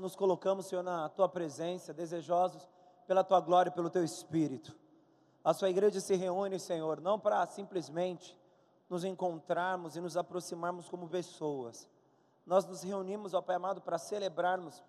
nos 0.00 0.16
colocamos, 0.16 0.66
Senhor, 0.66 0.82
na 0.82 1.08
tua 1.08 1.28
presença, 1.28 1.92
desejosos 1.92 2.68
pela 3.06 3.22
tua 3.24 3.40
glória 3.40 3.70
pelo 3.70 3.90
teu 3.90 4.04
espírito. 4.04 4.76
A 5.42 5.54
sua 5.54 5.70
igreja 5.70 6.00
se 6.00 6.14
reúne, 6.14 6.58
Senhor, 6.58 7.00
não 7.00 7.18
para 7.18 7.46
simplesmente 7.46 8.38
nos 8.88 9.04
encontrarmos 9.04 9.96
e 9.96 10.00
nos 10.00 10.16
aproximarmos 10.16 10.88
como 10.88 11.08
pessoas. 11.08 11.88
Nós 12.44 12.66
nos 12.66 12.82
reunimos, 12.82 13.34
ó 13.34 13.40
Pai 13.40 13.56
amado, 13.56 13.80
para 13.80 13.98
celebrarmos 13.98 14.82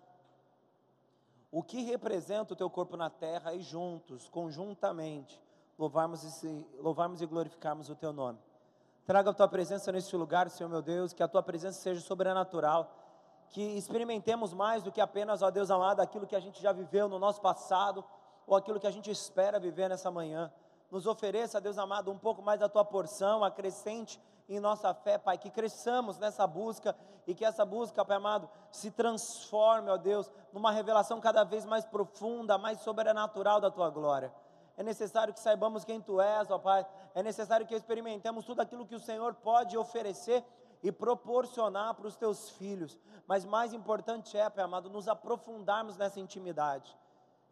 o 1.50 1.62
que 1.62 1.82
representa 1.82 2.54
o 2.54 2.56
teu 2.56 2.68
corpo 2.68 2.96
na 2.96 3.10
terra 3.10 3.54
e 3.54 3.60
juntos, 3.60 4.28
conjuntamente, 4.28 5.40
louvarmos 5.78 6.42
e, 6.42 6.66
louvarmos 6.78 7.20
e 7.20 7.26
glorificarmos 7.26 7.88
o 7.88 7.94
teu 7.94 8.12
nome. 8.12 8.38
Traga 9.04 9.30
a 9.30 9.34
tua 9.34 9.48
presença 9.48 9.90
neste 9.92 10.16
lugar, 10.16 10.48
Senhor 10.48 10.68
meu 10.68 10.80
Deus, 10.80 11.12
que 11.12 11.22
a 11.22 11.28
tua 11.28 11.42
presença 11.42 11.80
seja 11.80 12.00
sobrenatural, 12.00 12.90
que 13.52 13.60
experimentemos 13.76 14.54
mais 14.54 14.82
do 14.82 14.90
que 14.90 15.00
apenas, 15.00 15.42
ó 15.42 15.50
Deus 15.50 15.70
amado, 15.70 16.00
aquilo 16.00 16.26
que 16.26 16.34
a 16.34 16.40
gente 16.40 16.60
já 16.60 16.72
viveu 16.72 17.06
no 17.06 17.18
nosso 17.18 17.40
passado, 17.40 18.02
ou 18.46 18.56
aquilo 18.56 18.80
que 18.80 18.86
a 18.86 18.90
gente 18.90 19.10
espera 19.10 19.60
viver 19.60 19.90
nessa 19.90 20.10
manhã. 20.10 20.50
Nos 20.90 21.06
ofereça, 21.06 21.60
Deus 21.60 21.76
amado, 21.76 22.10
um 22.10 22.18
pouco 22.18 22.42
mais 22.42 22.58
da 22.58 22.68
tua 22.68 22.84
porção, 22.84 23.44
acrescente 23.44 24.18
em 24.48 24.58
nossa 24.58 24.92
fé, 24.94 25.18
Pai, 25.18 25.36
que 25.36 25.50
cresçamos 25.50 26.18
nessa 26.18 26.46
busca 26.46 26.96
e 27.26 27.34
que 27.34 27.44
essa 27.44 27.64
busca, 27.64 28.04
Pai 28.04 28.16
amado, 28.16 28.48
se 28.70 28.90
transforme, 28.90 29.90
ó 29.90 29.98
Deus, 29.98 30.32
numa 30.50 30.72
revelação 30.72 31.20
cada 31.20 31.44
vez 31.44 31.66
mais 31.66 31.84
profunda, 31.84 32.56
mais 32.56 32.80
sobrenatural 32.80 33.60
da 33.60 33.70
tua 33.70 33.90
glória. 33.90 34.32
É 34.78 34.82
necessário 34.82 35.34
que 35.34 35.40
saibamos 35.40 35.84
quem 35.84 36.00
tu 36.00 36.20
és, 36.20 36.50
ó 36.50 36.58
Pai. 36.58 36.86
É 37.14 37.22
necessário 37.22 37.66
que 37.66 37.74
experimentemos 37.74 38.46
tudo 38.46 38.62
aquilo 38.62 38.86
que 38.86 38.94
o 38.94 39.00
Senhor 39.00 39.34
pode 39.34 39.76
oferecer 39.76 40.42
e 40.82 40.90
proporcionar 40.90 41.94
para 41.94 42.06
os 42.06 42.16
teus 42.16 42.50
filhos. 42.50 42.98
Mas 43.26 43.44
mais 43.44 43.72
importante 43.72 44.36
é, 44.36 44.48
Pai 44.50 44.64
amado, 44.64 44.90
nos 44.90 45.08
aprofundarmos 45.08 45.96
nessa 45.96 46.18
intimidade. 46.18 46.96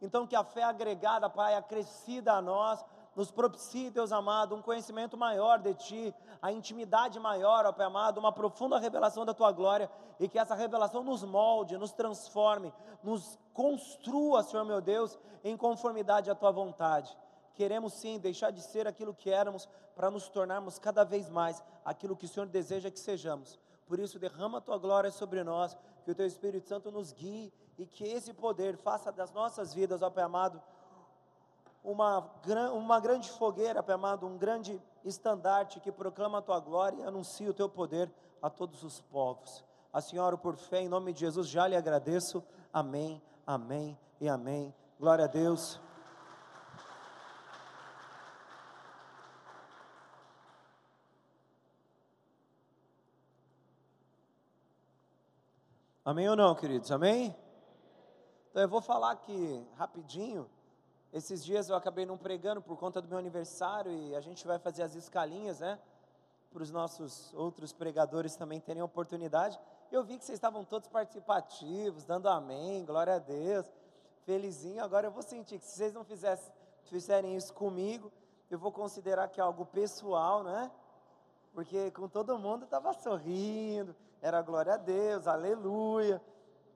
Então, 0.03 0.27
que 0.27 0.35
a 0.35 0.43
fé 0.43 0.63
agregada, 0.63 1.29
Pai, 1.29 1.55
acrescida 1.55 2.33
a 2.33 2.43
nós, 2.43 2.85
nos 3.15 3.31
propicie, 3.31 3.91
Deus 3.91 4.13
amado, 4.13 4.55
um 4.55 4.63
conhecimento 4.63 5.17
maior 5.17 5.59
de 5.59 5.75
Ti, 5.75 6.15
a 6.41 6.51
intimidade 6.51 7.21
maior, 7.21 7.67
ó 7.67 7.73
Pai 7.73 7.87
amado, 7.87 8.19
uma 8.19 8.33
profunda 8.33 8.79
revelação 8.79 9.27
da 9.27 9.35
Tua 9.35 9.53
glória, 9.53 9.91
e 10.19 10.29
que 10.29 10.39
essa 10.39 10.55
revelação 10.55 11.05
nos 11.05 11.23
molde, 11.23 11.77
nos 11.77 11.93
transforme, 11.93 12.73
nos 13.03 13.39
construa, 13.53 14.43
Senhor 14.43 14.65
meu 14.65 14.81
Deus, 14.81 15.19
em 15.45 15.57
conformidade 15.57 16.31
à 16.31 16.35
Tua 16.35 16.51
vontade. 16.51 17.17
Queremos 17.61 17.93
sim 17.93 18.19
deixar 18.19 18.51
de 18.51 18.63
ser 18.63 18.89
aquilo 18.89 19.13
que 19.13 19.29
éramos, 19.29 19.69
para 19.95 20.11
nos 20.11 20.31
tornarmos 20.31 20.79
cada 20.79 21.05
vez 21.05 21.29
mais 21.29 21.63
aquilo 21.85 22.17
que 22.17 22.25
o 22.25 22.29
Senhor 22.29 22.47
deseja 22.47 22.91
que 22.91 22.99
sejamos. 22.99 23.61
Por 23.87 23.99
isso, 23.99 24.19
derrama 24.19 24.57
a 24.57 24.61
Tua 24.63 24.79
glória 24.79 25.11
sobre 25.11 25.45
nós, 25.45 25.77
que 26.03 26.11
o 26.11 26.15
Teu 26.15 26.27
Espírito 26.27 26.67
Santo 26.67 26.91
nos 26.91 27.13
guie 27.13 27.53
e 27.77 27.85
que 27.85 28.03
esse 28.03 28.33
poder 28.33 28.79
faça 28.79 29.13
das 29.13 29.31
nossas 29.31 29.75
vidas, 29.75 30.01
ó 30.01 30.09
Pai 30.09 30.25
amado, 30.25 30.63
uma, 31.85 32.33
uma 32.73 32.99
grande 32.99 33.29
fogueira, 33.29 33.83
Pai 33.83 33.95
amado, 33.95 34.27
um 34.27 34.39
grande 34.39 34.81
estandarte 35.05 35.81
que 35.81 35.93
proclama 35.93 36.39
a 36.39 36.43
Tua 36.43 36.61
glória 36.61 36.97
e 36.97 37.03
anuncia 37.03 37.51
o 37.51 37.53
Teu 37.53 37.69
poder 37.69 38.11
a 38.41 38.49
todos 38.49 38.83
os 38.83 39.03
povos. 39.03 39.63
A 39.93 40.01
Senhora, 40.01 40.39
por 40.39 40.57
fé, 40.57 40.81
em 40.81 40.89
nome 40.89 41.13
de 41.13 41.21
Jesus, 41.21 41.47
já 41.47 41.69
lhe 41.69 41.77
agradeço. 41.77 42.43
Amém, 42.73 43.21
amém 43.47 43.99
e 44.19 44.31
amém. 44.31 44.75
Glória 44.99 45.27
a 45.27 45.29
Deus. 45.29 45.79
Amém 56.03 56.27
ou 56.31 56.35
não, 56.35 56.55
queridos? 56.55 56.91
Amém? 56.91 57.37
Então 58.51 58.63
eu 58.63 58.69
vou 58.69 58.81
falar 58.81 59.11
aqui 59.11 59.67
rapidinho. 59.77 60.49
Esses 61.13 61.45
dias 61.45 61.69
eu 61.69 61.77
acabei 61.77 62.07
não 62.07 62.17
pregando 62.17 62.63
por 62.63 62.79
conta 62.79 63.03
do 63.03 63.09
meu 63.09 63.19
aniversário 63.19 63.93
e 63.93 64.17
a 64.17 64.21
gente 64.23 64.47
vai 64.47 64.59
fazer 64.59 64.83
as 64.83 64.95
escalinhas, 64.95 65.61
né? 65.61 65.79
Para 66.51 66.63
os 66.63 66.71
nossos 66.71 67.35
outros 67.35 67.75
pregadores 67.75 68.35
também 68.35 68.59
terem 68.59 68.83
oportunidade. 68.83 69.61
Eu 69.93 70.03
vi 70.03 70.17
que 70.17 70.25
vocês 70.25 70.39
estavam 70.39 70.65
todos 70.65 70.89
participativos, 70.89 72.03
dando 72.05 72.31
amém, 72.31 72.83
glória 72.87 73.17
a 73.17 73.19
Deus, 73.19 73.71
felizinho. 74.25 74.83
Agora 74.83 75.07
eu 75.07 75.11
vou 75.11 75.23
sentir 75.23 75.59
que 75.59 75.67
se 75.67 75.77
vocês 75.77 75.93
não 75.93 76.03
fizessem, 76.03 76.51
fizerem 76.85 77.37
isso 77.37 77.53
comigo, 77.53 78.11
eu 78.51 78.59
vou 78.59 78.73
considerar 78.73 79.29
que 79.29 79.39
é 79.39 79.45
algo 79.45 79.67
pessoal, 79.67 80.43
né? 80.43 80.71
Porque 81.53 81.91
com 81.91 82.09
todo 82.09 82.39
mundo 82.39 82.65
estava 82.65 82.95
sorrindo, 82.95 83.95
era 84.23 84.43
glória 84.43 84.75
a 84.75 84.77
Deus, 84.77 85.27
aleluia. 85.27 86.23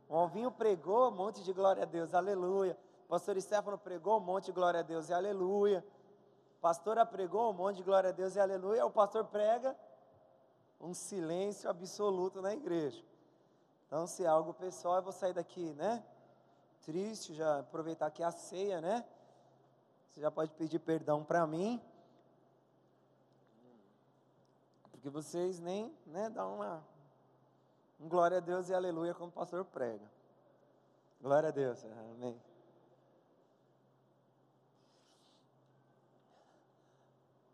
O 0.08 0.16
Alvinho 0.16 0.50
pregou 0.50 1.08
um 1.08 1.14
monte 1.14 1.42
de 1.42 1.52
glória 1.52 1.82
a 1.82 1.86
Deus, 1.86 2.14
aleluia. 2.14 2.78
O 3.06 3.08
pastor 3.08 3.40
Stefano 3.40 3.78
pregou 3.78 4.18
um 4.18 4.20
monte 4.20 4.46
de 4.46 4.52
glória 4.52 4.80
a 4.80 4.82
Deus 4.82 5.08
e 5.08 5.12
aleluia. 5.12 5.84
A 6.58 6.62
pastora 6.62 7.04
pregou 7.04 7.50
um 7.50 7.52
monte 7.52 7.76
de 7.76 7.82
glória 7.82 8.10
a 8.10 8.12
Deus 8.12 8.36
e 8.36 8.40
aleluia. 8.40 8.86
O 8.86 8.90
pastor 8.90 9.24
prega 9.26 9.76
um 10.80 10.94
silêncio 10.94 11.68
absoluto 11.68 12.40
na 12.40 12.54
igreja. 12.54 13.04
Então, 13.86 14.06
se 14.06 14.24
é 14.24 14.26
algo 14.26 14.54
pessoal, 14.54 14.96
eu 14.96 15.02
vou 15.02 15.12
sair 15.12 15.34
daqui, 15.34 15.72
né? 15.74 16.02
Triste, 16.82 17.34
já 17.34 17.60
aproveitar 17.60 18.10
que 18.10 18.22
é 18.22 18.26
a 18.26 18.30
ceia, 18.30 18.80
né? 18.80 19.04
Você 20.10 20.20
já 20.20 20.30
pode 20.30 20.52
pedir 20.52 20.78
perdão 20.78 21.24
para 21.24 21.46
mim. 21.46 21.80
Porque 24.90 25.10
vocês 25.10 25.60
nem, 25.60 25.94
né, 26.06 26.30
dão 26.30 26.56
uma 26.56 26.93
um 28.00 28.08
glória 28.08 28.38
a 28.38 28.40
Deus 28.40 28.68
e 28.68 28.74
aleluia 28.74 29.14
quando 29.14 29.30
o 29.30 29.34
pastor 29.34 29.64
prega. 29.64 30.10
Glória 31.20 31.48
a 31.48 31.52
Deus, 31.52 31.84
amém. 31.84 32.40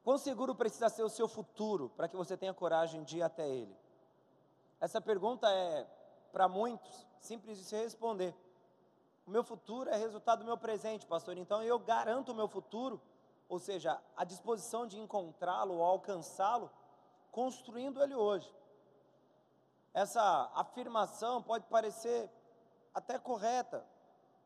Quão 0.03 0.19
seguro 0.19 0.55
precisa 0.55 0.89
ser 0.89 1.03
o 1.03 1.09
seu 1.09 1.29
futuro 1.29 1.91
para 1.91 2.09
que 2.09 2.17
você 2.17 2.37
tenha 2.37 2.53
coragem 2.53 3.05
de 3.05 3.19
ir 3.19 3.23
até 3.23 3.49
ele? 3.49 3.77
Essa 4.81 5.01
pergunta 5.01 5.49
é, 5.49 5.87
para 6.33 6.49
muitos, 6.49 7.07
simples 7.21 7.59
de 7.59 7.65
se 7.65 7.77
responder. 7.77 8.35
O 9.27 9.31
meu 9.31 9.45
futuro 9.45 9.89
é 9.91 9.97
resultado 9.97 10.41
do 10.41 10.45
meu 10.45 10.57
presente, 10.57 11.07
pastor, 11.07 11.37
então 11.37 11.63
eu 11.63 11.79
garanto 11.79 12.33
o 12.33 12.35
meu 12.35 12.49
futuro, 12.49 13.01
ou 13.49 13.59
seja, 13.59 14.01
a 14.17 14.25
disposição 14.25 14.87
de 14.87 14.99
encontrá-lo 14.99 15.75
ou 15.75 15.85
alcançá-lo, 15.85 16.71
construindo 17.31 18.03
ele 18.03 18.15
hoje. 18.15 18.53
Essa 19.93 20.51
afirmação 20.55 21.43
pode 21.43 21.67
parecer 21.67 22.31
até 22.95 23.19
correta, 23.19 23.85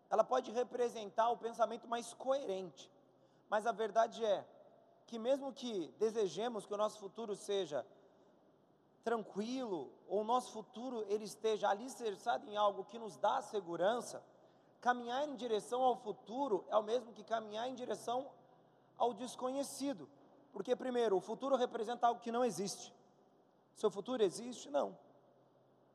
ela 0.08 0.24
pode 0.24 0.50
representar 0.50 1.30
o 1.30 1.36
pensamento 1.36 1.86
mais 1.86 2.14
coerente, 2.14 2.90
mas 3.48 3.66
a 3.66 3.72
verdade 3.72 4.24
é 4.24 4.46
que, 5.06 5.18
mesmo 5.18 5.52
que 5.52 5.88
desejemos 5.98 6.64
que 6.64 6.72
o 6.72 6.78
nosso 6.78 6.98
futuro 6.98 7.36
seja 7.36 7.86
tranquilo, 9.02 9.92
ou 10.08 10.22
o 10.22 10.24
nosso 10.24 10.50
futuro 10.50 11.04
ele 11.08 11.24
esteja 11.24 11.68
alicerçado 11.68 12.48
em 12.48 12.56
algo 12.56 12.84
que 12.84 12.98
nos 12.98 13.18
dá 13.18 13.42
segurança, 13.42 14.24
caminhar 14.80 15.28
em 15.28 15.36
direção 15.36 15.82
ao 15.82 15.96
futuro 15.96 16.64
é 16.68 16.76
o 16.76 16.82
mesmo 16.82 17.12
que 17.12 17.22
caminhar 17.22 17.68
em 17.68 17.74
direção 17.74 18.30
ao 18.96 19.12
desconhecido. 19.12 20.08
Porque, 20.52 20.74
primeiro, 20.74 21.16
o 21.16 21.20
futuro 21.20 21.56
representa 21.56 22.06
algo 22.06 22.20
que 22.20 22.32
não 22.32 22.44
existe. 22.44 22.94
Seu 23.74 23.90
futuro 23.90 24.22
existe? 24.22 24.70
Não 24.70 24.96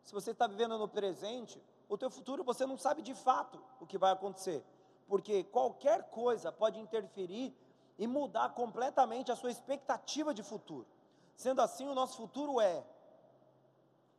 se 0.03 0.13
você 0.13 0.31
está 0.31 0.47
vivendo 0.47 0.77
no 0.77 0.87
presente, 0.87 1.61
o 1.87 1.97
teu 1.97 2.09
futuro 2.09 2.43
você 2.43 2.65
não 2.65 2.77
sabe 2.77 3.01
de 3.01 3.13
fato 3.13 3.61
o 3.79 3.85
que 3.85 3.97
vai 3.97 4.11
acontecer, 4.11 4.63
porque 5.07 5.43
qualquer 5.43 6.09
coisa 6.09 6.51
pode 6.51 6.79
interferir 6.79 7.55
e 7.97 8.07
mudar 8.07 8.49
completamente 8.49 9.31
a 9.31 9.35
sua 9.35 9.51
expectativa 9.51 10.33
de 10.33 10.41
futuro. 10.41 10.87
Sendo 11.35 11.61
assim, 11.61 11.87
o 11.87 11.95
nosso 11.95 12.17
futuro 12.17 12.61
é 12.61 12.83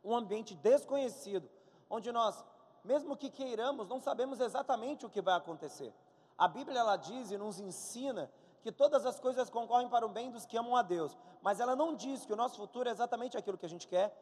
um 0.03 0.15
ambiente 0.15 0.55
desconhecido, 0.55 1.49
onde 1.89 2.11
nós, 2.11 2.43
mesmo 2.83 3.15
que 3.15 3.29
queiramos, 3.29 3.87
não 3.87 3.99
sabemos 3.99 4.39
exatamente 4.39 5.05
o 5.05 5.09
que 5.09 5.21
vai 5.21 5.35
acontecer. 5.35 5.93
A 6.37 6.47
Bíblia 6.47 6.79
ela 6.79 6.95
diz 6.95 7.31
e 7.31 7.37
nos 7.37 7.59
ensina 7.59 8.31
que 8.61 8.71
todas 8.71 9.05
as 9.05 9.19
coisas 9.19 9.49
concorrem 9.49 9.89
para 9.89 10.05
o 10.05 10.09
bem 10.09 10.31
dos 10.31 10.45
que 10.45 10.57
amam 10.57 10.75
a 10.75 10.81
Deus, 10.81 11.17
mas 11.41 11.59
ela 11.59 11.75
não 11.75 11.95
diz 11.95 12.25
que 12.25 12.33
o 12.33 12.35
nosso 12.35 12.57
futuro 12.57 12.87
é 12.87 12.91
exatamente 12.91 13.37
aquilo 13.37 13.57
que 13.57 13.65
a 13.65 13.69
gente 13.69 13.87
quer, 13.87 14.15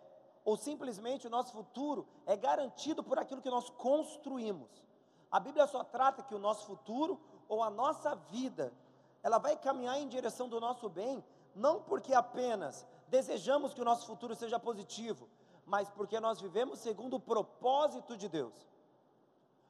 ou 0.44 0.58
simplesmente 0.58 1.28
o 1.28 1.30
nosso 1.30 1.52
futuro 1.52 2.08
é 2.26 2.36
garantido 2.36 3.04
por 3.04 3.20
aquilo 3.20 3.42
que 3.42 3.50
nós 3.50 3.70
construímos. 3.70 4.70
A 5.32 5.40
Bíblia 5.40 5.68
só 5.68 5.84
trata 5.84 6.24
que 6.24 6.34
o 6.34 6.40
nosso 6.40 6.66
futuro 6.66 7.20
ou 7.48 7.64
a 7.64 7.70
nossa 7.70 8.16
vida, 8.16 8.74
ela 9.22 9.38
vai 9.38 9.56
caminhar 9.56 10.00
em 10.00 10.08
direção 10.08 10.48
do 10.48 10.60
nosso 10.60 10.90
bem, 10.90 11.24
não 11.56 11.82
porque 11.82 12.14
apenas 12.14 12.86
desejamos 13.08 13.74
que 13.74 13.82
o 13.82 13.86
nosso 13.86 14.06
futuro 14.06 14.36
seja 14.36 14.60
positivo, 14.60 15.28
mas 15.66 15.90
porque 15.90 16.20
nós 16.20 16.40
vivemos 16.40 16.80
segundo 16.80 17.18
o 17.18 17.20
propósito 17.20 18.16
de 18.18 18.28
Deus. 18.28 18.54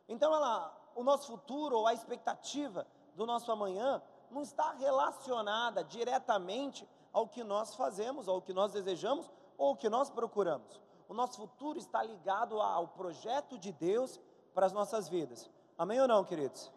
Então, 0.07 0.33
ela, 0.33 0.75
o 0.95 1.03
nosso 1.03 1.27
futuro 1.27 1.77
ou 1.77 1.87
a 1.87 1.93
expectativa 1.93 2.87
do 3.15 3.25
nosso 3.25 3.51
amanhã 3.51 4.01
não 4.31 4.41
está 4.41 4.71
relacionada 4.73 5.83
diretamente 5.83 6.87
ao 7.11 7.27
que 7.27 7.43
nós 7.43 7.75
fazemos, 7.75 8.27
ao 8.27 8.41
que 8.41 8.53
nós 8.53 8.71
desejamos 8.71 9.29
ou 9.59 9.73
o 9.73 9.75
que 9.75 9.89
nós 9.89 10.09
procuramos. 10.09 10.81
O 11.09 11.13
nosso 11.13 11.37
futuro 11.37 11.77
está 11.77 12.01
ligado 12.01 12.59
ao 12.61 12.87
projeto 12.87 13.57
de 13.59 13.73
Deus 13.73 14.19
para 14.53 14.65
as 14.65 14.71
nossas 14.71 15.09
vidas. 15.09 15.49
Amém 15.77 15.99
ou 15.99 16.07
não, 16.07 16.23
queridos? 16.23 16.71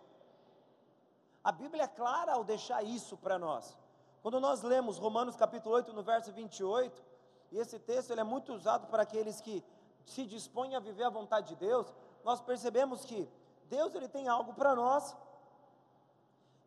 A 1.44 1.52
Bíblia 1.52 1.84
é 1.84 1.88
clara 1.88 2.32
ao 2.32 2.44
deixar 2.44 2.82
isso 2.82 3.16
para 3.16 3.38
nós. 3.38 3.78
Quando 4.20 4.40
nós 4.40 4.62
lemos 4.62 4.98
Romanos 4.98 5.36
capítulo 5.36 5.76
8, 5.76 5.92
no 5.92 6.02
verso 6.02 6.32
28, 6.32 7.02
e 7.52 7.58
esse 7.58 7.78
texto 7.78 8.10
ele 8.10 8.20
é 8.20 8.24
muito 8.24 8.52
usado 8.52 8.86
para 8.88 9.02
aqueles 9.02 9.40
que 9.40 9.64
se 10.04 10.26
dispõem 10.26 10.74
a 10.74 10.80
viver 10.80 11.04
a 11.04 11.10
vontade 11.10 11.48
de 11.48 11.56
Deus, 11.56 11.86
nós 12.24 12.40
percebemos 12.40 13.04
que 13.04 13.28
Deus 13.66 13.94
ele 13.94 14.08
tem 14.08 14.28
algo 14.28 14.54
para 14.54 14.74
nós. 14.74 15.16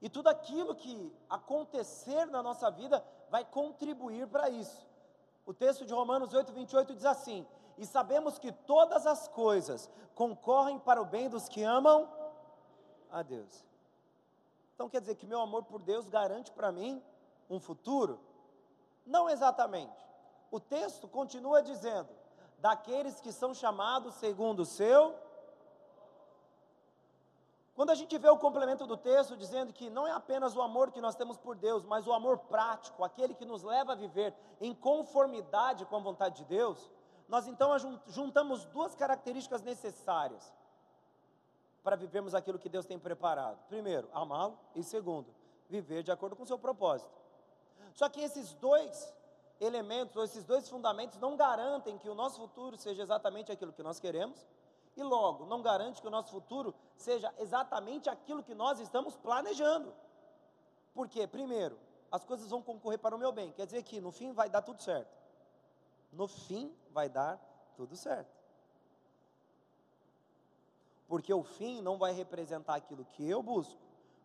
E 0.01 0.09
tudo 0.09 0.27
aquilo 0.27 0.75
que 0.75 1.13
acontecer 1.29 2.25
na 2.27 2.41
nossa 2.43 2.69
vida 2.69 3.05
vai 3.29 3.43
contribuir 3.43 4.27
para 4.27 4.49
isso. 4.49 4.94
O 5.45 5.53
texto 5.53 5.85
de 5.85 5.93
Romanos 5.93 6.33
8, 6.33 6.51
28 6.51 6.95
diz 6.95 7.05
assim: 7.05 7.45
E 7.77 7.85
sabemos 7.85 8.39
que 8.39 8.51
todas 8.51 9.05
as 9.05 9.27
coisas 9.27 9.89
concorrem 10.15 10.79
para 10.79 11.01
o 11.01 11.05
bem 11.05 11.29
dos 11.29 11.47
que 11.47 11.61
amam 11.63 12.09
a 13.11 13.21
Deus. 13.21 13.63
Então 14.73 14.89
quer 14.89 14.99
dizer 15.01 15.15
que 15.15 15.27
meu 15.27 15.39
amor 15.39 15.63
por 15.63 15.81
Deus 15.81 16.09
garante 16.09 16.51
para 16.51 16.71
mim 16.71 17.01
um 17.49 17.59
futuro? 17.59 18.19
Não 19.05 19.29
exatamente. 19.29 20.05
O 20.49 20.59
texto 20.59 21.07
continua 21.07 21.61
dizendo: 21.61 22.09
daqueles 22.57 23.21
que 23.21 23.31
são 23.31 23.53
chamados 23.53 24.15
segundo 24.15 24.61
o 24.61 24.65
seu. 24.65 25.15
Quando 27.75 27.89
a 27.89 27.95
gente 27.95 28.17
vê 28.17 28.29
o 28.29 28.37
complemento 28.37 28.87
do 28.87 28.95
texto 28.95 29.35
dizendo 29.35 29.73
que 29.73 29.89
não 29.89 30.07
é 30.07 30.11
apenas 30.11 30.55
o 30.55 30.61
amor 30.61 30.91
que 30.91 31.01
nós 31.01 31.13
temos 31.15 31.37
por 31.37 31.57
Deus, 31.57 31.83
mas 31.83 32.07
o 32.07 32.13
amor 32.13 32.37
prático, 32.39 33.03
aquele 33.03 33.33
que 33.33 33.43
nos 33.43 33.63
leva 33.63 33.91
a 33.91 33.95
viver 33.95 34.33
em 34.61 34.73
conformidade 34.73 35.85
com 35.85 35.97
a 35.97 35.99
vontade 35.99 36.37
de 36.37 36.45
Deus, 36.45 36.89
nós 37.27 37.47
então 37.47 37.71
juntamos 38.07 38.63
duas 38.65 38.95
características 38.95 39.61
necessárias 39.61 40.53
para 41.83 41.97
vivermos 41.97 42.33
aquilo 42.33 42.57
que 42.57 42.69
Deus 42.69 42.85
tem 42.85 42.97
preparado. 42.97 43.59
Primeiro, 43.67 44.07
amá-lo, 44.13 44.57
e 44.73 44.81
segundo, 44.81 45.27
viver 45.69 46.01
de 46.01 46.11
acordo 46.11 46.35
com 46.35 46.43
o 46.43 46.47
seu 46.47 46.57
propósito. 46.57 47.11
Só 47.93 48.07
que 48.07 48.21
esses 48.21 48.53
dois 48.53 49.13
elementos, 49.59 50.15
ou 50.15 50.23
esses 50.23 50.45
dois 50.45 50.67
fundamentos, 50.69 51.19
não 51.19 51.35
garantem 51.35 51.97
que 51.97 52.09
o 52.09 52.15
nosso 52.15 52.39
futuro 52.39 52.77
seja 52.77 53.03
exatamente 53.03 53.51
aquilo 53.51 53.73
que 53.73 53.83
nós 53.83 53.99
queremos, 53.99 54.47
e 54.95 55.03
logo, 55.03 55.45
não 55.45 55.61
garante 55.61 56.01
que 56.01 56.07
o 56.07 56.11
nosso 56.11 56.31
futuro 56.31 56.73
seja 56.95 57.33
exatamente 57.37 58.09
aquilo 58.09 58.43
que 58.43 58.55
nós 58.55 58.79
estamos 58.79 59.15
planejando. 59.15 59.93
Por 60.93 61.09
quê? 61.09 61.27
Primeiro, 61.27 61.77
as 62.11 62.23
coisas 62.23 62.49
vão 62.49 62.61
concorrer 62.61 62.99
para 62.99 63.15
o 63.15 63.19
meu 63.19 63.31
bem, 63.31 63.51
quer 63.51 63.65
dizer 63.65 63.83
que 63.83 63.99
no 63.99 64.11
fim 64.11 64.31
vai 64.31 64.49
dar 64.49 64.61
tudo 64.61 64.81
certo. 64.81 65.13
No 66.11 66.27
fim 66.27 66.73
vai 66.91 67.09
dar 67.09 67.37
tudo 67.75 67.95
certo. 67.97 68.33
Porque 71.07 71.33
o 71.33 71.43
fim 71.43 71.81
não 71.81 71.97
vai 71.97 72.13
representar 72.13 72.75
aquilo 72.75 73.05
que 73.05 73.29
eu 73.29 73.43
busco, 73.43 73.79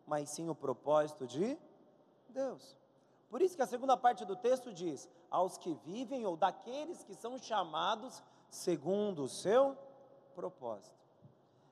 mas 0.07 0.33
sim 0.33 0.49
o 0.49 0.55
propósito 0.55 1.27
de 1.27 1.57
Deus. 2.29 2.77
Por 3.29 3.41
isso 3.41 3.55
que 3.55 3.61
a 3.61 3.67
segunda 3.67 3.95
parte 3.95 4.25
do 4.25 4.35
texto 4.35 4.73
diz: 4.73 5.09
aos 5.29 5.57
que 5.57 5.73
vivem 5.73 6.25
ou 6.25 6.35
daqueles 6.35 7.03
que 7.03 7.13
são 7.13 7.37
chamados 7.37 8.23
segundo 8.49 9.23
o 9.23 9.29
seu 9.29 9.77
propósito. 10.31 10.95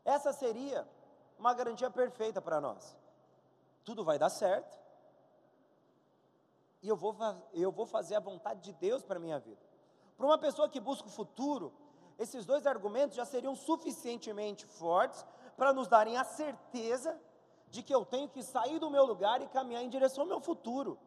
Essa 0.05 0.31
seria 0.33 0.87
uma 1.37 1.53
garantia 1.53 1.89
perfeita 1.89 2.41
para 2.41 2.59
nós. 2.59 2.95
Tudo 3.83 4.03
vai 4.03 4.19
dar 4.19 4.29
certo. 4.29 4.77
E 6.81 6.87
eu 6.87 6.95
vou, 6.95 7.15
eu 7.53 7.71
vou 7.71 7.85
fazer 7.85 8.15
a 8.15 8.19
vontade 8.19 8.61
de 8.61 8.73
Deus 8.73 9.03
para 9.03 9.17
a 9.17 9.19
minha 9.19 9.39
vida. 9.39 9.61
Para 10.17 10.25
uma 10.25 10.37
pessoa 10.37 10.69
que 10.69 10.79
busca 10.79 11.07
o 11.07 11.11
futuro, 11.11 11.73
esses 12.17 12.45
dois 12.45 12.67
argumentos 12.67 13.15
já 13.15 13.25
seriam 13.25 13.55
suficientemente 13.55 14.65
fortes 14.65 15.25
para 15.57 15.73
nos 15.73 15.87
darem 15.87 16.17
a 16.17 16.23
certeza 16.23 17.19
de 17.69 17.83
que 17.83 17.93
eu 17.93 18.05
tenho 18.05 18.27
que 18.27 18.43
sair 18.43 18.79
do 18.79 18.89
meu 18.89 19.05
lugar 19.05 19.41
e 19.41 19.47
caminhar 19.47 19.83
em 19.83 19.89
direção 19.89 20.23
ao 20.23 20.27
meu 20.27 20.41
futuro. 20.41 20.99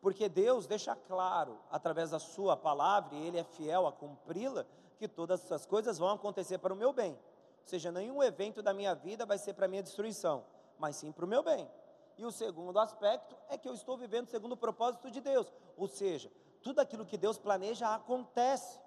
Porque 0.00 0.28
Deus 0.28 0.66
deixa 0.66 0.94
claro, 0.94 1.58
através 1.70 2.10
da 2.10 2.18
Sua 2.18 2.56
palavra, 2.56 3.14
e 3.14 3.26
Ele 3.26 3.38
é 3.38 3.44
fiel 3.44 3.86
a 3.86 3.92
cumpri-la, 3.92 4.66
que 5.02 5.08
todas 5.08 5.42
essas 5.42 5.66
coisas 5.66 5.98
vão 5.98 6.10
acontecer 6.10 6.58
para 6.58 6.72
o 6.72 6.76
meu 6.76 6.92
bem. 6.92 7.12
Ou 7.12 7.66
seja, 7.66 7.90
nenhum 7.90 8.22
evento 8.22 8.62
da 8.62 8.72
minha 8.72 8.94
vida 8.94 9.26
vai 9.26 9.36
ser 9.36 9.52
para 9.52 9.66
a 9.66 9.68
minha 9.68 9.82
destruição, 9.82 10.44
mas 10.78 10.94
sim 10.94 11.10
para 11.10 11.24
o 11.24 11.28
meu 11.28 11.42
bem. 11.42 11.68
E 12.16 12.24
o 12.24 12.30
segundo 12.30 12.78
aspecto 12.78 13.34
é 13.48 13.58
que 13.58 13.68
eu 13.68 13.74
estou 13.74 13.96
vivendo 13.96 14.28
segundo 14.28 14.52
o 14.52 14.56
propósito 14.56 15.10
de 15.10 15.20
Deus. 15.20 15.52
Ou 15.76 15.88
seja, 15.88 16.30
tudo 16.62 16.78
aquilo 16.80 17.04
que 17.04 17.18
Deus 17.18 17.36
planeja 17.36 17.92
acontece. 17.92 18.78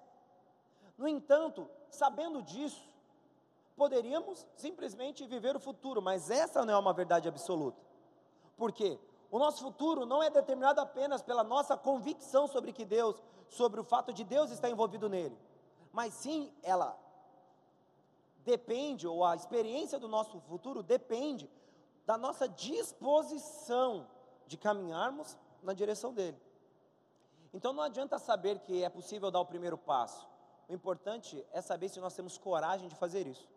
No 0.96 1.06
entanto, 1.06 1.68
sabendo 1.90 2.40
disso, 2.40 2.90
poderíamos 3.76 4.46
simplesmente 4.56 5.26
viver 5.26 5.54
o 5.54 5.60
futuro, 5.60 6.00
mas 6.00 6.30
essa 6.30 6.64
não 6.64 6.72
é 6.72 6.78
uma 6.78 6.94
verdade 6.94 7.28
absoluta. 7.28 7.78
Por 8.56 8.72
quê? 8.72 8.98
O 9.30 9.38
nosso 9.38 9.62
futuro 9.62 10.06
não 10.06 10.22
é 10.22 10.30
determinado 10.30 10.80
apenas 10.80 11.20
pela 11.20 11.44
nossa 11.44 11.76
convicção 11.76 12.46
sobre 12.46 12.72
que 12.72 12.86
Deus, 12.86 13.22
sobre 13.50 13.78
o 13.80 13.84
fato 13.84 14.14
de 14.14 14.24
Deus 14.24 14.50
estar 14.50 14.70
envolvido 14.70 15.10
nele, 15.10 15.36
mas 15.96 16.12
sim 16.12 16.52
ela 16.62 16.94
depende, 18.44 19.08
ou 19.08 19.24
a 19.24 19.34
experiência 19.34 19.98
do 19.98 20.06
nosso 20.06 20.38
futuro 20.40 20.82
depende 20.82 21.50
da 22.04 22.18
nossa 22.18 22.46
disposição 22.46 24.06
de 24.46 24.58
caminharmos 24.58 25.38
na 25.62 25.72
direção 25.72 26.12
dele. 26.12 26.38
Então 27.54 27.72
não 27.72 27.82
adianta 27.82 28.18
saber 28.18 28.58
que 28.58 28.84
é 28.84 28.90
possível 28.90 29.30
dar 29.30 29.40
o 29.40 29.46
primeiro 29.46 29.78
passo. 29.78 30.28
O 30.68 30.74
importante 30.74 31.42
é 31.50 31.62
saber 31.62 31.88
se 31.88 31.98
nós 31.98 32.14
temos 32.14 32.36
coragem 32.36 32.88
de 32.88 32.94
fazer 32.94 33.26
isso. 33.26 33.48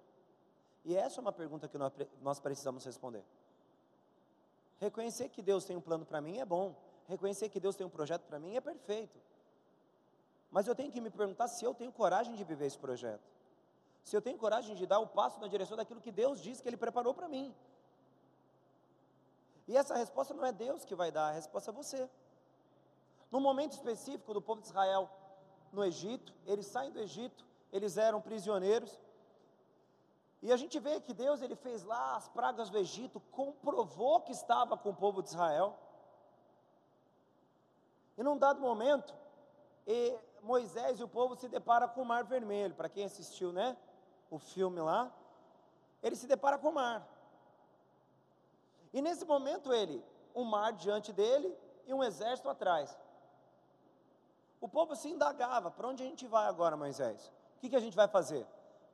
E 0.86 0.96
essa 0.96 1.20
é 1.20 1.22
uma 1.22 1.34
pergunta 1.34 1.68
que 1.68 1.78
nós 2.22 2.40
precisamos 2.40 2.86
responder. 2.86 3.26
Reconhecer 4.80 5.28
que 5.28 5.42
Deus 5.42 5.66
tem 5.66 5.76
um 5.76 5.82
plano 5.82 6.06
para 6.06 6.22
mim 6.22 6.38
é 6.38 6.46
bom. 6.46 6.74
Reconhecer 7.06 7.50
que 7.50 7.60
Deus 7.60 7.76
tem 7.76 7.86
um 7.86 7.90
projeto 7.90 8.22
para 8.22 8.40
mim 8.40 8.56
é 8.56 8.62
perfeito. 8.62 9.20
Mas 10.52 10.68
eu 10.68 10.76
tenho 10.76 10.92
que 10.92 11.02
me 11.02 11.10
perguntar 11.10 11.48
se 11.48 11.64
eu 11.64 11.74
tenho 11.74 11.92
coragem 11.92 12.36
de 12.36 12.44
viver 12.44 12.66
esse 12.66 12.78
projeto. 12.78 13.28
Se 14.04 14.16
eu 14.16 14.22
tenho 14.22 14.38
coragem 14.38 14.76
de 14.76 14.86
dar 14.86 15.00
o 15.00 15.08
passo 15.08 15.40
na 15.40 15.48
direção 15.48 15.78
daquilo 15.78 16.02
que 16.02 16.12
Deus 16.12 16.42
disse 16.42 16.62
que 16.62 16.70
Ele 16.70 16.78
preparou 16.78 17.14
para 17.14 17.28
mim. 17.28 17.54
E 19.68 19.78
essa 19.78 19.96
resposta 19.96 20.34
não 20.34 20.46
é 20.46 20.52
Deus 20.52 20.84
que 20.84 20.96
vai 20.96 21.12
dar, 21.12 21.28
a 21.30 21.32
resposta 21.32 21.70
é 21.70 21.74
você. 21.74 22.10
No 23.32 23.40
momento 23.40 23.74
específico 23.74 24.34
do 24.34 24.42
povo 24.42 24.62
de 24.62 24.68
Israel 24.68 25.08
no 25.72 25.84
Egito, 25.84 26.34
eles 26.48 26.66
saem 26.66 26.92
do 26.92 27.00
Egito, 27.00 27.46
eles 27.72 27.96
eram 27.98 28.20
prisioneiros, 28.20 29.00
e 30.42 30.54
a 30.54 30.58
gente 30.58 30.80
vê 30.80 31.00
que 31.02 31.14
Deus 31.14 31.42
ele 31.42 31.56
fez 31.56 31.84
lá 31.84 32.16
as 32.16 32.30
pragas 32.30 32.70
do 32.70 32.78
Egito, 32.78 33.20
comprovou 33.32 34.22
que 34.22 34.32
estava 34.32 34.78
com 34.78 34.90
o 34.90 34.96
povo 34.96 35.22
de 35.22 35.30
Israel. 35.30 35.78
E 38.18 38.24
num 38.24 38.38
dado 38.38 38.62
momento, 38.62 39.14
Moisés 40.44 41.00
e 41.00 41.04
o 41.04 41.08
povo 41.08 41.36
se 41.36 41.48
depara 41.48 41.88
com 41.88 42.02
o 42.02 42.06
Mar 42.06 42.24
Vermelho. 42.24 42.76
Para 42.76 42.90
quem 42.90 43.06
assistiu, 43.06 43.52
né? 43.52 43.78
O 44.30 44.38
filme 44.38 44.80
lá, 44.80 45.12
ele 46.04 46.16
se 46.16 46.28
depara 46.28 46.58
com 46.58 46.70
o 46.70 46.74
mar. 46.74 47.08
E 48.94 49.02
nesse 49.02 49.26
momento 49.26 49.74
ele, 49.74 50.04
um 50.36 50.44
mar 50.44 50.72
diante 50.74 51.12
dele 51.12 51.56
e 51.86 51.94
um 51.94 52.04
exército 52.04 52.50
atrás. 52.50 52.98
O 54.62 54.68
povo 54.68 54.96
se 54.96 55.10
indagava: 55.10 55.72
para 55.72 55.88
onde 55.88 56.04
a 56.04 56.06
gente 56.06 56.28
vai 56.28 56.48
agora, 56.48 56.78
Moisés? 56.78 57.32
O 57.58 57.60
que, 57.60 57.70
que 57.70 57.76
a 57.76 57.80
gente 57.80 57.96
vai 57.96 58.08
fazer? 58.08 58.46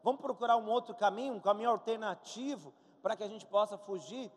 Vamos 0.03 0.21
procurar 0.21 0.57
um 0.57 0.69
outro 0.69 0.93
caminho, 0.95 1.33
um 1.33 1.39
caminho 1.39 1.69
alternativo, 1.69 2.73
para 3.01 3.15
que 3.15 3.23
a 3.23 3.27
gente 3.27 3.45
possa 3.45 3.77
fugir 3.77 4.31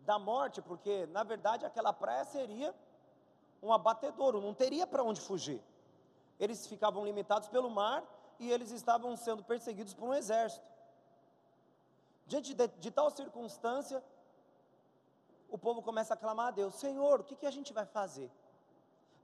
da 0.00 0.18
morte, 0.18 0.62
porque 0.62 1.06
na 1.06 1.22
verdade 1.22 1.66
aquela 1.66 1.92
praia 1.92 2.24
seria 2.24 2.74
um 3.62 3.72
abatedouro, 3.72 4.40
não 4.40 4.54
teria 4.54 4.86
para 4.86 5.02
onde 5.02 5.20
fugir. 5.20 5.62
Eles 6.38 6.66
ficavam 6.66 7.04
limitados 7.04 7.48
pelo 7.48 7.70
mar 7.70 8.04
e 8.38 8.50
eles 8.50 8.70
estavam 8.70 9.16
sendo 9.16 9.42
perseguidos 9.42 9.94
por 9.94 10.08
um 10.08 10.14
exército. 10.14 10.66
Diante 12.26 12.54
de, 12.54 12.68
de 12.68 12.90
tal 12.90 13.10
circunstância, 13.10 14.02
o 15.48 15.58
povo 15.58 15.82
começa 15.82 16.14
a 16.14 16.16
clamar 16.16 16.48
a 16.48 16.50
Deus: 16.52 16.74
Senhor, 16.74 17.20
o 17.20 17.24
que, 17.24 17.36
que 17.36 17.46
a 17.46 17.50
gente 17.50 17.72
vai 17.72 17.86
fazer? 17.86 18.30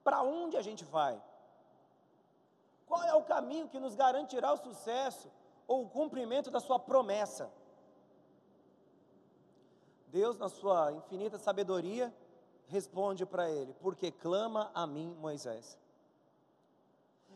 Para 0.03 0.23
onde 0.23 0.57
a 0.57 0.63
gente 0.63 0.85
vai? 0.85 1.23
Qual 2.87 3.03
é 3.03 3.15
o 3.15 3.25
caminho 3.25 3.69
que 3.69 3.79
nos 3.79 3.95
garantirá 3.95 4.53
o 4.53 4.57
sucesso? 4.57 5.31
ou 5.67 5.85
o 5.85 5.89
cumprimento 5.89 6.51
da 6.51 6.61
sua 6.61 6.79
promessa. 6.79 7.51
Deus, 10.09 10.39
na 10.39 10.49
sua 10.49 10.93
infinita 10.93 11.39
sabedoria, 11.39 12.15
responde 12.67 13.27
para 13.27 13.51
ele: 13.51 13.75
Porque 13.81 14.11
clama 14.11 14.71
a 14.75 14.87
mim, 14.87 15.15
Moisés. 15.21 15.79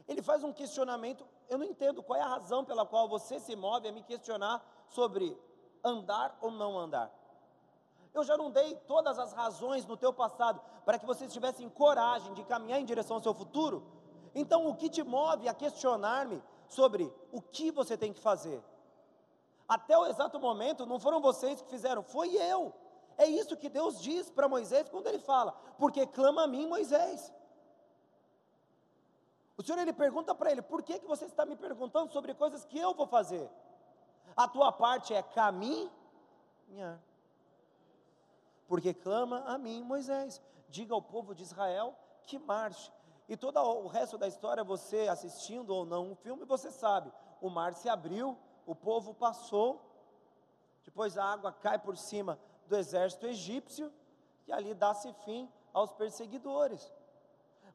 Ele 0.08 0.22
faz 0.22 0.42
um 0.42 0.52
questionamento, 0.52 1.26
eu 1.48 1.58
não 1.58 1.66
entendo 1.66 2.02
qual 2.02 2.18
é 2.18 2.22
a 2.22 2.26
razão 2.26 2.64
pela 2.64 2.86
qual 2.86 3.08
você 3.08 3.38
se 3.38 3.54
move 3.54 3.86
a 3.86 3.92
me 3.92 4.02
questionar 4.02 4.64
sobre 4.88 5.38
andar 5.84 6.36
ou 6.40 6.50
não 6.50 6.78
andar. 6.78 7.12
Eu 8.14 8.24
já 8.24 8.36
não 8.36 8.50
dei 8.50 8.74
todas 8.86 9.18
as 9.18 9.32
razões 9.32 9.84
no 9.84 9.96
teu 9.96 10.12
passado 10.12 10.60
para 10.84 10.98
que 10.98 11.04
vocês 11.06 11.32
tivessem 11.32 11.68
coragem 11.68 12.32
de 12.32 12.42
caminhar 12.44 12.80
em 12.80 12.84
direção 12.84 13.16
ao 13.16 13.22
seu 13.22 13.34
futuro? 13.34 13.86
Então, 14.34 14.66
o 14.66 14.74
que 14.74 14.88
te 14.88 15.02
move 15.02 15.46
a 15.46 15.54
questionar-me 15.54 16.42
sobre 16.68 17.12
o 17.32 17.40
que 17.40 17.70
você 17.70 17.96
tem 17.96 18.12
que 18.12 18.20
fazer. 18.20 18.62
Até 19.68 19.96
o 19.96 20.06
exato 20.06 20.38
momento, 20.40 20.86
não 20.86 20.98
foram 20.98 21.20
vocês 21.20 21.60
que 21.60 21.68
fizeram, 21.68 22.02
foi 22.02 22.34
eu. 22.34 22.72
É 23.16 23.26
isso 23.26 23.56
que 23.56 23.68
Deus 23.68 24.00
diz 24.00 24.30
para 24.30 24.48
Moisés 24.48 24.88
quando 24.88 25.06
ele 25.08 25.18
fala: 25.18 25.52
Porque 25.78 26.06
clama 26.06 26.44
a 26.44 26.46
mim, 26.46 26.66
Moisés. 26.66 27.32
O 29.58 29.62
Senhor 29.62 29.80
ele 29.80 29.92
pergunta 29.92 30.32
para 30.36 30.52
ele: 30.52 30.62
Por 30.62 30.82
que, 30.84 31.00
que 31.00 31.06
você 31.06 31.24
está 31.24 31.44
me 31.44 31.56
perguntando 31.56 32.12
sobre 32.12 32.32
coisas 32.32 32.64
que 32.64 32.78
eu 32.78 32.94
vou 32.94 33.08
fazer? 33.08 33.50
A 34.36 34.46
tua 34.46 34.70
parte 34.70 35.12
é 35.12 35.20
caminhar. 35.20 35.90
Porque 38.68 38.94
clama 38.94 39.42
a 39.46 39.58
mim, 39.58 39.82
Moisés. 39.82 40.40
Diga 40.68 40.94
ao 40.94 41.02
povo 41.02 41.34
de 41.34 41.42
Israel 41.42 41.96
que 42.22 42.38
marche. 42.38 42.92
E 43.28 43.36
todo 43.36 43.58
o 43.58 43.88
resto 43.88 44.16
da 44.16 44.28
história, 44.28 44.62
você 44.62 45.08
assistindo 45.08 45.70
ou 45.70 45.84
não 45.84 46.12
um 46.12 46.14
filme, 46.14 46.44
você 46.44 46.70
sabe. 46.70 47.12
O 47.40 47.50
mar 47.50 47.74
se 47.74 47.88
abriu, 47.88 48.38
o 48.64 48.74
povo 48.74 49.12
passou, 49.12 49.82
depois 50.84 51.18
a 51.18 51.24
água 51.24 51.52
cai 51.52 51.78
por 51.78 51.96
cima 51.96 52.38
do 52.66 52.76
exército 52.76 53.26
egípcio, 53.26 53.92
e 54.46 54.52
ali 54.52 54.72
dá-se 54.72 55.12
fim 55.24 55.50
aos 55.72 55.92
perseguidores. 55.92 56.92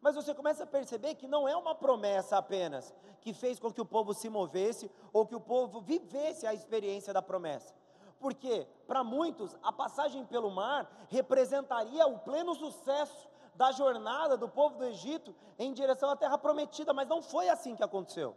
Mas 0.03 0.15
você 0.15 0.36
começa 0.36 0.65
a 0.65 0.67
perceber 0.67 1.15
que 1.15 1.29
não 1.29 1.48
é 1.48 1.55
uma 1.55 1.74
promessa 1.74 2.36
apenas 2.36 2.93
que 3.22 3.33
fez 3.33 3.57
com 3.57 3.72
que 3.72 3.79
o 3.79 3.86
povo 3.86 4.13
se 4.13 4.27
movesse 4.27 4.91
ou 5.13 5.25
que 5.25 5.33
o 5.33 5.39
povo 5.39 5.79
vivesse 5.79 6.45
a 6.45 6.53
experiência 6.53 7.13
da 7.13 7.22
promessa. 7.22 7.74
Porque, 8.19 8.67
para 8.86 9.01
muitos, 9.01 9.57
a 9.63 9.72
passagem 9.72 10.25
pelo 10.25 10.51
mar 10.51 10.91
representaria 11.07 12.05
o 12.05 12.19
pleno 12.19 12.53
sucesso 12.53 13.29
da 13.55 13.72
jornada 13.72 14.36
do 14.36 14.50
povo 14.50 14.77
do 14.77 14.83
Egito 14.83 15.33
em 15.57 15.72
direção 15.72 16.10
à 16.10 16.17
terra 16.17 16.38
prometida, 16.38 16.93
mas 16.93 17.07
não 17.07 17.22
foi 17.22 17.48
assim 17.48 17.74
que 17.74 17.83
aconteceu. 17.83 18.36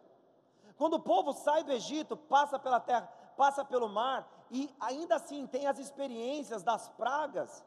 Quando 0.77 0.95
o 0.95 1.01
povo 1.01 1.33
sai 1.33 1.65
do 1.65 1.73
Egito, 1.73 2.17
passa 2.17 2.61
pela 2.61 2.79
terra, 2.79 3.09
passa 3.37 3.65
pelo 3.65 3.89
mar 3.89 4.47
e 4.53 4.73
ainda 4.79 5.17
assim 5.17 5.49
tem 5.49 5.67
as 5.67 5.81
experiências 5.81 6.63
das 6.63 6.89
pragas, 6.91 7.65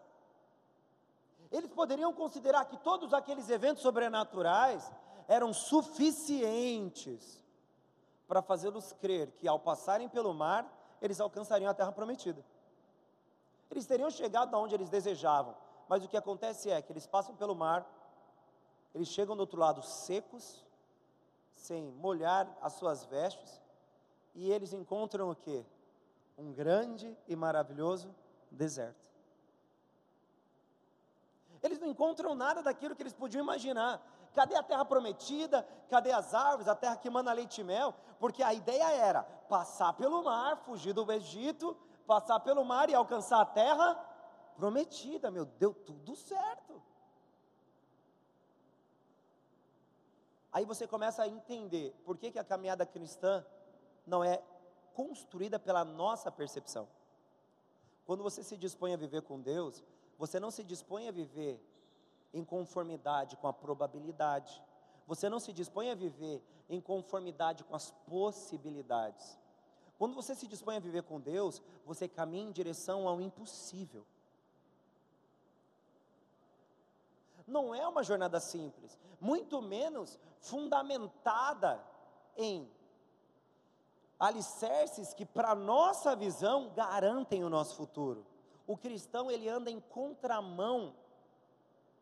eles 1.51 1.71
poderiam 1.71 2.13
considerar 2.13 2.65
que 2.65 2.77
todos 2.77 3.13
aqueles 3.13 3.49
eventos 3.49 3.81
sobrenaturais 3.81 4.91
eram 5.27 5.53
suficientes 5.53 7.43
para 8.27 8.41
fazê-los 8.41 8.93
crer 8.93 9.31
que 9.31 9.47
ao 9.47 9.59
passarem 9.59 10.07
pelo 10.07 10.33
mar, 10.33 10.71
eles 11.01 11.19
alcançariam 11.19 11.69
a 11.69 11.73
terra 11.73 11.91
prometida. 11.91 12.45
Eles 13.71 13.87
teriam 13.87 14.09
chegado 14.11 14.53
aonde 14.55 14.75
eles 14.75 14.89
desejavam, 14.89 15.55
mas 15.87 16.03
o 16.03 16.07
que 16.07 16.17
acontece 16.17 16.69
é 16.69 16.81
que 16.81 16.91
eles 16.91 17.07
passam 17.07 17.35
pelo 17.35 17.55
mar, 17.55 17.87
eles 18.93 19.07
chegam 19.07 19.35
do 19.35 19.39
outro 19.39 19.59
lado 19.59 19.81
secos, 19.81 20.63
sem 21.55 21.91
molhar 21.93 22.47
as 22.61 22.73
suas 22.73 23.05
vestes, 23.05 23.59
e 24.35 24.51
eles 24.51 24.73
encontram 24.73 25.31
o 25.31 25.35
que? 25.35 25.65
Um 26.37 26.53
grande 26.53 27.17
e 27.27 27.35
maravilhoso 27.35 28.13
deserto. 28.51 29.08
Eles 31.61 31.79
não 31.79 31.87
encontram 31.87 32.33
nada 32.35 32.61
daquilo 32.61 32.95
que 32.95 33.03
eles 33.03 33.13
podiam 33.13 33.43
imaginar. 33.43 34.01
Cadê 34.33 34.55
a 34.55 34.63
terra 34.63 34.85
prometida? 34.85 35.67
Cadê 35.89 36.11
as 36.11 36.33
árvores? 36.33 36.67
A 36.67 36.75
terra 36.75 36.95
que 36.95 37.09
manda 37.09 37.33
leite 37.33 37.61
e 37.61 37.63
mel? 37.63 37.93
Porque 38.19 38.41
a 38.43 38.53
ideia 38.53 38.91
era 38.91 39.23
passar 39.23 39.93
pelo 39.93 40.23
mar, 40.23 40.57
fugir 40.57 40.93
do 40.93 41.11
Egito, 41.11 41.75
passar 42.05 42.39
pelo 42.39 42.63
mar 42.63 42.89
e 42.89 42.95
alcançar 42.95 43.41
a 43.41 43.45
terra 43.45 43.95
prometida. 44.55 45.29
Meu, 45.29 45.45
deu 45.45 45.73
tudo 45.73 46.15
certo. 46.15 46.81
Aí 50.51 50.65
você 50.65 50.87
começa 50.87 51.23
a 51.23 51.27
entender 51.27 51.93
por 52.05 52.17
que, 52.17 52.31
que 52.31 52.39
a 52.39 52.43
caminhada 52.43 52.85
cristã 52.85 53.45
não 54.05 54.23
é 54.23 54.41
construída 54.93 55.59
pela 55.59 55.85
nossa 55.85 56.31
percepção. 56.31 56.87
Quando 58.05 58.23
você 58.23 58.43
se 58.43 58.57
dispõe 58.57 58.93
a 58.93 58.97
viver 58.97 59.21
com 59.21 59.39
Deus, 59.39 59.83
você 60.19 60.37
não 60.37 60.51
se 60.51 60.65
dispõe 60.65 61.07
a 61.07 61.11
viver 61.13 61.65
em 62.33 62.43
conformidade 62.43 63.37
com 63.37 63.47
a 63.47 63.53
probabilidade. 63.53 64.61
Você 65.07 65.29
não 65.29 65.39
se 65.39 65.53
dispõe 65.53 65.89
a 65.89 65.95
viver 65.95 66.43
em 66.69 66.81
conformidade 66.81 67.63
com 67.63 67.73
as 67.73 67.89
possibilidades. 68.05 69.39
Quando 69.97 70.13
você 70.13 70.35
se 70.35 70.45
dispõe 70.45 70.75
a 70.75 70.81
viver 70.81 71.03
com 71.03 71.21
Deus, 71.21 71.61
você 71.85 72.05
caminha 72.05 72.49
em 72.49 72.51
direção 72.51 73.07
ao 73.07 73.21
impossível. 73.21 74.05
Não 77.47 77.73
é 77.73 77.87
uma 77.87 78.03
jornada 78.03 78.41
simples, 78.41 78.99
muito 79.21 79.61
menos 79.61 80.19
fundamentada 80.41 81.81
em 82.35 82.69
alicerces 84.19 85.13
que, 85.13 85.25
para 85.25 85.55
nossa 85.55 86.13
visão, 86.13 86.71
garantem 86.75 87.43
o 87.43 87.49
nosso 87.49 87.75
futuro 87.75 88.25
o 88.69 88.77
cristão 88.77 89.31
ele 89.31 89.49
anda 89.49 89.71
em 89.71 89.79
contramão 89.79 90.93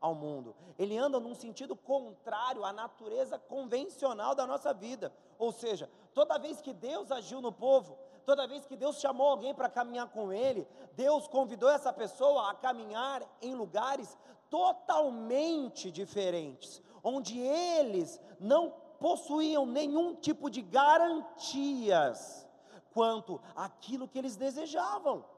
ao 0.01 0.13
mundo. 0.13 0.53
Ele 0.77 0.97
anda 0.97 1.17
num 1.17 1.33
sentido 1.33 1.77
contrário 1.77 2.65
à 2.65 2.73
natureza 2.73 3.39
convencional 3.39 4.35
da 4.35 4.45
nossa 4.45 4.73
vida. 4.73 5.13
Ou 5.39 5.53
seja, 5.53 5.89
toda 6.13 6.37
vez 6.37 6.59
que 6.59 6.73
Deus 6.73 7.09
agiu 7.09 7.39
no 7.39 7.53
povo, 7.53 7.97
toda 8.25 8.45
vez 8.45 8.65
que 8.65 8.75
Deus 8.75 8.99
chamou 8.99 9.29
alguém 9.29 9.55
para 9.55 9.69
caminhar 9.69 10.09
com 10.09 10.33
ele, 10.33 10.67
Deus 10.91 11.25
convidou 11.25 11.69
essa 11.69 11.93
pessoa 11.93 12.51
a 12.51 12.53
caminhar 12.53 13.23
em 13.41 13.55
lugares 13.55 14.17
totalmente 14.49 15.89
diferentes, 15.89 16.81
onde 17.01 17.39
eles 17.39 18.19
não 18.41 18.73
possuíam 18.99 19.65
nenhum 19.65 20.15
tipo 20.15 20.49
de 20.49 20.61
garantias 20.61 22.45
quanto 22.93 23.39
àquilo 23.55 24.05
que 24.05 24.19
eles 24.19 24.35
desejavam. 24.35 25.36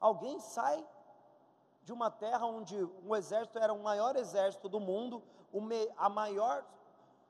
Alguém 0.00 0.40
sai 0.40 0.84
de 1.82 1.92
uma 1.92 2.10
terra 2.10 2.46
onde 2.46 2.76
um 3.04 3.14
exército 3.14 3.58
era 3.58 3.72
o 3.72 3.82
maior 3.82 4.16
exército 4.16 4.68
do 4.68 4.80
mundo, 4.80 5.22
a 5.96 6.08
maior, 6.08 6.64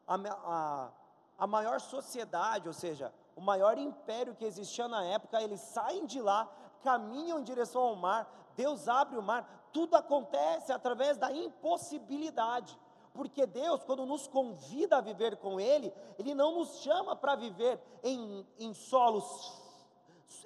a, 0.06 0.14
a, 0.14 0.90
a 1.38 1.46
maior 1.46 1.80
sociedade, 1.80 2.68
ou 2.68 2.74
seja, 2.74 3.12
o 3.34 3.40
maior 3.40 3.76
império 3.76 4.34
que 4.34 4.44
existia 4.44 4.86
na 4.86 5.02
época, 5.02 5.42
eles 5.42 5.60
saem 5.60 6.06
de 6.06 6.20
lá, 6.20 6.48
caminham 6.82 7.40
em 7.40 7.42
direção 7.42 7.82
ao 7.82 7.96
mar, 7.96 8.30
Deus 8.54 8.86
abre 8.86 9.18
o 9.18 9.22
mar, 9.22 9.68
tudo 9.72 9.96
acontece 9.96 10.72
através 10.72 11.16
da 11.16 11.32
impossibilidade. 11.32 12.78
Porque 13.12 13.46
Deus, 13.46 13.82
quando 13.82 14.06
nos 14.06 14.28
convida 14.28 14.98
a 14.98 15.00
viver 15.00 15.36
com 15.38 15.58
Ele, 15.58 15.92
Ele 16.18 16.34
não 16.34 16.54
nos 16.54 16.80
chama 16.80 17.16
para 17.16 17.34
viver 17.34 17.80
em, 18.04 18.46
em 18.58 18.72
solos 18.72 19.60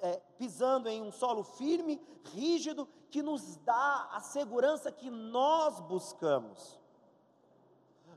é, 0.01 0.21
pisando 0.37 0.89
em 0.89 1.01
um 1.01 1.11
solo 1.11 1.43
firme, 1.43 2.01
rígido, 2.33 2.87
que 3.09 3.21
nos 3.21 3.57
dá 3.57 4.09
a 4.11 4.19
segurança 4.19 4.91
que 4.91 5.09
nós 5.09 5.79
buscamos. 5.81 6.79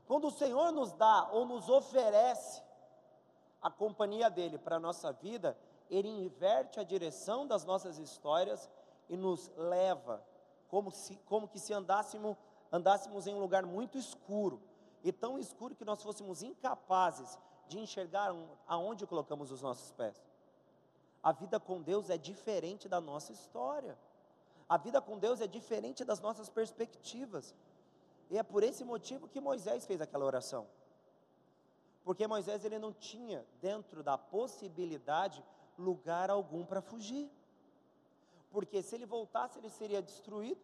Quando 0.07 0.27
o 0.27 0.31
Senhor 0.31 0.71
nos 0.71 0.91
dá 0.93 1.29
ou 1.31 1.45
nos 1.45 1.69
oferece 1.69 2.63
a 3.61 3.69
companhia 3.69 4.29
dele 4.29 4.57
para 4.57 4.77
a 4.77 4.79
nossa 4.79 5.11
vida, 5.11 5.57
ele 5.89 6.07
inverte 6.07 6.79
a 6.79 6.83
direção 6.83 7.45
das 7.45 7.65
nossas 7.65 7.97
histórias 7.97 8.69
e 9.07 9.17
nos 9.17 9.51
leva, 9.55 10.23
como, 10.67 10.91
se, 10.91 11.15
como 11.25 11.47
que 11.47 11.59
se 11.59 11.73
andássemos, 11.73 12.37
andássemos 12.71 13.27
em 13.27 13.33
um 13.33 13.39
lugar 13.39 13.65
muito 13.65 13.97
escuro, 13.97 14.61
e 15.03 15.11
tão 15.11 15.39
escuro 15.39 15.75
que 15.75 15.85
nós 15.85 16.01
fôssemos 16.03 16.43
incapazes 16.43 17.37
de 17.67 17.79
enxergar 17.79 18.35
aonde 18.67 19.05
colocamos 19.05 19.51
os 19.51 19.61
nossos 19.61 19.91
pés. 19.91 20.28
A 21.21 21.31
vida 21.31 21.59
com 21.59 21.81
Deus 21.81 22.09
é 22.09 22.17
diferente 22.17 22.87
da 22.87 23.01
nossa 23.01 23.31
história. 23.31 23.97
A 24.67 24.77
vida 24.77 25.01
com 25.01 25.17
Deus 25.17 25.41
é 25.41 25.47
diferente 25.47 26.05
das 26.05 26.19
nossas 26.19 26.49
perspectivas. 26.49 27.55
E 28.29 28.37
é 28.37 28.43
por 28.43 28.63
esse 28.63 28.85
motivo 28.85 29.27
que 29.27 29.41
Moisés 29.41 29.85
fez 29.85 29.99
aquela 29.99 30.25
oração. 30.25 30.67
Porque 32.03 32.25
Moisés 32.27 32.63
ele 32.63 32.79
não 32.79 32.93
tinha 32.93 33.45
dentro 33.61 34.01
da 34.01 34.17
possibilidade 34.17 35.43
lugar 35.77 36.29
algum 36.29 36.65
para 36.65 36.81
fugir. 36.81 37.29
Porque 38.51 38.81
se 38.81 38.95
ele 38.95 39.05
voltasse, 39.05 39.59
ele 39.59 39.69
seria 39.69 40.01
destruído 40.01 40.61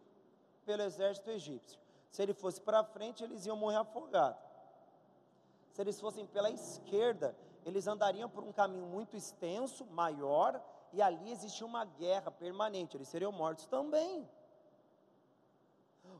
pelo 0.64 0.82
exército 0.82 1.30
egípcio. 1.30 1.78
Se 2.10 2.22
ele 2.22 2.32
fosse 2.34 2.60
para 2.60 2.82
frente, 2.82 3.22
eles 3.22 3.44
iam 3.46 3.56
morrer 3.56 3.76
afogados. 3.76 4.40
Se 5.72 5.82
eles 5.82 6.00
fossem 6.00 6.26
pela 6.26 6.50
esquerda, 6.50 7.36
eles 7.66 7.88
andariam 7.88 8.30
por 8.30 8.44
um 8.44 8.52
caminho 8.52 8.86
muito 8.86 9.16
extenso, 9.16 9.84
maior, 9.86 10.62
e 10.92 11.02
ali 11.02 11.32
existia 11.32 11.66
uma 11.66 11.84
guerra 11.84 12.30
permanente, 12.30 12.96
eles 12.96 13.08
seriam 13.08 13.32
mortos 13.32 13.66
também. 13.66 14.26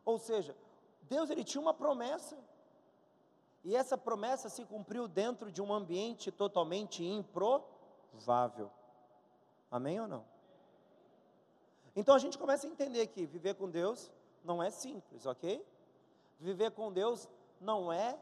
Ou 0.05 0.19
seja, 0.19 0.57
Deus 1.03 1.31
ele 1.31 1.45
tinha 1.45 1.62
uma 1.62 1.73
promessa, 1.73 2.37
e 3.62 3.76
essa 3.76 3.97
promessa 3.97 4.49
se 4.49 4.65
cumpriu 4.65 5.07
dentro 5.07 5.53
de 5.53 5.62
um 5.62 5.73
ambiente 5.73 6.33
totalmente 6.33 7.05
improvável. 7.05 8.69
Amém 9.71 10.00
ou 10.00 10.09
não? 10.09 10.25
Então 11.95 12.15
a 12.15 12.19
gente 12.19 12.37
começa 12.37 12.67
a 12.67 12.71
entender 12.71 13.07
que 13.07 13.25
viver 13.25 13.55
com 13.55 13.71
Deus 13.71 14.11
não 14.43 14.61
é 14.61 14.71
simples, 14.71 15.25
ok? 15.26 15.65
Viver 16.41 16.73
com 16.73 16.93
Deus 16.93 17.29
não 17.61 17.93
é 17.93 18.19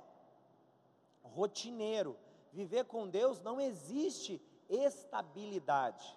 rotineiro. 1.23 2.17
Viver 2.55 2.85
com 2.85 3.09
Deus 3.09 3.41
não 3.41 3.61
existe 3.61 4.41
estabilidade. 4.69 6.17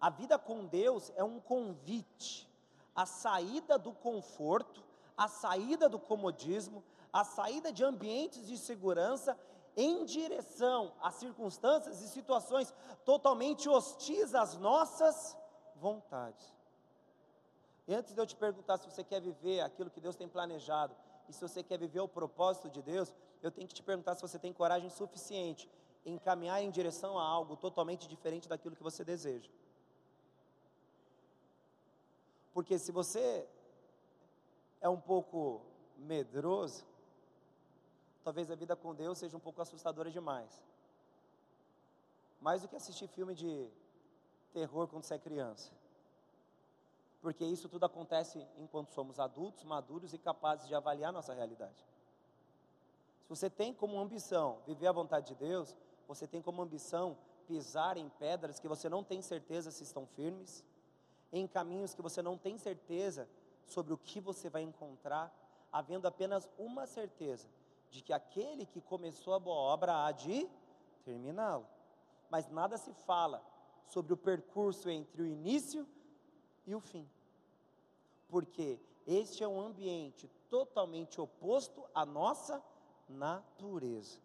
A 0.00 0.10
vida 0.10 0.36
com 0.36 0.66
Deus 0.66 1.12
é 1.14 1.22
um 1.22 1.38
convite, 1.38 2.50
a 2.94 3.06
saída 3.06 3.78
do 3.78 3.92
conforto, 3.92 4.82
a 5.16 5.28
saída 5.28 5.88
do 5.88 5.98
comodismo, 5.98 6.82
a 7.12 7.22
saída 7.22 7.72
de 7.72 7.84
ambientes 7.84 8.48
de 8.48 8.58
segurança 8.58 9.38
em 9.76 10.04
direção 10.04 10.92
a 11.00 11.12
circunstâncias 11.12 12.00
e 12.00 12.08
situações 12.08 12.74
totalmente 13.04 13.68
hostis 13.68 14.34
às 14.34 14.56
nossas 14.56 15.36
vontades. 15.76 16.52
E 17.86 17.94
antes 17.94 18.12
de 18.12 18.20
eu 18.20 18.26
te 18.26 18.34
perguntar 18.34 18.78
se 18.78 18.90
você 18.90 19.04
quer 19.04 19.20
viver 19.20 19.60
aquilo 19.60 19.90
que 19.90 20.00
Deus 20.00 20.16
tem 20.16 20.28
planejado 20.28 20.96
e 21.28 21.32
se 21.32 21.40
você 21.40 21.62
quer 21.62 21.78
viver 21.78 22.00
o 22.00 22.08
propósito 22.08 22.68
de 22.68 22.82
Deus, 22.82 23.14
eu 23.46 23.50
tenho 23.50 23.68
que 23.68 23.74
te 23.74 23.82
perguntar 23.82 24.14
se 24.14 24.22
você 24.22 24.38
tem 24.38 24.54
coragem 24.54 24.88
suficiente 24.88 25.70
em 26.04 26.16
caminhar 26.16 26.62
em 26.62 26.70
direção 26.70 27.18
a 27.18 27.22
algo 27.22 27.56
totalmente 27.56 28.08
diferente 28.08 28.48
daquilo 28.48 28.74
que 28.74 28.82
você 28.82 29.04
deseja. 29.04 29.50
Porque 32.54 32.78
se 32.78 32.90
você 32.90 33.46
é 34.80 34.88
um 34.88 34.98
pouco 34.98 35.60
medroso, 35.98 36.86
talvez 38.22 38.50
a 38.50 38.54
vida 38.54 38.74
com 38.74 38.94
Deus 38.94 39.18
seja 39.18 39.36
um 39.36 39.40
pouco 39.40 39.60
assustadora 39.60 40.10
demais. 40.10 40.62
Mais 42.40 42.62
do 42.62 42.68
que 42.68 42.76
assistir 42.76 43.08
filme 43.08 43.34
de 43.34 43.68
terror 44.54 44.88
quando 44.88 45.04
você 45.04 45.14
é 45.14 45.18
criança. 45.18 45.70
Porque 47.20 47.44
isso 47.44 47.68
tudo 47.68 47.84
acontece 47.84 48.46
enquanto 48.56 48.92
somos 48.92 49.20
adultos, 49.20 49.64
maduros 49.64 50.14
e 50.14 50.18
capazes 50.18 50.66
de 50.66 50.74
avaliar 50.74 51.12
nossa 51.12 51.34
realidade. 51.34 51.93
Se 53.24 53.30
você 53.30 53.48
tem 53.48 53.72
como 53.72 53.98
ambição 53.98 54.58
viver 54.66 54.86
a 54.86 54.92
vontade 54.92 55.28
de 55.28 55.34
Deus, 55.34 55.74
você 56.06 56.26
tem 56.26 56.42
como 56.42 56.60
ambição 56.60 57.16
pisar 57.46 57.96
em 57.96 58.08
pedras 58.10 58.60
que 58.60 58.68
você 58.68 58.86
não 58.86 59.02
tem 59.02 59.22
certeza 59.22 59.70
se 59.70 59.82
estão 59.82 60.06
firmes, 60.06 60.62
em 61.32 61.46
caminhos 61.46 61.94
que 61.94 62.02
você 62.02 62.20
não 62.20 62.36
tem 62.36 62.58
certeza 62.58 63.26
sobre 63.66 63.94
o 63.94 63.98
que 63.98 64.20
você 64.20 64.50
vai 64.50 64.60
encontrar, 64.60 65.34
havendo 65.72 66.06
apenas 66.06 66.48
uma 66.58 66.86
certeza 66.86 67.48
de 67.90 68.02
que 68.02 68.12
aquele 68.12 68.66
que 68.66 68.80
começou 68.82 69.32
a 69.32 69.38
boa 69.38 69.56
obra 69.56 70.04
há 70.04 70.12
de 70.12 70.46
terminá-la. 71.02 71.64
Mas 72.28 72.50
nada 72.50 72.76
se 72.76 72.92
fala 73.06 73.42
sobre 73.86 74.12
o 74.12 74.18
percurso 74.18 74.90
entre 74.90 75.22
o 75.22 75.26
início 75.26 75.88
e 76.66 76.74
o 76.74 76.80
fim. 76.80 77.08
Porque 78.28 78.78
este 79.06 79.42
é 79.42 79.48
um 79.48 79.60
ambiente 79.60 80.30
totalmente 80.50 81.20
oposto 81.20 81.84
à 81.94 82.04
nossa 82.04 82.62
natureza. 83.08 84.18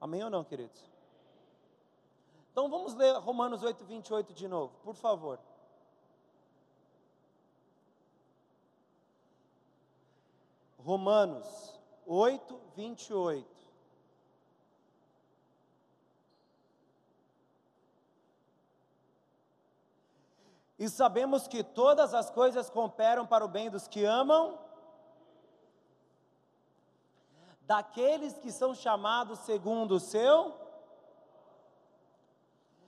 Amém 0.00 0.22
ou 0.22 0.30
não, 0.30 0.44
queridos? 0.44 0.90
Então 2.52 2.70
vamos 2.70 2.94
ler 2.94 3.16
Romanos 3.18 3.62
8, 3.62 3.84
28 3.84 4.32
de 4.32 4.48
novo, 4.48 4.74
por 4.82 4.94
favor. 4.94 5.38
Romanos 10.78 11.78
8, 12.06 12.60
28. 12.74 13.56
E 20.78 20.88
sabemos 20.88 21.48
que 21.48 21.64
todas 21.64 22.12
as 22.14 22.30
coisas 22.30 22.68
cooperam 22.68 23.26
para 23.26 23.44
o 23.44 23.48
bem 23.48 23.70
dos 23.70 23.88
que 23.88 24.04
amam, 24.04 24.58
daqueles 27.66 28.38
que 28.38 28.52
são 28.52 28.74
chamados 28.74 29.40
segundo 29.40 29.96
o 29.96 30.00
seu. 30.00 30.54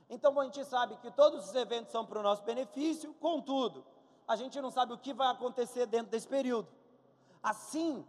Então 0.09 0.39
a 0.41 0.45
gente 0.45 0.65
sabe 0.65 0.97
que 0.97 1.11
todos 1.11 1.49
os 1.49 1.55
eventos 1.55 1.93
são 1.93 2.07
para 2.07 2.21
o 2.21 2.23
nosso 2.23 2.43
benefício, 2.43 3.13
contudo, 3.15 3.85
a 4.27 4.37
gente 4.37 4.61
não 4.61 4.71
sabe 4.71 4.93
o 4.93 4.99
que 4.99 5.13
vai 5.13 5.29
acontecer 5.29 5.87
dentro 5.87 6.11
desse 6.11 6.29
período. 6.29 6.69
Assim, 7.43 8.07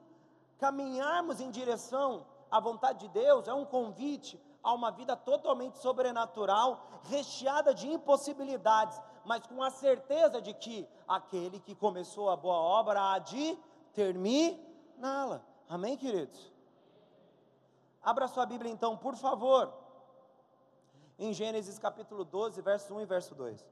caminharmos 0.57 1.41
em 1.41 1.49
direção 1.49 2.25
à 2.49 2.59
vontade 2.59 2.99
de 2.99 3.07
Deus 3.09 3.47
é 3.47 3.53
um 3.53 3.65
convite 3.65 4.39
a 4.61 4.73
uma 4.73 4.91
vida 4.91 5.15
totalmente 5.15 5.77
sobrenatural, 5.77 6.85
recheada 7.03 7.73
de 7.73 7.87
impossibilidades, 7.87 8.99
mas 9.25 9.45
com 9.47 9.63
a 9.63 9.69
certeza 9.69 10.41
de 10.41 10.53
que 10.53 10.87
aquele 11.07 11.59
que 11.59 11.73
começou 11.73 12.29
a 12.29 12.35
boa 12.35 12.57
obra 12.57 13.13
há 13.13 13.19
de 13.19 13.57
terminá-la. 13.93 15.41
Amém, 15.67 15.95
queridos? 15.95 16.51
Abra 18.09 18.27
sua 18.27 18.43
Bíblia 18.43 18.71
então, 18.71 18.97
por 18.97 19.15
favor, 19.15 19.71
em 21.19 21.31
Gênesis 21.31 21.77
capítulo 21.77 22.23
12, 22.25 22.59
verso 22.59 22.95
1 22.95 23.01
e 23.01 23.05
verso 23.05 23.35
2. 23.35 23.63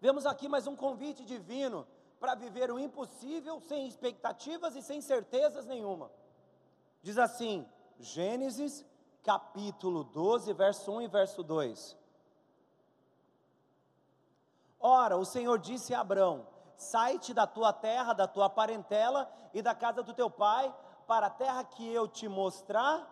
Vemos 0.00 0.26
aqui 0.26 0.48
mais 0.48 0.66
um 0.66 0.74
convite 0.74 1.24
divino 1.24 1.86
para 2.18 2.34
viver 2.34 2.72
o 2.72 2.80
impossível 2.80 3.60
sem 3.60 3.86
expectativas 3.86 4.74
e 4.74 4.82
sem 4.82 5.00
certezas 5.00 5.66
nenhuma. 5.66 6.10
Diz 7.00 7.16
assim, 7.16 7.64
Gênesis 8.00 8.84
capítulo 9.22 10.02
12, 10.02 10.52
verso 10.52 10.90
1 10.90 11.02
e 11.02 11.06
verso 11.06 11.44
2. 11.44 11.96
Ora, 14.88 15.18
o 15.18 15.24
Senhor 15.24 15.58
disse 15.58 15.94
a 15.94 16.00
Abrão: 16.00 16.46
Sai-te 16.74 17.34
da 17.34 17.46
tua 17.46 17.74
terra, 17.74 18.14
da 18.14 18.26
tua 18.26 18.48
parentela 18.48 19.30
e 19.52 19.60
da 19.60 19.74
casa 19.74 20.02
do 20.02 20.14
teu 20.14 20.30
pai, 20.30 20.74
para 21.06 21.26
a 21.26 21.30
terra 21.30 21.62
que 21.62 21.86
eu 21.92 22.08
te 22.08 22.26
mostrar. 22.26 23.06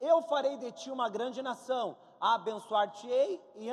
Eu 0.00 0.20
farei 0.22 0.56
de 0.56 0.72
ti 0.72 0.90
uma 0.90 1.08
grande 1.08 1.40
nação, 1.42 1.96
abençoar-te-ei 2.20 3.40
e 3.54 3.68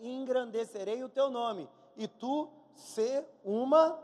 engrandecerei 0.00 1.04
o 1.04 1.10
teu 1.10 1.28
nome, 1.28 1.68
e 1.94 2.08
tu 2.08 2.50
ser 2.74 3.28
uma 3.44 4.02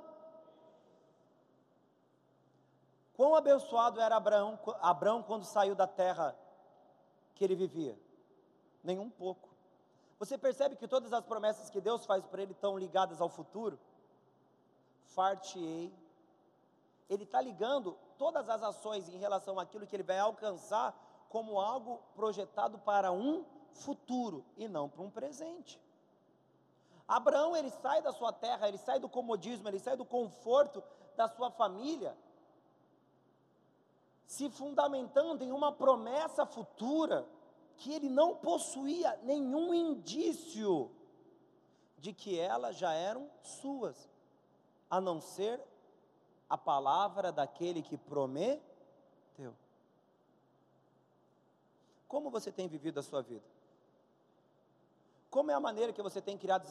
Quão 3.15 3.35
abençoado 3.35 4.01
era 4.01 4.17
Abraão, 4.17 4.59
Abraão 4.81 5.23
quando 5.23 5.45
saiu 5.45 5.75
da 5.75 5.87
terra 5.87 6.35
que 7.35 7.45
ele 7.45 7.55
vivia? 7.55 7.99
Nenhum 8.83 9.11
pouco. 9.11 9.50
Você 10.21 10.37
percebe 10.37 10.77
que 10.77 10.87
todas 10.87 11.15
as 11.15 11.25
promessas 11.25 11.71
que 11.71 11.81
Deus 11.81 12.05
faz 12.05 12.27
para 12.27 12.43
ele 12.43 12.53
estão 12.53 12.77
ligadas 12.77 13.23
ao 13.23 13.31
futuro? 13.31 13.81
Fartei. 15.07 15.91
Ele 17.09 17.25
está 17.25 17.41
ligando 17.41 17.97
todas 18.19 18.47
as 18.51 18.63
ações 18.63 19.09
em 19.09 19.17
relação 19.17 19.59
àquilo 19.59 19.87
que 19.87 19.97
ele 19.97 20.03
vai 20.03 20.19
alcançar 20.19 20.95
como 21.31 21.59
algo 21.59 22.03
projetado 22.15 22.79
para 22.81 23.11
um 23.11 23.47
futuro 23.73 24.45
e 24.59 24.69
não 24.69 24.91
para 24.91 25.01
um 25.01 25.11
presente. 25.11 25.81
Abraão, 27.09 27.57
ele 27.57 27.71
sai 27.71 28.03
da 28.03 28.13
sua 28.13 28.31
terra, 28.31 28.69
ele 28.69 28.79
sai 28.79 29.01
do 29.01 29.09
comodismo, 29.09 29.69
ele 29.69 29.81
sai 29.81 29.97
do 29.97 30.05
conforto 30.05 30.85
da 31.17 31.29
sua 31.29 31.51
família 31.51 32.15
se 34.27 34.51
fundamentando 34.51 35.43
em 35.43 35.51
uma 35.51 35.73
promessa 35.73 36.45
futura 36.45 37.27
que 37.81 37.91
ele 37.95 38.11
não 38.11 38.37
possuía 38.37 39.19
nenhum 39.23 39.73
indício 39.73 40.91
de 41.97 42.13
que 42.13 42.39
elas 42.39 42.77
já 42.77 42.93
eram 42.93 43.31
suas, 43.43 43.97
a 44.91 45.01
não 45.01 45.19
ser 45.19 45.59
a 46.49 46.59
palavra 46.59 47.33
daquele 47.33 47.81
que 47.81 47.97
prometeu. 47.97 48.61
Como 52.07 52.29
você 52.29 52.53
tem 52.53 52.69
vivido 52.69 53.01
a 53.01 53.03
sua 53.03 53.23
vida? 53.23 53.47
Como 55.31 55.51
é 55.51 55.55
a 55.55 55.61
maneira 55.61 55.91
que 55.91 56.03
você 56.03 56.21
tem 56.21 56.37
criado 56.37 56.67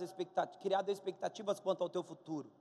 expectativas 0.91 1.59
quanto 1.59 1.81
ao 1.81 1.89
teu 1.89 2.03
futuro? 2.03 2.51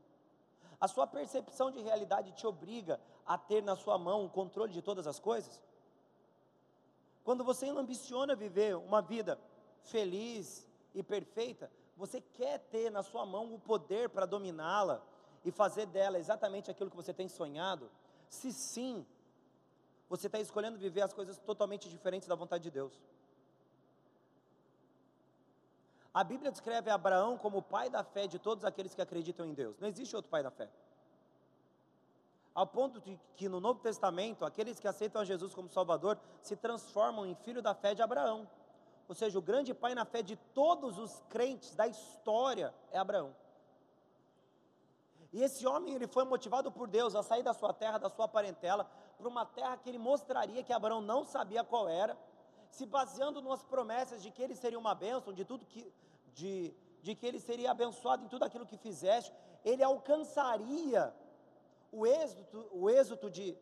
A 0.80 0.88
sua 0.88 1.06
percepção 1.06 1.70
de 1.70 1.82
realidade 1.82 2.32
te 2.32 2.46
obriga 2.46 2.98
a 3.26 3.36
ter 3.36 3.62
na 3.62 3.76
sua 3.76 3.98
mão 3.98 4.24
o 4.24 4.30
controle 4.30 4.72
de 4.72 4.80
todas 4.80 5.06
as 5.06 5.18
coisas? 5.18 5.60
Quando 7.28 7.44
você 7.44 7.68
ambiciona 7.68 8.34
viver 8.34 8.74
uma 8.74 9.02
vida 9.02 9.38
feliz 9.82 10.66
e 10.94 11.02
perfeita, 11.02 11.70
você 11.94 12.22
quer 12.22 12.58
ter 12.58 12.90
na 12.90 13.02
sua 13.02 13.26
mão 13.26 13.52
o 13.52 13.58
poder 13.58 14.08
para 14.08 14.24
dominá-la 14.24 15.04
e 15.44 15.50
fazer 15.50 15.84
dela 15.84 16.18
exatamente 16.18 16.70
aquilo 16.70 16.88
que 16.88 16.96
você 16.96 17.12
tem 17.12 17.28
sonhado? 17.28 17.90
Se 18.30 18.50
sim, 18.50 19.04
você 20.08 20.26
está 20.26 20.40
escolhendo 20.40 20.78
viver 20.78 21.02
as 21.02 21.12
coisas 21.12 21.36
totalmente 21.36 21.90
diferentes 21.90 22.26
da 22.26 22.34
vontade 22.34 22.64
de 22.64 22.70
Deus. 22.70 22.98
A 26.14 26.24
Bíblia 26.24 26.50
descreve 26.50 26.88
Abraão 26.88 27.36
como 27.36 27.58
o 27.58 27.62
pai 27.62 27.90
da 27.90 28.02
fé 28.02 28.26
de 28.26 28.38
todos 28.38 28.64
aqueles 28.64 28.94
que 28.94 29.02
acreditam 29.02 29.44
em 29.44 29.52
Deus. 29.52 29.78
Não 29.78 29.88
existe 29.88 30.16
outro 30.16 30.30
pai 30.30 30.42
da 30.42 30.50
fé. 30.50 30.70
Ao 32.54 32.66
ponto 32.66 33.00
de 33.00 33.18
que 33.36 33.48
no 33.48 33.60
Novo 33.60 33.80
Testamento, 33.80 34.44
aqueles 34.44 34.80
que 34.80 34.88
aceitam 34.88 35.22
a 35.22 35.24
Jesus 35.24 35.54
como 35.54 35.68
Salvador 35.68 36.18
se 36.42 36.56
transformam 36.56 37.26
em 37.26 37.34
filho 37.34 37.62
da 37.62 37.74
fé 37.74 37.94
de 37.94 38.02
Abraão. 38.02 38.48
ou 39.06 39.14
seja, 39.14 39.38
o 39.38 39.42
grande 39.42 39.72
pai 39.72 39.94
na 39.94 40.04
fé 40.04 40.22
de 40.22 40.36
todos 40.36 40.98
os 40.98 41.22
crentes 41.30 41.74
da 41.74 41.86
história 41.86 42.74
é 42.90 42.98
Abraão. 42.98 43.34
E 45.32 45.42
esse 45.42 45.66
homem, 45.66 45.94
ele 45.94 46.06
foi 46.06 46.24
motivado 46.24 46.70
por 46.72 46.88
Deus 46.88 47.14
a 47.14 47.22
sair 47.22 47.42
da 47.42 47.52
sua 47.52 47.72
terra, 47.72 47.98
da 47.98 48.08
sua 48.08 48.26
parentela, 48.26 48.88
para 49.16 49.28
uma 49.28 49.44
terra 49.44 49.76
que 49.76 49.88
ele 49.88 49.98
mostraria 49.98 50.62
que 50.62 50.72
Abraão 50.72 51.00
não 51.00 51.24
sabia 51.24 51.62
qual 51.64 51.88
era, 51.88 52.18
se 52.70 52.86
baseando 52.86 53.42
nas 53.42 53.62
promessas 53.62 54.22
de 54.22 54.30
que 54.30 54.42
ele 54.42 54.54
seria 54.54 54.78
uma 54.78 54.94
bênção, 54.94 55.32
de 55.32 55.44
tudo 55.44 55.66
que, 55.66 55.92
de, 56.34 56.74
de 57.02 57.14
que 57.14 57.26
ele 57.26 57.40
seria 57.40 57.70
abençoado 57.70 58.24
em 58.24 58.28
tudo 58.28 58.44
aquilo 58.44 58.66
que 58.66 58.76
fizesse, 58.76 59.32
ele 59.64 59.82
alcançaria 59.82 61.14
o 61.90 62.06
êxito, 62.06 62.68
o 62.72 62.88
êxito 62.88 63.30
de 63.30 63.56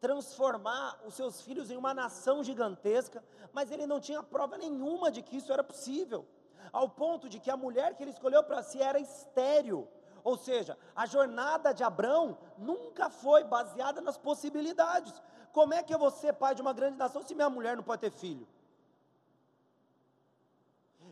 transformar 0.00 1.00
os 1.04 1.14
seus 1.14 1.40
filhos 1.40 1.70
em 1.70 1.76
uma 1.76 1.94
nação 1.94 2.42
gigantesca, 2.44 3.24
mas 3.52 3.70
ele 3.70 3.86
não 3.86 4.00
tinha 4.00 4.22
prova 4.22 4.58
nenhuma 4.58 5.10
de 5.10 5.22
que 5.22 5.36
isso 5.36 5.52
era 5.52 5.64
possível, 5.64 6.26
ao 6.72 6.88
ponto 6.88 7.28
de 7.28 7.40
que 7.40 7.50
a 7.50 7.56
mulher 7.56 7.94
que 7.94 8.02
ele 8.02 8.10
escolheu 8.10 8.42
para 8.44 8.62
si 8.62 8.80
era 8.80 8.98
estéril, 8.98 9.88
ou 10.22 10.36
seja, 10.36 10.76
a 10.94 11.06
jornada 11.06 11.72
de 11.72 11.84
Abraão 11.84 12.36
nunca 12.58 13.08
foi 13.08 13.44
baseada 13.44 14.00
nas 14.00 14.18
possibilidades. 14.18 15.14
Como 15.52 15.72
é 15.72 15.82
que 15.82 15.94
eu 15.94 15.98
vou 15.98 16.10
ser 16.10 16.32
pai 16.34 16.54
de 16.54 16.60
uma 16.60 16.72
grande 16.72 16.98
nação 16.98 17.22
se 17.22 17.34
minha 17.34 17.48
mulher 17.48 17.76
não 17.76 17.84
pode 17.84 18.00
ter 18.00 18.10
filho? 18.10 18.46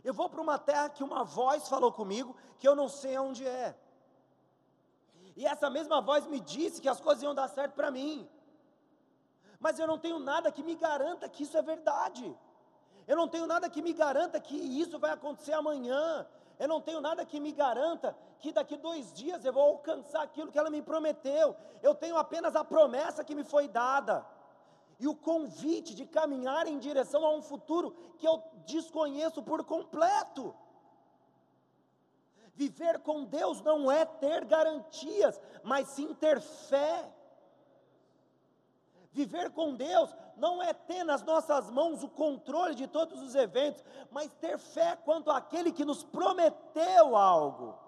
Eu 0.03 0.13
vou 0.13 0.29
para 0.29 0.41
uma 0.41 0.59
terra 0.59 0.89
que 0.91 1.03
uma 1.03 1.25
voz 1.25 1.69
falou 1.69 1.93
comigo 1.93 2.37
que 2.59 2.69
eu 2.69 2.75
não 2.75 2.89
sei 2.89 3.17
onde 3.17 3.47
é. 3.47 3.75
E 5.37 5.47
essa 5.47 5.69
mesma 5.69 6.01
voz 6.01 6.27
me 6.27 6.41
disse 6.41 6.81
que 6.81 6.89
as 6.89 7.01
coisas 7.01 7.23
iam 7.23 7.35
dar 7.35 7.49
certo 7.49 7.75
para 7.75 7.91
mim. 7.91 8.29
Mas 9.59 9.79
eu 9.79 9.87
não 9.87 9.99
tenho 9.99 10.19
nada 10.19 10.53
que 10.53 10.63
me 10.63 10.75
garanta 10.75 11.29
que 11.29 11.43
isso 11.43 11.57
é 11.57 11.63
verdade. 11.63 12.37
Eu 13.07 13.17
não 13.17 13.29
tenho 13.29 13.47
nada 13.47 13.69
que 13.69 13.83
me 13.83 13.93
garanta 13.93 14.41
que 14.41 14.57
isso 14.57 14.99
vai 14.99 15.11
acontecer 15.11 15.53
amanhã. 15.53 16.27
Eu 16.59 16.69
não 16.69 16.81
tenho 16.81 17.01
nada 17.01 17.25
que 17.25 17.41
me 17.41 17.53
garanta 17.53 18.17
que 18.39 18.53
daqui 18.53 18.77
dois 18.77 19.13
dias 19.13 19.45
eu 19.45 19.53
vou 19.53 19.63
alcançar 19.63 20.23
aquilo 20.23 20.53
que 20.53 20.59
ela 20.59 20.71
me 20.71 20.83
prometeu. 20.83 21.57
Eu 21.83 21.95
tenho 21.95 22.17
apenas 22.17 22.55
a 22.55 22.65
promessa 22.65 23.25
que 23.25 23.35
me 23.35 23.45
foi 23.45 23.67
dada. 23.67 24.25
E 25.01 25.09
o 25.09 25.15
convite 25.15 25.95
de 25.95 26.07
caminhar 26.07 26.67
em 26.67 26.79
direção 26.79 27.25
a 27.25 27.35
um 27.35 27.43
futuro 27.43 27.91
que 28.19 28.27
eu 28.27 28.43
desconheço 28.65 29.43
por 29.43 29.65
completo. 29.65 30.55
Viver 32.55 33.01
com 33.01 33.25
Deus 33.25 33.61
não 33.61 33.91
é 33.91 34.05
ter 34.05 34.45
garantias, 34.45 35.41
mas 35.63 35.89
sim 35.89 36.15
ter 36.15 36.41
fé. 36.41 37.13
Viver 39.11 39.51
com 39.51 39.75
Deus 39.75 40.15
não 40.37 40.63
é 40.63 40.73
ter 40.73 41.05
nas 41.05 41.23
nossas 41.23 41.71
mãos 41.71 42.03
o 42.03 42.09
controle 42.09 42.75
de 42.75 42.87
todos 42.87 43.21
os 43.21 43.35
eventos, 43.35 43.83
mas 44.11 44.33
ter 44.35 44.59
fé 44.59 44.97
quanto 44.97 45.31
àquele 45.31 45.73
que 45.73 45.85
nos 45.85 46.05
prometeu 46.05 47.17
algo. 47.17 47.79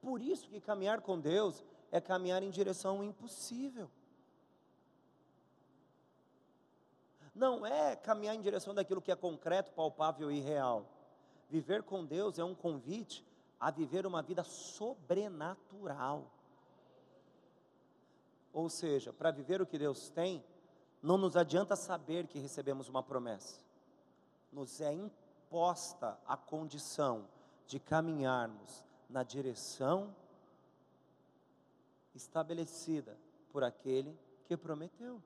Por 0.00 0.20
isso 0.20 0.48
que 0.48 0.60
caminhar 0.60 1.00
com 1.00 1.18
Deus 1.18 1.64
é 1.90 2.00
caminhar 2.00 2.42
em 2.42 2.50
direção 2.50 2.98
ao 2.98 3.04
impossível. 3.04 3.90
Não 7.34 7.66
é 7.66 7.96
caminhar 7.96 8.34
em 8.34 8.40
direção 8.40 8.72
daquilo 8.72 9.02
que 9.02 9.10
é 9.10 9.16
concreto, 9.16 9.72
palpável 9.72 10.30
e 10.30 10.40
real. 10.40 10.95
Viver 11.48 11.82
com 11.82 12.04
Deus 12.04 12.38
é 12.38 12.44
um 12.44 12.54
convite 12.54 13.24
a 13.58 13.70
viver 13.70 14.06
uma 14.06 14.22
vida 14.22 14.42
sobrenatural. 14.44 16.30
Ou 18.52 18.68
seja, 18.68 19.12
para 19.12 19.30
viver 19.30 19.60
o 19.60 19.66
que 19.66 19.78
Deus 19.78 20.08
tem, 20.08 20.44
não 21.02 21.18
nos 21.18 21.36
adianta 21.36 21.76
saber 21.76 22.26
que 22.26 22.38
recebemos 22.38 22.88
uma 22.88 23.02
promessa, 23.02 23.60
nos 24.52 24.80
é 24.80 24.92
imposta 24.92 26.18
a 26.26 26.36
condição 26.36 27.28
de 27.66 27.78
caminharmos 27.78 28.84
na 29.08 29.22
direção 29.22 30.14
estabelecida 32.14 33.16
por 33.52 33.62
aquele 33.62 34.18
que 34.44 34.56
prometeu. 34.56 35.22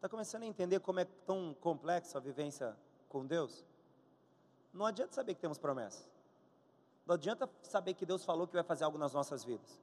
Está 0.00 0.08
começando 0.08 0.44
a 0.44 0.46
entender 0.46 0.80
como 0.80 0.98
é 0.98 1.04
tão 1.04 1.54
complexa 1.60 2.16
a 2.16 2.20
vivência 2.22 2.74
com 3.06 3.26
Deus? 3.26 3.66
Não 4.72 4.86
adianta 4.86 5.12
saber 5.12 5.34
que 5.34 5.42
temos 5.42 5.58
promessas. 5.58 6.08
Não 7.04 7.16
adianta 7.16 7.46
saber 7.64 7.92
que 7.92 8.06
Deus 8.06 8.24
falou 8.24 8.46
que 8.46 8.54
vai 8.54 8.62
fazer 8.62 8.84
algo 8.84 8.96
nas 8.96 9.12
nossas 9.12 9.44
vidas. 9.44 9.78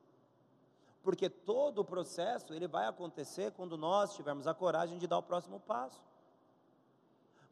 Porque 1.04 1.30
todo 1.30 1.82
o 1.82 1.86
processo, 1.86 2.52
ele 2.52 2.68
vai 2.68 2.88
acontecer 2.88 3.52
quando 3.52 3.78
nós 3.78 4.16
tivermos 4.16 4.48
a 4.48 4.56
coragem 4.56 4.98
de 4.98 5.06
dar 5.06 5.20
o 5.20 5.22
próximo 5.22 5.60
passo. 5.60 6.04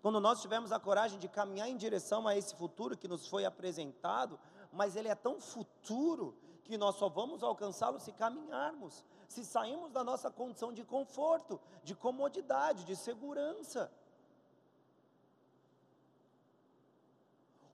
Quando 0.02 0.20
nós 0.20 0.42
tivermos 0.42 0.72
a 0.72 0.80
coragem 0.80 1.20
de 1.20 1.28
caminhar 1.28 1.70
em 1.70 1.78
direção 1.78 2.28
a 2.28 2.36
esse 2.36 2.56
futuro 2.56 2.98
que 2.98 3.08
nos 3.08 3.28
foi 3.28 3.46
apresentado, 3.46 4.40
mas 4.74 4.96
ele 4.96 5.08
é 5.08 5.14
tão 5.14 5.40
futuro 5.40 6.36
que 6.66 6.78
nós 6.78 6.96
só 6.96 7.08
vamos 7.08 7.44
alcançá-lo 7.44 8.00
se 8.00 8.12
caminharmos, 8.12 9.06
se 9.28 9.46
sairmos 9.46 9.92
da 9.92 10.04
nossa 10.04 10.32
condição 10.32 10.74
de 10.74 10.84
conforto, 10.84 11.62
de 11.84 11.96
comodidade, 11.96 12.84
de 12.84 12.96
segurança. 12.96 13.92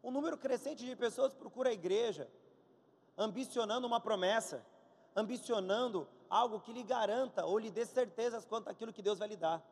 Um 0.04 0.12
número 0.12 0.38
crescente 0.38 0.86
de 0.86 0.96
pessoas 0.96 1.34
procura 1.34 1.70
a 1.70 1.74
igreja, 1.74 2.30
ambicionando 3.18 3.88
uma 3.88 4.00
promessa, 4.00 4.66
ambicionando 5.16 6.08
algo 6.30 6.60
que 6.60 6.74
lhe 6.74 6.84
garanta 6.84 7.46
ou 7.46 7.58
lhe 7.58 7.72
dê 7.72 7.86
certezas 7.86 8.44
quanto 8.44 8.70
àquilo 8.70 8.92
que 8.92 9.02
Deus 9.02 9.20
vai 9.20 9.30
lhe 9.30 9.38
dar. 9.38 9.64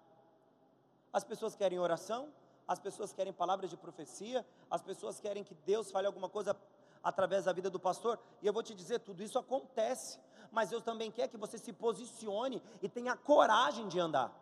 As 1.12 1.26
pessoas 1.26 1.56
querem 1.56 1.80
oração, 1.80 2.32
as 2.66 2.80
pessoas 2.80 3.12
querem 3.12 3.34
palavras 3.34 3.70
de 3.70 3.76
profecia, 3.76 4.46
as 4.70 4.82
pessoas 4.82 5.20
querem 5.20 5.44
que 5.44 5.56
Deus 5.56 5.92
fale 5.92 6.08
alguma 6.08 6.30
coisa 6.30 6.56
através 7.04 7.46
da 7.46 7.54
vida 7.54 7.70
do 7.70 7.80
pastor, 7.80 8.20
e 8.42 8.48
eu 8.48 8.54
vou 8.54 8.64
te 8.64 8.74
dizer, 8.74 9.00
tudo 9.00 9.24
isso 9.24 9.40
acontece, 9.40 10.20
mas 10.52 10.70
Deus 10.70 10.84
também 10.84 11.12
quer 11.12 11.28
que 11.28 11.38
você 11.38 11.58
se 11.58 11.72
posicione 11.72 12.62
e 12.82 12.90
tenha 12.90 13.16
coragem 13.16 13.88
de 13.88 14.00
andar 14.00 14.34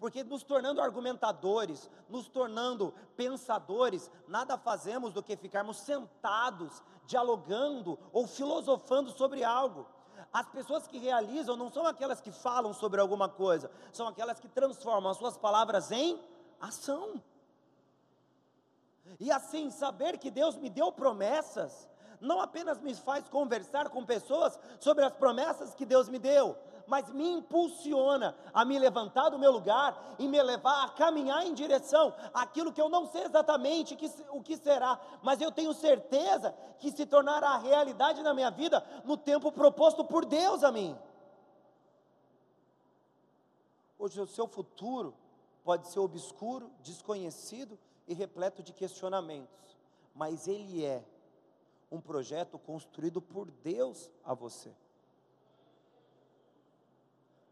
porque 0.00 0.24
nos 0.24 0.42
tornando 0.42 0.80
argumentadores, 0.80 1.90
nos 2.08 2.26
tornando 2.26 2.92
pensadores, 3.16 4.10
nada 4.26 4.56
fazemos 4.56 5.12
do 5.12 5.22
que 5.22 5.36
ficarmos 5.36 5.76
sentados, 5.76 6.82
dialogando 7.06 7.98
ou 8.10 8.26
filosofando 8.26 9.10
sobre 9.10 9.44
algo. 9.44 9.86
As 10.32 10.48
pessoas 10.48 10.86
que 10.86 10.98
realizam 10.98 11.54
não 11.54 11.70
são 11.70 11.86
aquelas 11.86 12.20
que 12.20 12.32
falam 12.32 12.72
sobre 12.72 12.98
alguma 12.98 13.28
coisa, 13.28 13.70
são 13.92 14.08
aquelas 14.08 14.40
que 14.40 14.48
transformam 14.48 15.10
as 15.10 15.18
suas 15.18 15.36
palavras 15.36 15.92
em 15.92 16.18
ação. 16.58 17.22
E 19.18 19.30
assim, 19.30 19.70
saber 19.70 20.18
que 20.18 20.30
Deus 20.30 20.56
me 20.56 20.70
deu 20.70 20.92
promessas, 20.92 21.88
não 22.20 22.40
apenas 22.40 22.78
me 22.80 22.94
faz 22.94 23.28
conversar 23.28 23.88
com 23.88 24.04
pessoas 24.04 24.58
sobre 24.78 25.04
as 25.04 25.12
promessas 25.12 25.74
que 25.74 25.86
Deus 25.86 26.08
me 26.08 26.18
deu, 26.18 26.56
mas 26.86 27.08
me 27.10 27.28
impulsiona 27.30 28.36
a 28.52 28.64
me 28.64 28.78
levantar 28.78 29.30
do 29.30 29.38
meu 29.38 29.50
lugar 29.50 30.16
e 30.18 30.28
me 30.28 30.42
levar 30.42 30.84
a 30.84 30.88
caminhar 30.90 31.46
em 31.46 31.54
direção 31.54 32.14
àquilo 32.34 32.72
que 32.72 32.80
eu 32.80 32.88
não 32.88 33.06
sei 33.06 33.24
exatamente 33.24 33.96
que, 33.96 34.10
o 34.30 34.42
que 34.42 34.56
será, 34.56 35.00
mas 35.22 35.40
eu 35.40 35.50
tenho 35.50 35.72
certeza 35.72 36.54
que 36.78 36.90
se 36.90 37.06
tornará 37.06 37.56
realidade 37.56 38.22
na 38.22 38.34
minha 38.34 38.50
vida 38.50 38.84
no 39.04 39.16
tempo 39.16 39.50
proposto 39.50 40.04
por 40.04 40.24
Deus 40.24 40.62
a 40.62 40.70
mim. 40.70 40.98
Hoje 43.98 44.20
o 44.20 44.26
seu 44.26 44.46
futuro 44.46 45.14
pode 45.62 45.88
ser 45.88 46.00
obscuro, 46.00 46.70
desconhecido 46.82 47.78
e 48.10 48.14
repleto 48.14 48.62
de 48.62 48.72
questionamentos, 48.72 49.78
mas 50.14 50.46
ele 50.46 50.84
é 50.84 51.02
um 51.90 52.00
projeto 52.00 52.58
construído 52.58 53.22
por 53.22 53.50
Deus 53.50 54.10
a 54.22 54.34
você 54.34 54.70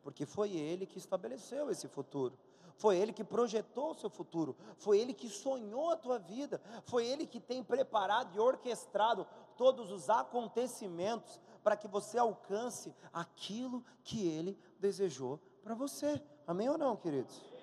porque 0.08 0.24
foi 0.24 0.52
Ele 0.52 0.86
que 0.86 0.96
estabeleceu 0.96 1.70
esse 1.70 1.86
futuro. 1.86 2.32
Foi 2.78 2.96
Ele 2.96 3.12
que 3.12 3.22
projetou 3.22 3.90
o 3.90 3.94
seu 3.94 4.08
futuro, 4.08 4.56
foi 4.78 4.98
Ele 4.98 5.12
que 5.12 5.28
sonhou 5.28 5.90
a 5.90 5.96
tua 5.96 6.18
vida, 6.18 6.62
foi 6.84 7.06
Ele 7.06 7.26
que 7.26 7.38
tem 7.38 7.62
preparado 7.62 8.34
e 8.34 8.40
orquestrado 8.40 9.26
todos 9.54 9.92
os 9.92 10.08
acontecimentos 10.08 11.38
para 11.62 11.76
que 11.76 11.86
você 11.86 12.16
alcance 12.16 12.94
aquilo 13.12 13.84
que 14.02 14.26
Ele 14.26 14.58
desejou 14.80 15.38
para 15.62 15.74
você. 15.74 16.22
Amém 16.46 16.70
ou 16.70 16.78
não, 16.78 16.96
queridos? 16.96 17.57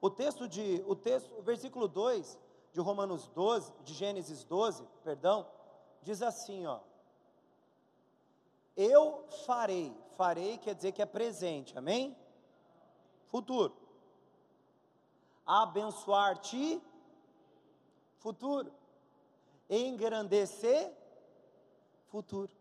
O 0.00 0.10
texto 0.10 0.48
de, 0.48 0.82
o 0.86 0.94
texto, 0.94 1.30
o 1.38 1.42
versículo 1.42 1.86
2 1.86 2.38
de 2.72 2.80
Romanos 2.80 3.28
12, 3.28 3.72
de 3.82 3.92
Gênesis 3.94 4.44
12, 4.44 4.86
perdão, 5.04 5.46
diz 6.02 6.22
assim, 6.22 6.66
ó: 6.66 6.80
Eu 8.76 9.26
farei 9.46 9.94
farei 10.20 10.58
quer 10.58 10.74
dizer 10.74 10.92
que 10.92 11.00
é 11.00 11.06
presente, 11.06 11.78
amém? 11.78 12.14
Futuro. 13.28 13.74
Abençoar-te, 15.46 16.78
futuro. 18.18 18.70
Engrandecer, 19.70 20.92
futuro. 22.08 22.52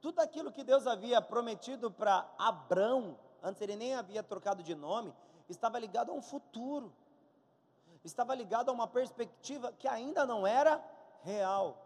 Tudo 0.00 0.20
aquilo 0.20 0.50
que 0.50 0.64
Deus 0.64 0.86
havia 0.86 1.20
prometido 1.20 1.90
para 1.90 2.32
Abrão, 2.38 3.18
antes 3.42 3.60
ele 3.60 3.76
nem 3.76 3.94
havia 3.94 4.22
trocado 4.22 4.62
de 4.62 4.74
nome, 4.74 5.12
estava 5.48 5.78
ligado 5.78 6.10
a 6.10 6.14
um 6.14 6.22
futuro, 6.22 6.92
estava 8.04 8.34
ligado 8.34 8.68
a 8.68 8.72
uma 8.72 8.86
perspectiva 8.86 9.72
que 9.72 9.88
ainda 9.88 10.26
não 10.26 10.46
era 10.46 10.82
real. 11.22 11.78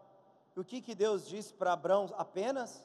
E 0.55 0.59
o 0.59 0.65
que, 0.65 0.81
que 0.81 0.95
Deus 0.95 1.27
disse 1.27 1.53
para 1.53 1.73
Abrão? 1.73 2.07
Apenas 2.17 2.83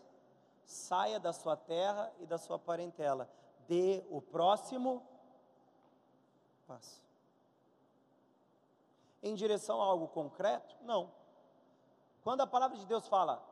saia 0.64 1.18
da 1.20 1.32
sua 1.32 1.56
terra 1.56 2.12
e 2.20 2.26
da 2.26 2.38
sua 2.38 2.58
parentela, 2.58 3.28
dê 3.68 4.04
o 4.10 4.20
próximo 4.20 5.06
passo. 6.66 7.02
Em 9.22 9.34
direção 9.34 9.80
a 9.80 9.84
algo 9.84 10.08
concreto? 10.08 10.76
Não. 10.82 11.10
Quando 12.22 12.40
a 12.40 12.46
palavra 12.46 12.76
de 12.78 12.86
Deus 12.86 13.06
fala, 13.06 13.42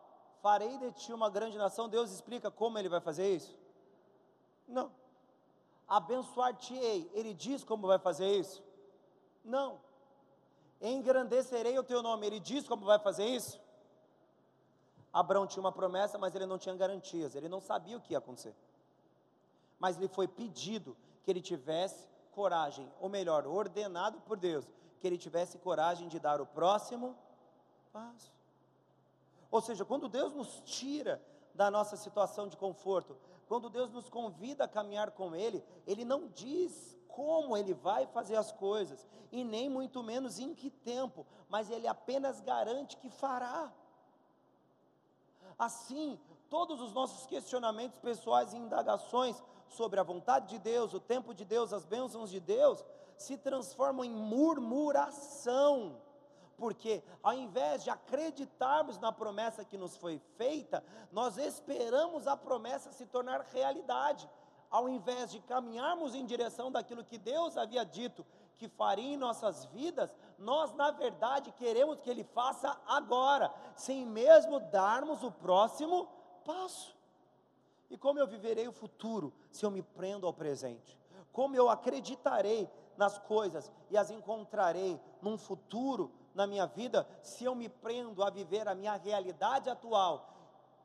farei 0.41 0.79
de 0.79 0.93
ti 0.93 1.13
uma 1.13 1.31
grande 1.31 1.59
nação, 1.59 1.89
Deus 1.89 2.11
explica 2.11 2.51
como 2.51 2.79
ele 2.79 2.89
vai 2.89 3.01
fazer 3.01 3.35
isso? 3.35 3.59
Não. 4.67 4.91
Abençoar-te-ei, 5.99 7.11
ele 7.13 7.35
diz 7.35 7.63
como 7.63 7.87
vai 7.87 7.99
fazer 7.99 8.31
isso? 8.39 8.65
Não. 9.45 9.79
Engrandecerei 10.81 11.79
o 11.79 11.83
teu 11.83 12.03
nome, 12.03 12.27
ele 12.27 12.41
diz 12.41 12.67
como 12.67 12.87
vai 12.87 12.99
fazer 12.99 13.27
isso? 13.27 13.61
Abraão 15.13 15.47
tinha 15.47 15.61
uma 15.61 15.71
promessa, 15.71 16.17
mas 16.17 16.35
ele 16.35 16.47
não 16.47 16.57
tinha 16.57 16.75
garantias, 16.75 17.35
ele 17.35 17.47
não 17.47 17.61
sabia 17.61 17.99
o 17.99 18.01
que 18.01 18.15
ia 18.15 18.19
acontecer. 18.19 18.55
Mas 19.79 19.99
lhe 19.99 20.09
foi 20.09 20.27
pedido 20.27 20.97
que 21.23 21.31
ele 21.31 21.43
tivesse 21.43 22.09
coragem, 22.31 22.91
ou 22.99 23.11
melhor, 23.11 23.47
ordenado 23.47 24.19
por 24.23 24.39
Deus, 24.39 24.65
que 24.99 25.07
ele 25.07 25.19
tivesse 25.19 25.59
coragem 25.59 26.09
de 26.09 26.19
dar 26.19 26.41
o 26.41 26.47
próximo 26.47 27.15
passo. 27.93 28.33
Ou 29.51 29.61
seja, 29.61 29.85
quando 29.85 30.09
Deus 30.09 30.33
nos 30.33 30.63
tira 30.65 31.23
da 31.55 31.71
nossa 31.71 31.99
situação 31.99 32.49
de 32.49 32.57
conforto, 32.57 33.15
quando 33.53 33.69
Deus 33.69 33.93
nos 33.93 34.09
convida 34.09 34.65
a 34.65 34.67
caminhar 34.67 35.11
com 35.11 35.37
Ele, 35.37 35.63
Ele 35.87 36.07
não 36.07 36.27
diz 36.29 36.97
como 37.07 37.55
Ele 37.55 37.75
vai 37.75 38.07
fazer 38.07 38.35
as 38.37 38.51
coisas, 38.51 39.07
e 39.31 39.45
nem 39.45 39.69
muito 39.69 40.03
menos 40.03 40.39
em 40.39 40.55
que 40.55 40.71
tempo, 40.71 41.27
mas 41.51 41.69
Ele 41.69 41.87
apenas 41.87 42.41
garante 42.41 42.97
que 42.97 43.11
fará. 43.11 43.71
Assim, 45.59 46.19
todos 46.49 46.81
os 46.81 46.95
nossos 46.95 47.27
questionamentos 47.27 47.99
pessoais 47.99 48.55
e 48.55 48.57
indagações 48.57 49.43
sobre 49.69 50.01
a 50.01 50.03
vontade 50.03 50.49
de 50.49 50.59
Deus, 50.59 50.95
o 50.95 51.01
tempo 51.01 51.35
de 51.35 51.45
Deus, 51.45 51.75
as 51.75 51.85
bênçãos 51.85 52.31
de 52.31 52.41
Deus, 52.41 52.83
se 53.19 53.37
transformam 53.37 54.03
em 54.03 54.15
murmuração 54.15 56.01
porque 56.57 57.03
ao 57.23 57.35
invés 57.35 57.83
de 57.85 57.91
acreditarmos 57.91 58.99
na 58.99 59.11
promessa 59.11 59.65
que 59.65 59.77
nos 59.77 59.97
foi 59.97 60.21
feita, 60.37 60.85
nós 61.11 61.37
esperamos 61.37 62.27
a 62.27 62.37
promessa 62.37 62.93
se 62.93 63.07
tornar 63.07 63.41
realidade. 63.53 64.29
Ao 64.71 64.89
invés 64.89 65.31
de 65.31 65.41
caminharmos 65.41 66.15
em 66.15 66.25
direção 66.25 66.71
daquilo 66.71 67.05
que 67.05 67.19
Deus 67.19 67.57
havia 67.57 67.85
dito 67.85 68.25
que 68.57 68.69
faria 68.69 69.15
em 69.15 69.17
nossas 69.17 69.65
vidas, 69.67 70.15
nós 70.39 70.73
na 70.73 70.91
verdade 70.91 71.51
queremos 71.53 72.01
que 72.01 72.09
Ele 72.09 72.23
faça 72.23 72.81
agora, 72.87 73.53
sem 73.75 74.07
mesmo 74.07 74.61
darmos 74.61 75.23
o 75.23 75.33
próximo 75.33 76.09
passo. 76.45 76.97
E 77.91 77.99
como 77.99 78.19
eu 78.19 78.27
viverei 78.27 78.67
o 78.69 78.73
futuro 78.73 79.33
se 79.51 79.67
eu 79.67 79.71
me 79.71 79.83
prendo 79.83 80.27
ao 80.27 80.33
presente? 80.33 80.99
Como 81.33 81.57
eu 81.57 81.69
acreditarei 81.69 82.71
nas 82.97 83.19
coisas 83.19 83.71
e 83.91 83.97
as 83.97 84.11
encontrarei 84.11 85.01
num 85.21 85.37
futuro 85.37 86.11
na 86.35 86.47
minha 86.47 86.67
vida 86.67 87.07
se 87.23 87.45
eu 87.45 87.55
me 87.55 87.69
prendo 87.69 88.23
a 88.23 88.31
viver 88.31 88.69
a 88.69 88.75
minha 88.75 88.97
realidade 88.97 89.69
atual 89.69 90.29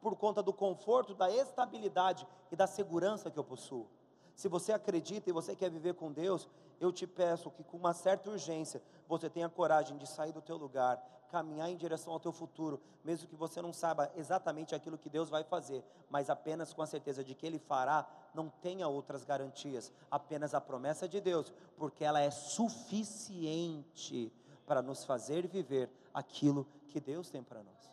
por 0.01 0.15
conta 0.15 0.43
do 0.43 0.53
conforto, 0.53 1.13
da 1.13 1.31
estabilidade 1.31 2.27
e 2.51 2.55
da 2.55 2.67
segurança 2.67 3.31
que 3.31 3.37
eu 3.37 3.43
possuo. 3.43 3.87
Se 4.35 4.47
você 4.47 4.71
acredita 4.71 5.29
e 5.29 5.33
você 5.33 5.55
quer 5.55 5.71
viver 5.71 5.95
com 5.95 6.11
Deus, 6.11 6.47
eu 6.79 6.91
te 6.91 7.07
peço 7.07 7.49
que 7.49 7.63
com 7.63 7.77
uma 7.77 7.93
certa 7.93 8.29
urgência 8.29 8.81
você 9.07 9.29
tenha 9.29 9.49
coragem 9.49 9.97
de 9.97 10.05
sair 10.05 10.31
do 10.31 10.43
teu 10.43 10.57
lugar, 10.57 11.03
caminhar 11.29 11.69
em 11.69 11.75
direção 11.75 12.13
ao 12.13 12.19
teu 12.19 12.31
futuro, 12.31 12.79
mesmo 13.03 13.27
que 13.27 13.35
você 13.35 13.61
não 13.61 13.73
saiba 13.73 14.11
exatamente 14.15 14.75
aquilo 14.75 14.97
que 14.97 15.09
Deus 15.09 15.29
vai 15.29 15.43
fazer, 15.43 15.83
mas 16.09 16.29
apenas 16.29 16.71
com 16.71 16.83
a 16.83 16.87
certeza 16.87 17.23
de 17.23 17.33
que 17.33 17.45
Ele 17.45 17.59
fará, 17.59 18.07
não 18.33 18.47
tenha 18.47 18.87
outras 18.87 19.25
garantias, 19.25 19.91
apenas 20.09 20.53
a 20.53 20.61
promessa 20.61 21.07
de 21.07 21.19
Deus, 21.19 21.51
porque 21.75 22.05
ela 22.05 22.21
é 22.21 22.29
suficiente 22.29 24.31
para 24.67 24.81
nos 24.81 25.05
fazer 25.05 25.47
viver 25.47 25.89
aquilo 26.13 26.67
que 26.89 26.99
Deus 26.99 27.29
tem 27.29 27.41
para 27.41 27.63
nós. 27.63 27.87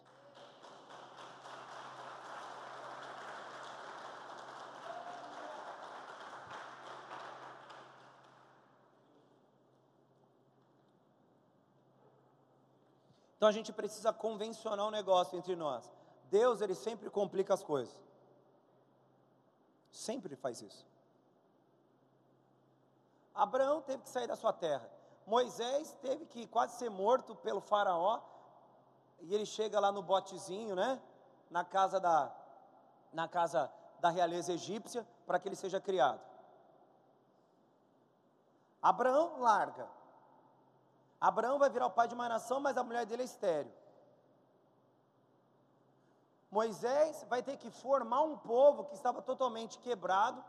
Então 13.37 13.49
a 13.51 13.53
gente 13.53 13.73
precisa 13.75 14.11
convencionar 14.11 14.87
o 14.87 14.89
um 14.89 14.91
negócio 14.91 15.39
entre 15.39 15.55
nós. 15.55 15.93
Deus, 16.31 16.63
ele 16.63 16.75
sempre 16.75 17.11
complica 17.11 17.53
as 17.53 17.63
coisas. 17.63 17.95
Sempre 19.91 20.35
faz 20.35 20.63
isso. 20.63 20.87
Abraão 23.35 23.83
teve 23.83 24.03
que 24.03 24.09
sair 24.09 24.27
da 24.27 24.35
sua 24.35 24.53
terra. 24.53 24.94
Moisés 25.27 25.97
teve 26.03 26.27
que 26.27 26.47
quase 26.47 26.77
ser 26.77 26.91
morto 26.91 27.35
pelo 27.37 27.61
faraó, 27.61 28.21
e 29.21 29.35
ele 29.35 29.47
chega 29.47 29.81
lá 29.81 29.91
no 29.91 30.03
botezinho, 30.03 30.75
né? 30.75 31.01
Na 31.51 31.65
casa 31.65 31.99
da, 31.99 32.35
na 33.13 33.27
casa 33.27 33.73
da 34.01 34.11
realeza 34.11 34.53
egípcia, 34.53 35.07
para 35.27 35.39
que 35.39 35.49
ele 35.49 35.57
seja 35.57 35.81
criado. 35.81 36.21
Abraão 38.83 39.41
larga. 39.41 39.89
Abraão 41.19 41.59
vai 41.59 41.71
virar 41.71 41.87
o 41.87 41.91
pai 41.91 42.07
de 42.07 42.15
uma 42.15 42.29
nação, 42.29 42.61
mas 42.61 42.77
a 42.77 42.85
mulher 42.85 43.07
dele 43.07 43.23
é 43.23 43.25
estéreo. 43.25 43.73
Moisés 46.51 47.25
vai 47.31 47.43
ter 47.43 47.57
que 47.57 47.71
formar 47.71 48.21
um 48.23 48.37
povo 48.37 48.85
que 48.85 48.95
estava 48.95 49.23
totalmente 49.23 49.79
quebrado. 49.79 50.45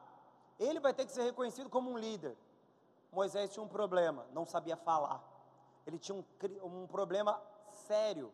Ele 0.59 0.79
vai 0.79 0.93
ter 0.93 1.05
que 1.05 1.13
ser 1.13 1.23
reconhecido 1.23 1.69
como 1.69 1.89
um 1.89 1.97
líder. 1.97 2.37
Moisés 3.11 3.51
tinha 3.51 3.63
um 3.63 3.67
problema, 3.67 4.25
não 4.31 4.45
sabia 4.45 4.75
falar. 4.75 5.23
Ele 5.85 5.99
tinha 5.99 6.15
um, 6.15 6.23
um 6.63 6.87
problema 6.87 7.41
sério 7.87 8.33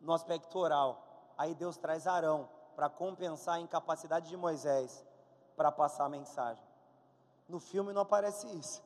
no 0.00 0.12
aspecto 0.12 0.58
oral. 0.58 1.32
Aí 1.36 1.54
Deus 1.54 1.76
traz 1.76 2.06
Arão 2.06 2.48
para 2.74 2.88
compensar 2.88 3.56
a 3.56 3.60
incapacidade 3.60 4.28
de 4.28 4.36
Moisés 4.36 5.04
para 5.56 5.72
passar 5.72 6.04
a 6.04 6.08
mensagem. 6.08 6.64
No 7.48 7.58
filme 7.58 7.92
não 7.92 8.02
aparece 8.02 8.46
isso, 8.56 8.82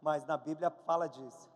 mas 0.00 0.24
na 0.24 0.36
Bíblia 0.36 0.70
fala 0.70 1.08
disso. 1.08 1.50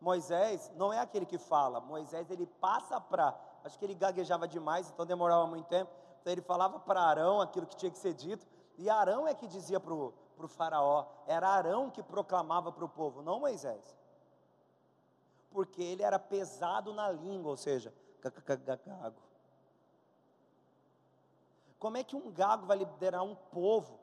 Moisés 0.00 0.70
não 0.74 0.92
é 0.92 0.98
aquele 0.98 1.26
que 1.26 1.38
fala, 1.38 1.80
Moisés 1.80 2.30
ele 2.30 2.46
passa 2.46 3.00
para, 3.00 3.38
acho 3.64 3.78
que 3.78 3.84
ele 3.84 3.94
gaguejava 3.94 4.46
demais, 4.46 4.90
então 4.90 5.06
demorava 5.06 5.46
muito 5.46 5.66
tempo. 5.66 5.90
Então 6.20 6.32
ele 6.32 6.42
falava 6.42 6.80
para 6.80 7.00
Arão 7.00 7.40
aquilo 7.40 7.66
que 7.66 7.76
tinha 7.76 7.90
que 7.90 7.98
ser 7.98 8.12
dito, 8.12 8.46
e 8.76 8.90
Arão 8.90 9.26
é 9.26 9.34
que 9.34 9.46
dizia 9.46 9.78
para 9.78 9.94
o 9.94 10.12
para 10.36 10.46
o 10.46 10.48
Faraó, 10.48 11.06
era 11.26 11.48
Arão 11.48 11.90
que 11.90 12.02
proclamava 12.02 12.70
para 12.70 12.84
o 12.84 12.88
povo, 12.88 13.22
não 13.22 13.40
Moisés. 13.40 13.96
Porque 15.50 15.82
ele 15.82 16.02
era 16.02 16.18
pesado 16.18 16.92
na 16.92 17.10
língua, 17.10 17.50
ou 17.50 17.56
seja, 17.56 17.92
gago. 18.20 19.22
Como 21.78 21.96
é 21.96 22.04
que 22.04 22.16
um 22.16 22.30
gago 22.30 22.66
vai 22.66 22.78
liderar 22.78 23.22
um 23.22 23.34
povo? 23.34 23.98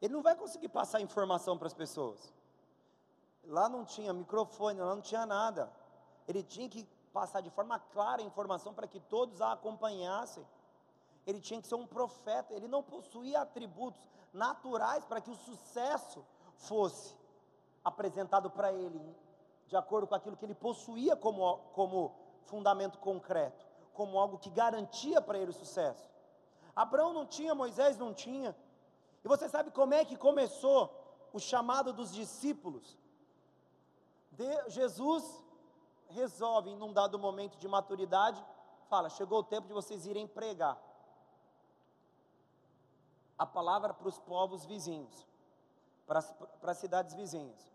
Ele 0.00 0.12
não 0.12 0.22
vai 0.22 0.34
conseguir 0.34 0.68
passar 0.68 1.00
informação 1.00 1.56
para 1.56 1.66
as 1.66 1.74
pessoas. 1.74 2.32
Lá 3.44 3.68
não 3.68 3.84
tinha 3.84 4.12
microfone, 4.12 4.80
lá 4.80 4.94
não 4.94 5.02
tinha 5.02 5.24
nada. 5.24 5.72
Ele 6.28 6.42
tinha 6.42 6.68
que 6.68 6.84
passar 7.12 7.40
de 7.40 7.50
forma 7.50 7.78
clara 7.78 8.20
a 8.20 8.24
informação 8.24 8.74
para 8.74 8.86
que 8.86 9.00
todos 9.00 9.40
a 9.40 9.52
acompanhassem. 9.52 10.46
Ele 11.26 11.40
tinha 11.40 11.60
que 11.60 11.66
ser 11.66 11.74
um 11.74 11.86
profeta, 11.86 12.54
ele 12.54 12.68
não 12.68 12.82
possuía 12.82 13.40
atributos 13.40 14.00
naturais 14.32 15.04
para 15.04 15.20
que 15.20 15.30
o 15.30 15.34
sucesso 15.34 16.24
fosse 16.54 17.16
apresentado 17.84 18.48
para 18.48 18.72
ele, 18.72 19.00
de 19.66 19.76
acordo 19.76 20.06
com 20.06 20.14
aquilo 20.14 20.36
que 20.36 20.44
ele 20.44 20.54
possuía 20.54 21.16
como, 21.16 21.58
como 21.72 22.14
fundamento 22.44 22.98
concreto, 22.98 23.66
como 23.92 24.18
algo 24.18 24.38
que 24.38 24.50
garantia 24.50 25.20
para 25.20 25.38
ele 25.38 25.50
o 25.50 25.54
sucesso. 25.54 26.08
Abraão 26.74 27.12
não 27.12 27.26
tinha, 27.26 27.54
Moisés 27.54 27.98
não 27.98 28.14
tinha. 28.14 28.54
E 29.24 29.28
você 29.28 29.48
sabe 29.48 29.70
como 29.70 29.94
é 29.94 30.04
que 30.04 30.16
começou 30.16 30.92
o 31.32 31.40
chamado 31.40 31.92
dos 31.92 32.12
discípulos? 32.12 32.96
De, 34.30 34.70
Jesus 34.70 35.42
resolve, 36.08 36.70
em 36.70 36.80
um 36.80 36.92
dado 36.92 37.18
momento 37.18 37.56
de 37.56 37.66
maturidade, 37.66 38.44
fala: 38.88 39.08
chegou 39.08 39.40
o 39.40 39.44
tempo 39.44 39.66
de 39.66 39.72
vocês 39.72 40.06
irem 40.06 40.28
pregar 40.28 40.85
a 43.38 43.46
palavra 43.46 43.92
para 43.92 44.08
os 44.08 44.18
povos 44.18 44.64
vizinhos, 44.64 45.26
para 46.06 46.18
as, 46.20 46.32
para 46.60 46.72
as 46.72 46.78
cidades 46.78 47.14
vizinhas. 47.14 47.72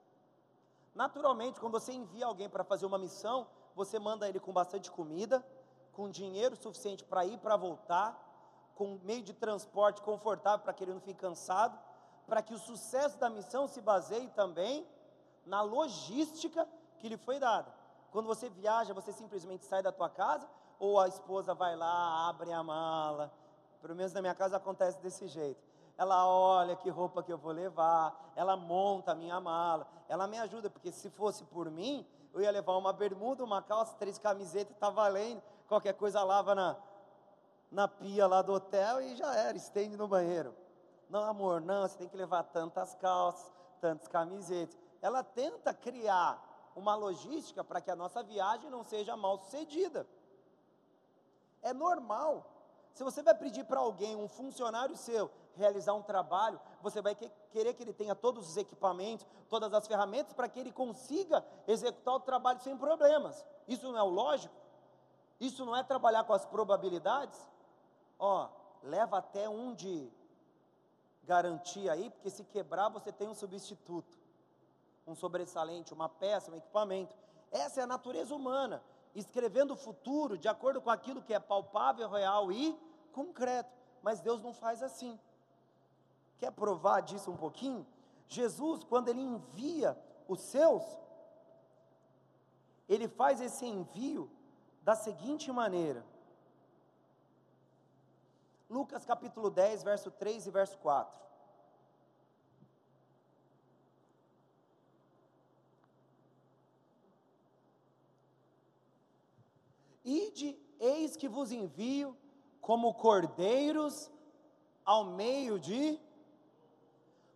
Naturalmente, 0.94 1.60
quando 1.60 1.74
você 1.74 1.94
envia 1.94 2.26
alguém 2.26 2.50
para 2.50 2.64
fazer 2.64 2.86
uma 2.86 2.98
missão, 2.98 3.48
você 3.76 3.98
manda 4.00 4.28
ele 4.28 4.40
com 4.40 4.52
bastante 4.52 4.92
comida 4.92 5.46
com 5.94 6.10
dinheiro 6.10 6.56
suficiente 6.56 7.04
para 7.04 7.26
ir 7.26 7.38
para 7.38 7.56
voltar, 7.56 8.18
com 8.76 9.00
meio 9.04 9.22
de 9.22 9.34
transporte 9.34 10.02
confortável 10.02 10.60
para 10.60 10.74
que 10.74 10.84
ele 10.84 10.94
não 10.94 11.02
fique 11.02 11.20
cansado, 11.20 11.78
para 12.26 12.42
que 12.42 12.54
o 12.54 12.58
sucesso 12.58 13.18
da 13.20 13.30
missão 13.30 13.68
se 13.68 13.82
baseie 13.82 14.30
também 14.30 14.88
na 15.46 15.62
logística 15.62 16.68
que 16.98 17.10
lhe 17.10 17.18
foi 17.18 17.40
dada. 17.40 17.74
Quando 18.12 18.26
você 18.28 18.50
viaja, 18.50 18.94
você 18.94 19.12
simplesmente 19.12 19.66
sai 19.66 19.82
da 19.82 19.92
tua 19.92 20.10
casa 20.10 20.48
ou 20.80 21.00
a 21.00 21.08
esposa 21.08 21.54
vai 21.54 21.76
lá, 21.76 22.30
abre 22.30 22.52
a 22.52 22.64
mala. 22.64 23.32
Pelo 23.82 23.96
menos 23.96 24.14
na 24.14 24.22
minha 24.22 24.36
casa 24.36 24.58
acontece 24.58 25.00
desse 25.00 25.28
jeito. 25.28 25.62
Ela 25.98 26.28
olha 26.28 26.76
que 26.76 26.90
roupa 26.90 27.22
que 27.22 27.32
eu 27.32 27.38
vou 27.38 27.52
levar, 27.52 28.32
ela 28.36 28.56
monta 28.56 29.12
a 29.12 29.16
minha 29.16 29.40
mala, 29.40 29.88
ela 30.08 30.28
me 30.28 30.38
ajuda, 30.40 30.70
porque 30.70 30.92
se 30.92 31.10
fosse 31.10 31.44
por 31.44 31.70
mim, 31.70 32.06
eu 32.34 32.42
ia 32.42 32.52
levar 32.52 32.78
uma 32.78 32.94
bermuda, 32.94 33.44
uma 33.44 33.62
calça, 33.62 33.96
três 34.00 34.18
camisetas, 34.18 34.76
tá 34.78 34.90
valendo. 34.90 35.42
Qualquer 35.68 35.94
coisa 35.94 36.24
lava 36.24 36.56
na, 36.56 36.78
na 37.70 37.88
pia 37.88 38.28
lá 38.28 38.42
do 38.42 38.54
hotel 38.54 39.02
e 39.02 39.16
já 39.16 39.36
era, 39.36 39.58
estende 39.58 39.98
no 39.98 40.08
banheiro. 40.08 40.56
Não, 41.10 41.24
amor, 41.24 41.62
não, 41.62 41.82
você 41.88 41.98
tem 41.98 42.08
que 42.08 42.16
levar 42.16 42.44
tantas 42.44 42.96
calças, 42.96 43.52
tantas 43.82 44.08
camisetas. 44.08 44.78
Ela 45.02 45.24
tenta 45.24 45.74
criar 45.74 46.72
uma 46.76 46.96
logística 46.96 47.64
para 47.64 47.82
que 47.82 47.92
a 47.92 47.96
nossa 47.96 48.24
viagem 48.24 48.70
não 48.70 48.84
seja 48.84 49.16
mal 49.18 49.38
sucedida. 49.38 50.08
É 51.62 51.74
normal. 51.74 52.46
Se 52.94 53.04
você 53.04 53.24
vai 53.24 53.34
pedir 53.34 53.64
para 53.64 53.80
alguém, 53.80 54.16
um 54.16 54.28
funcionário 54.28 54.96
seu, 54.98 55.32
realizar 55.56 55.94
um 55.94 56.02
trabalho, 56.02 56.60
você 56.82 57.02
vai 57.02 57.16
querer 57.16 57.74
que 57.74 57.84
ele 57.84 57.94
tenha 57.94 58.14
todos 58.14 58.50
os 58.50 58.58
equipamentos, 58.58 59.26
todas 59.50 59.74
as 59.74 59.88
ferramentas 59.88 60.34
para 60.34 60.50
que 60.50 60.60
ele 60.60 60.72
consiga 60.72 61.44
executar 61.68 62.16
o 62.16 62.20
trabalho 62.20 62.60
sem 62.60 62.78
problemas. 62.78 63.46
Isso 63.68 63.90
não 63.92 63.98
é 63.98 64.04
o 64.04 64.10
lógico? 64.10 64.54
Isso 65.40 65.66
não 65.66 65.76
é 65.76 65.84
trabalhar 65.84 66.24
com 66.24 66.34
as 66.34 66.46
probabilidades? 66.46 67.40
Ó, 68.20 68.48
leva 68.84 69.18
até 69.18 69.50
um 69.50 69.74
de 69.74 70.12
garantia 71.24 71.94
aí, 71.94 72.10
porque 72.10 72.30
se 72.30 72.44
quebrar 72.44 72.90
você 72.90 73.12
tem 73.12 73.28
um 73.28 73.34
substituto, 73.34 74.20
um 75.08 75.16
sobressalente, 75.16 75.94
uma 75.94 76.10
peça, 76.10 76.52
um 76.52 76.56
equipamento. 76.56 77.16
Essa 77.52 77.82
é 77.82 77.84
a 77.84 77.88
natureza 77.88 78.36
humana, 78.36 78.84
escrevendo 79.14 79.72
o 79.72 79.78
futuro 79.78 80.38
de 80.38 80.48
acordo 80.48 80.82
com 80.82 80.90
aquilo 80.90 81.22
que 81.22 81.34
é 81.34 81.40
palpável, 81.40 82.10
real 82.10 82.52
e 82.52 82.78
concreto. 83.12 83.72
Mas 84.02 84.22
Deus 84.22 84.42
não 84.42 84.54
faz 84.54 84.82
assim. 84.82 85.20
Quer 86.40 86.52
provar 86.52 87.02
disso 87.02 87.30
um 87.30 87.38
pouquinho? 87.38 87.86
Jesus, 88.28 88.84
quando 88.84 89.10
ele 89.10 89.22
envia 89.22 89.98
os 90.28 90.40
seus, 90.42 90.84
ele 92.88 93.08
faz 93.08 93.42
esse 93.42 93.66
envio 93.66 94.32
da 94.82 94.96
seguinte 94.96 95.52
maneira. 95.52 96.06
Lucas 98.70 99.06
capítulo 99.06 99.50
10, 99.50 99.84
verso 99.84 100.10
3 100.10 100.48
e 100.48 100.52
verso 100.52 100.78
4. 100.78 101.20
Ide, 110.20 110.50
eis 110.80 111.16
que 111.16 111.30
vos 111.36 111.52
envio 111.52 112.18
como 112.60 112.94
cordeiros 112.94 114.12
ao 114.84 115.04
meio 115.06 115.60
de 115.60 116.00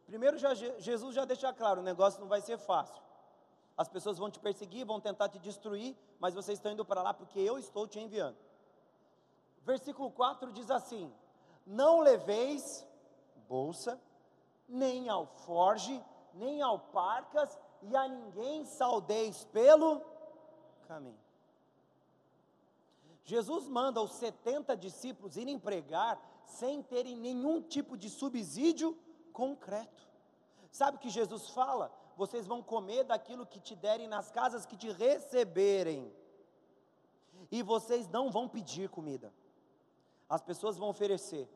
Primeiro, 0.06 0.38
já, 0.38 0.54
Jesus 0.54 1.16
já 1.16 1.26
deixa 1.26 1.52
claro: 1.52 1.82
o 1.82 1.84
negócio 1.84 2.22
não 2.22 2.28
vai 2.28 2.42
ser 2.42 2.58
fácil. 2.58 3.02
As 3.76 3.90
pessoas 3.90 4.18
vão 4.18 4.30
te 4.30 4.40
perseguir, 4.40 4.86
vão 4.86 5.02
tentar 5.02 5.28
te 5.30 5.40
destruir, 5.40 5.98
mas 6.20 6.34
vocês 6.34 6.58
estão 6.58 6.72
indo 6.72 6.86
para 6.86 7.02
lá 7.02 7.14
porque 7.14 7.40
eu 7.40 7.58
estou 7.58 7.88
te 7.88 8.00
enviando. 8.00 8.38
Versículo 9.64 10.12
4 10.12 10.54
diz 10.54 10.70
assim: 10.70 11.12
Não 11.66 12.00
leveis 12.00 12.86
bolsa, 13.48 14.00
nem 14.68 15.10
alforge, 15.10 16.04
nem 16.34 16.62
alparcas, 16.62 17.60
e 17.82 17.96
a 17.96 18.08
ninguém 18.08 18.64
saudeis 18.66 19.44
pelo 19.46 20.02
caminho. 20.88 21.25
Jesus 23.26 23.68
manda 23.68 24.00
os 24.02 24.12
70 24.14 24.78
discípulos 24.78 25.36
irem 25.36 25.58
pregar 25.58 26.22
sem 26.46 26.84
terem 26.84 27.18
nenhum 27.18 27.60
tipo 27.60 27.98
de 27.98 28.08
subsídio 28.08 28.96
concreto. 29.34 30.08
Sabe 30.72 30.98
o 30.98 31.00
que 31.00 31.10
Jesus 31.10 31.50
fala? 31.50 31.92
Vocês 32.16 32.46
vão 32.46 32.62
comer 32.62 33.04
daquilo 33.04 33.46
que 33.46 33.60
te 33.60 33.76
derem 33.76 34.08
nas 34.08 34.30
casas 34.32 34.66
que 34.66 34.78
te 34.78 34.92
receberem. 34.92 36.14
E 37.52 37.64
vocês 37.64 38.08
não 38.08 38.30
vão 38.30 38.48
pedir 38.48 38.90
comida. 38.90 39.34
As 40.30 40.44
pessoas 40.44 40.78
vão 40.78 40.90
oferecer. 40.90 41.50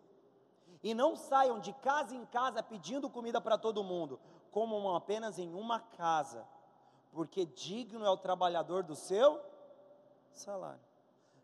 E 0.81 0.95
não 0.95 1.15
saiam 1.15 1.59
de 1.59 1.71
casa 1.73 2.15
em 2.15 2.25
casa 2.25 2.63
pedindo 2.63 3.09
comida 3.09 3.39
para 3.39 3.59
todo 3.59 3.83
mundo, 3.83 4.19
como 4.49 4.95
apenas 4.95 5.37
em 5.37 5.53
uma 5.53 5.79
casa, 5.79 6.47
porque 7.11 7.45
digno 7.45 8.05
é 8.05 8.09
o 8.09 8.17
trabalhador 8.17 8.83
do 8.83 8.95
seu 8.95 9.39
salário. 10.31 10.88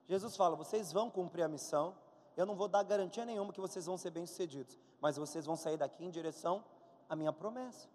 Jesus 0.08 0.36
fala: 0.36 0.56
vocês 0.56 0.92
vão 0.92 1.10
cumprir 1.10 1.44
a 1.44 1.48
missão, 1.48 1.96
eu 2.38 2.46
não 2.46 2.56
vou 2.56 2.68
dar 2.68 2.84
garantia 2.84 3.26
nenhuma 3.26 3.54
que 3.54 3.62
vocês 3.62 3.86
vão 3.86 3.98
ser 3.98 4.12
bem-sucedidos, 4.12 4.80
mas 5.02 5.18
vocês 5.18 5.46
vão 5.46 5.56
sair 5.56 5.78
daqui 5.78 6.04
em 6.06 6.10
direção 6.10 6.64
à 7.10 7.16
minha 7.16 7.34
promessa. 7.34 7.88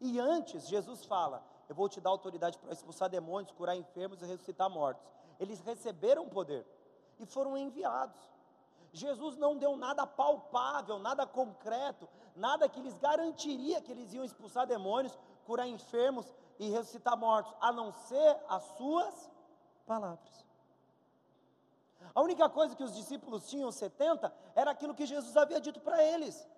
E 0.00 0.18
antes, 0.18 0.68
Jesus 0.68 1.04
fala: 1.04 1.42
Eu 1.68 1.74
vou 1.74 1.88
te 1.88 2.00
dar 2.00 2.10
autoridade 2.10 2.58
para 2.58 2.72
expulsar 2.72 3.08
demônios, 3.08 3.52
curar 3.52 3.76
enfermos 3.76 4.22
e 4.22 4.26
ressuscitar 4.26 4.70
mortos. 4.70 5.04
Eles 5.38 5.60
receberam 5.60 6.28
poder 6.28 6.66
e 7.18 7.26
foram 7.26 7.56
enviados. 7.56 8.18
Jesus 8.92 9.36
não 9.36 9.56
deu 9.58 9.76
nada 9.76 10.06
palpável, 10.06 10.98
nada 10.98 11.26
concreto, 11.26 12.08
nada 12.34 12.68
que 12.68 12.80
lhes 12.80 12.96
garantiria 12.96 13.82
que 13.82 13.92
eles 13.92 14.12
iam 14.14 14.24
expulsar 14.24 14.66
demônios, 14.66 15.18
curar 15.44 15.68
enfermos 15.68 16.32
e 16.58 16.70
ressuscitar 16.70 17.16
mortos, 17.16 17.54
a 17.60 17.70
não 17.70 17.92
ser 17.92 18.38
as 18.48 18.62
suas 18.78 19.30
palavras. 19.84 20.45
A 22.16 22.22
única 22.22 22.48
coisa 22.48 22.74
que 22.74 22.82
os 22.82 22.94
discípulos 22.94 23.46
tinham 23.46 23.70
70 23.70 24.32
era 24.54 24.70
aquilo 24.70 24.94
que 24.94 25.04
Jesus 25.04 25.36
havia 25.36 25.60
dito 25.60 25.78
para 25.80 26.02
eles. 26.02 26.48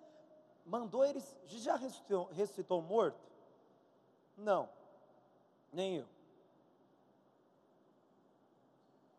Mandou 0.65 1.03
eles, 1.03 1.37
já 1.47 1.75
ressuscitou, 1.75 2.29
ressuscitou 2.31 2.81
morto? 2.81 3.19
Não, 4.37 4.69
nem 5.73 5.97
eu. 5.97 6.07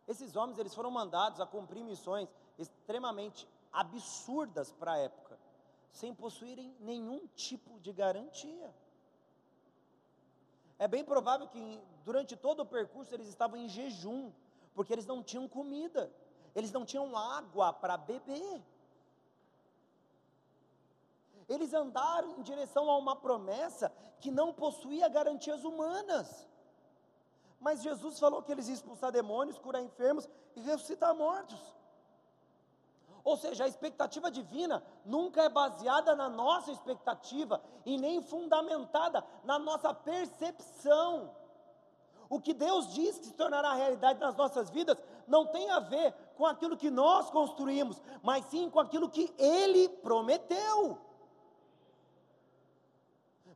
Esses 0.08 0.34
homens 0.34 0.58
eles 0.58 0.74
foram 0.74 0.90
mandados 0.90 1.42
a 1.42 1.46
cumprir 1.46 1.84
missões 1.84 2.26
extremamente 2.58 3.46
absurdas 3.70 4.72
para 4.72 4.92
a 4.92 4.98
época, 4.98 5.38
sem 5.92 6.14
possuírem 6.14 6.74
nenhum 6.80 7.26
tipo 7.34 7.78
de 7.80 7.92
garantia. 7.92 8.74
É 10.78 10.88
bem 10.88 11.04
provável 11.04 11.46
que 11.48 11.82
durante 12.02 12.34
todo 12.34 12.60
o 12.60 12.66
percurso 12.66 13.14
eles 13.14 13.28
estavam 13.28 13.58
em 13.58 13.68
jejum, 13.68 14.32
porque 14.74 14.94
eles 14.94 15.04
não 15.04 15.22
tinham 15.22 15.46
comida 15.46 16.10
eles 16.54 16.72
não 16.72 16.84
tinham 16.84 17.16
água 17.16 17.72
para 17.72 17.96
beber. 17.96 18.62
Eles 21.48 21.74
andaram 21.74 22.38
em 22.38 22.42
direção 22.42 22.88
a 22.88 22.96
uma 22.96 23.16
promessa 23.16 23.92
que 24.20 24.30
não 24.30 24.52
possuía 24.52 25.08
garantias 25.08 25.64
humanas. 25.64 26.46
Mas 27.58 27.82
Jesus 27.82 28.18
falou 28.18 28.42
que 28.42 28.52
eles 28.52 28.68
iam 28.68 28.74
expulsar 28.74 29.10
demônios, 29.10 29.58
curar 29.58 29.82
enfermos 29.82 30.28
e 30.56 30.60
ressuscitar 30.60 31.14
mortos. 31.14 31.60
Ou 33.22 33.36
seja, 33.36 33.64
a 33.64 33.68
expectativa 33.68 34.30
divina 34.30 34.82
nunca 35.04 35.42
é 35.42 35.48
baseada 35.48 36.14
na 36.14 36.28
nossa 36.28 36.72
expectativa 36.72 37.60
e 37.84 37.98
nem 37.98 38.22
fundamentada 38.22 39.24
na 39.44 39.58
nossa 39.58 39.92
percepção. 39.92 41.34
O 42.30 42.40
que 42.40 42.54
Deus 42.54 42.92
diz 42.94 43.18
que 43.18 43.26
se 43.26 43.34
tornará 43.34 43.74
realidade 43.74 44.20
nas 44.20 44.36
nossas 44.36 44.70
vidas 44.70 44.96
não 45.26 45.46
tem 45.46 45.68
a 45.70 45.80
ver 45.80 46.14
com 46.40 46.46
aquilo 46.46 46.74
que 46.74 46.88
nós 46.88 47.28
construímos, 47.28 48.00
mas 48.22 48.46
sim 48.46 48.70
com 48.70 48.80
aquilo 48.80 49.10
que 49.10 49.30
Ele 49.36 49.90
prometeu. 49.90 50.98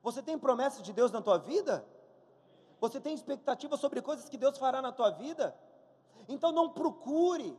Você 0.03 0.23
tem 0.23 0.39
promessas 0.39 0.83
de 0.83 0.93
Deus 0.93 1.11
na 1.11 1.23
tua 1.23 1.39
vida? 1.39 1.83
Você 2.79 3.01
tem 3.01 3.15
expectativa 3.15 3.79
sobre 3.79 4.03
coisas 4.03 4.29
que 4.29 4.37
Deus 4.37 4.59
fará 4.59 4.83
na 4.83 4.93
tua 4.93 5.09
vida? 5.09 5.59
Então 6.29 6.53
não 6.53 6.69
procure 6.69 7.59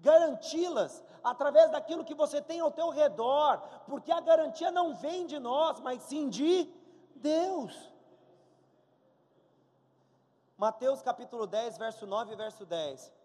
garanti-las 0.00 1.04
através 1.22 1.70
daquilo 1.70 2.04
que 2.04 2.12
você 2.12 2.42
tem 2.42 2.58
ao 2.58 2.72
teu 2.72 2.88
redor, 2.90 3.62
porque 3.86 4.10
a 4.10 4.20
garantia 4.20 4.72
não 4.72 4.92
vem 4.96 5.24
de 5.24 5.38
nós, 5.38 5.78
mas 5.78 6.02
sim 6.02 6.28
de 6.28 6.68
Deus. 7.14 7.92
Mateus 10.58 11.00
capítulo 11.00 11.46
10, 11.46 11.78
verso 11.78 12.08
9 12.08 12.32
e 12.32 12.36
verso 12.36 12.66
10. 12.66 13.15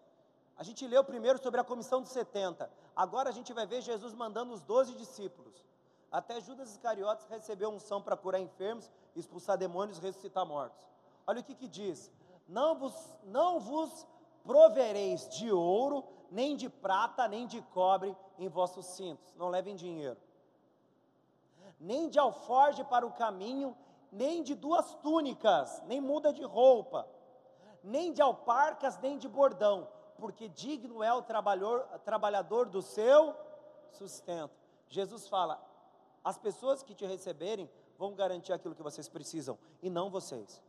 A 0.62 0.64
gente 0.64 0.86
leu 0.86 1.02
primeiro 1.02 1.42
sobre 1.42 1.60
a 1.60 1.64
comissão 1.64 2.00
dos 2.00 2.12
70. 2.12 2.70
Agora 2.94 3.30
a 3.30 3.32
gente 3.32 3.52
vai 3.52 3.66
ver 3.66 3.82
Jesus 3.82 4.14
mandando 4.14 4.54
os 4.54 4.60
12 4.60 4.94
discípulos. 4.94 5.60
Até 6.08 6.40
Judas 6.40 6.70
Iscariotes 6.70 7.26
recebeu 7.26 7.68
unção 7.68 8.00
para 8.00 8.16
curar 8.16 8.40
enfermos, 8.40 8.88
expulsar 9.16 9.58
demônios, 9.58 9.98
ressuscitar 9.98 10.46
mortos. 10.46 10.86
Olha 11.26 11.40
o 11.40 11.42
que 11.42 11.56
que 11.56 11.66
diz: 11.66 12.12
Não 12.46 12.76
vos, 12.76 12.94
não 13.24 13.58
vos 13.58 14.06
provereis 14.44 15.28
de 15.30 15.50
ouro, 15.50 16.04
nem 16.30 16.54
de 16.54 16.68
prata, 16.68 17.26
nem 17.26 17.44
de 17.44 17.60
cobre 17.60 18.16
em 18.38 18.48
vossos 18.48 18.86
cintos. 18.86 19.34
Não 19.34 19.48
levem 19.48 19.74
dinheiro. 19.74 20.16
Nem 21.80 22.08
de 22.08 22.20
alforge 22.20 22.84
para 22.84 23.04
o 23.04 23.10
caminho, 23.10 23.76
nem 24.12 24.44
de 24.44 24.54
duas 24.54 24.94
túnicas, 25.02 25.82
nem 25.86 26.00
muda 26.00 26.32
de 26.32 26.44
roupa, 26.44 27.08
nem 27.82 28.12
de 28.12 28.22
alparcas, 28.22 28.96
nem 29.00 29.18
de 29.18 29.26
bordão, 29.26 29.88
porque 30.22 30.48
digno 30.48 31.02
é 31.02 31.12
o 31.12 31.20
trabalhador, 31.20 32.68
do 32.68 32.80
seu 32.80 33.34
sustento. 33.90 34.54
Jesus 34.88 35.26
fala: 35.26 35.60
as 36.22 36.38
pessoas 36.38 36.80
que 36.80 36.94
te 36.94 37.04
receberem 37.04 37.68
vão 37.98 38.14
garantir 38.14 38.52
aquilo 38.52 38.76
que 38.76 38.84
vocês 38.84 39.08
precisam, 39.08 39.58
e 39.82 39.90
não 39.90 40.08
vocês 40.08 40.62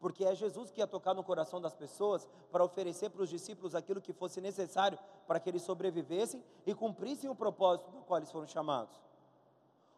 porque 0.00 0.24
é 0.24 0.32
Jesus 0.32 0.70
que 0.70 0.80
ia 0.80 0.86
tocar 0.86 1.12
no 1.12 1.24
coração 1.24 1.60
das 1.60 1.74
pessoas 1.74 2.28
para 2.52 2.64
oferecer 2.64 3.10
para 3.10 3.20
os 3.22 3.28
discípulos 3.28 3.74
aquilo 3.74 4.00
que 4.00 4.12
fosse 4.12 4.40
necessário 4.40 4.96
para 5.26 5.40
que 5.40 5.50
eles 5.50 5.62
sobrevivessem 5.62 6.44
e 6.64 6.72
cumprissem 6.72 7.28
o 7.28 7.34
propósito 7.34 7.90
do 7.90 8.02
qual 8.02 8.18
eles 8.18 8.30
foram 8.30 8.46
chamados. 8.46 8.94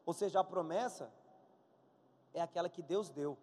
Ou 0.06 0.14
seja, 0.14 0.40
a 0.40 0.44
promessa 0.44 1.12
é 2.32 2.40
aquela 2.40 2.70
que 2.70 2.80
Deus 2.80 3.10
deu, 3.10 3.36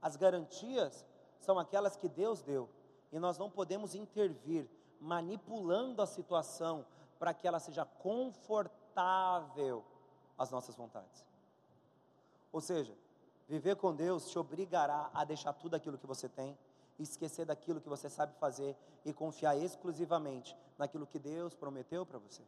as 0.00 0.16
garantias 0.16 1.04
são 1.38 1.58
aquelas 1.58 1.96
que 1.96 2.08
Deus 2.08 2.40
deu, 2.40 2.66
e 3.12 3.18
nós 3.18 3.38
não 3.38 3.50
podemos 3.50 3.94
intervir 3.94 4.68
manipulando 5.00 6.02
a 6.02 6.06
situação 6.06 6.84
para 7.18 7.32
que 7.32 7.46
ela 7.46 7.58
seja 7.58 7.84
confortável 7.84 9.84
às 10.36 10.50
nossas 10.50 10.74
vontades. 10.74 11.24
Ou 12.52 12.60
seja, 12.60 12.96
Viver 13.48 13.76
com 13.76 13.94
Deus 13.94 14.30
te 14.30 14.38
obrigará 14.38 15.10
a 15.14 15.24
deixar 15.24 15.54
tudo 15.54 15.74
aquilo 15.74 15.96
que 15.96 16.06
você 16.06 16.28
tem, 16.28 16.56
esquecer 16.98 17.46
daquilo 17.46 17.80
que 17.80 17.88
você 17.88 18.10
sabe 18.10 18.34
fazer 18.34 18.76
e 19.06 19.12
confiar 19.12 19.56
exclusivamente 19.56 20.54
naquilo 20.76 21.06
que 21.06 21.18
Deus 21.18 21.54
prometeu 21.54 22.04
para 22.04 22.18
você. 22.18 22.42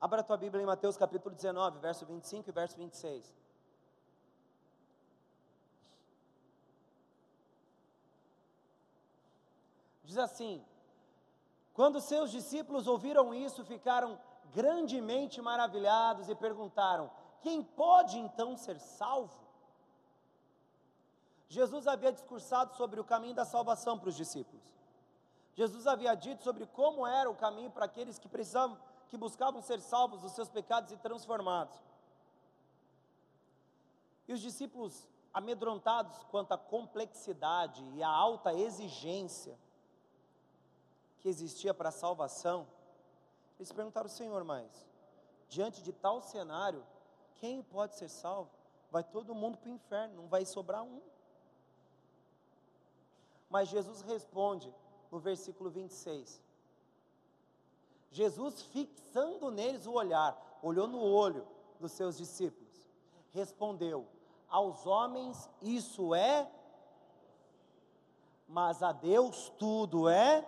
Abra 0.00 0.22
a 0.22 0.24
tua 0.24 0.36
Bíblia 0.36 0.60
em 0.60 0.66
Mateus 0.66 0.96
capítulo 0.96 1.36
19, 1.36 1.78
verso 1.78 2.04
25 2.04 2.48
e 2.48 2.52
verso 2.52 2.76
26. 2.76 3.32
Diz 10.10 10.18
assim: 10.18 10.60
Quando 11.72 12.00
seus 12.00 12.32
discípulos 12.32 12.88
ouviram 12.88 13.32
isso, 13.32 13.64
ficaram 13.64 14.18
grandemente 14.52 15.40
maravilhados 15.40 16.28
e 16.28 16.34
perguntaram: 16.34 17.08
Quem 17.40 17.62
pode 17.62 18.18
então 18.18 18.56
ser 18.56 18.80
salvo? 18.80 19.40
Jesus 21.48 21.86
havia 21.86 22.10
discursado 22.10 22.74
sobre 22.74 22.98
o 22.98 23.04
caminho 23.04 23.36
da 23.36 23.44
salvação 23.44 23.96
para 23.96 24.08
os 24.08 24.16
discípulos. 24.16 24.64
Jesus 25.54 25.86
havia 25.86 26.16
dito 26.16 26.42
sobre 26.42 26.66
como 26.66 27.06
era 27.06 27.30
o 27.30 27.36
caminho 27.36 27.70
para 27.70 27.84
aqueles 27.84 28.18
que 28.18 28.28
precisavam, 28.28 28.76
que 29.08 29.16
buscavam 29.16 29.62
ser 29.62 29.80
salvos 29.80 30.22
dos 30.22 30.32
seus 30.32 30.48
pecados 30.48 30.90
e 30.90 30.96
transformados. 30.96 31.80
E 34.26 34.32
os 34.32 34.40
discípulos, 34.40 35.08
amedrontados 35.32 36.24
quanto 36.32 36.50
à 36.50 36.58
complexidade 36.58 37.84
e 37.94 38.02
à 38.02 38.08
alta 38.08 38.52
exigência 38.52 39.56
que 41.20 41.28
existia 41.28 41.72
para 41.72 41.90
a 41.90 41.92
salvação, 41.92 42.66
eles 43.58 43.70
perguntaram, 43.70 44.08
Senhor, 44.08 44.42
mas 44.42 44.68
diante 45.48 45.82
de 45.82 45.92
tal 45.92 46.20
cenário, 46.22 46.84
quem 47.36 47.62
pode 47.62 47.94
ser 47.96 48.08
salvo? 48.08 48.50
Vai 48.90 49.04
todo 49.04 49.34
mundo 49.34 49.58
para 49.58 49.68
o 49.68 49.74
inferno, 49.74 50.22
não 50.22 50.28
vai 50.28 50.44
sobrar 50.44 50.82
um. 50.82 51.00
Mas 53.48 53.68
Jesus 53.68 54.00
responde 54.02 54.72
no 55.10 55.18
versículo 55.18 55.70
26. 55.70 56.40
Jesus, 58.10 58.62
fixando 58.62 59.50
neles 59.50 59.86
o 59.86 59.92
olhar, 59.92 60.58
olhou 60.62 60.88
no 60.88 61.02
olho 61.02 61.46
dos 61.78 61.92
seus 61.92 62.16
discípulos, 62.16 62.90
respondeu: 63.32 64.06
Aos 64.48 64.86
homens 64.86 65.48
isso 65.60 66.14
é, 66.14 66.50
mas 68.48 68.82
a 68.82 68.92
Deus 68.92 69.52
tudo 69.58 70.08
é 70.08 70.44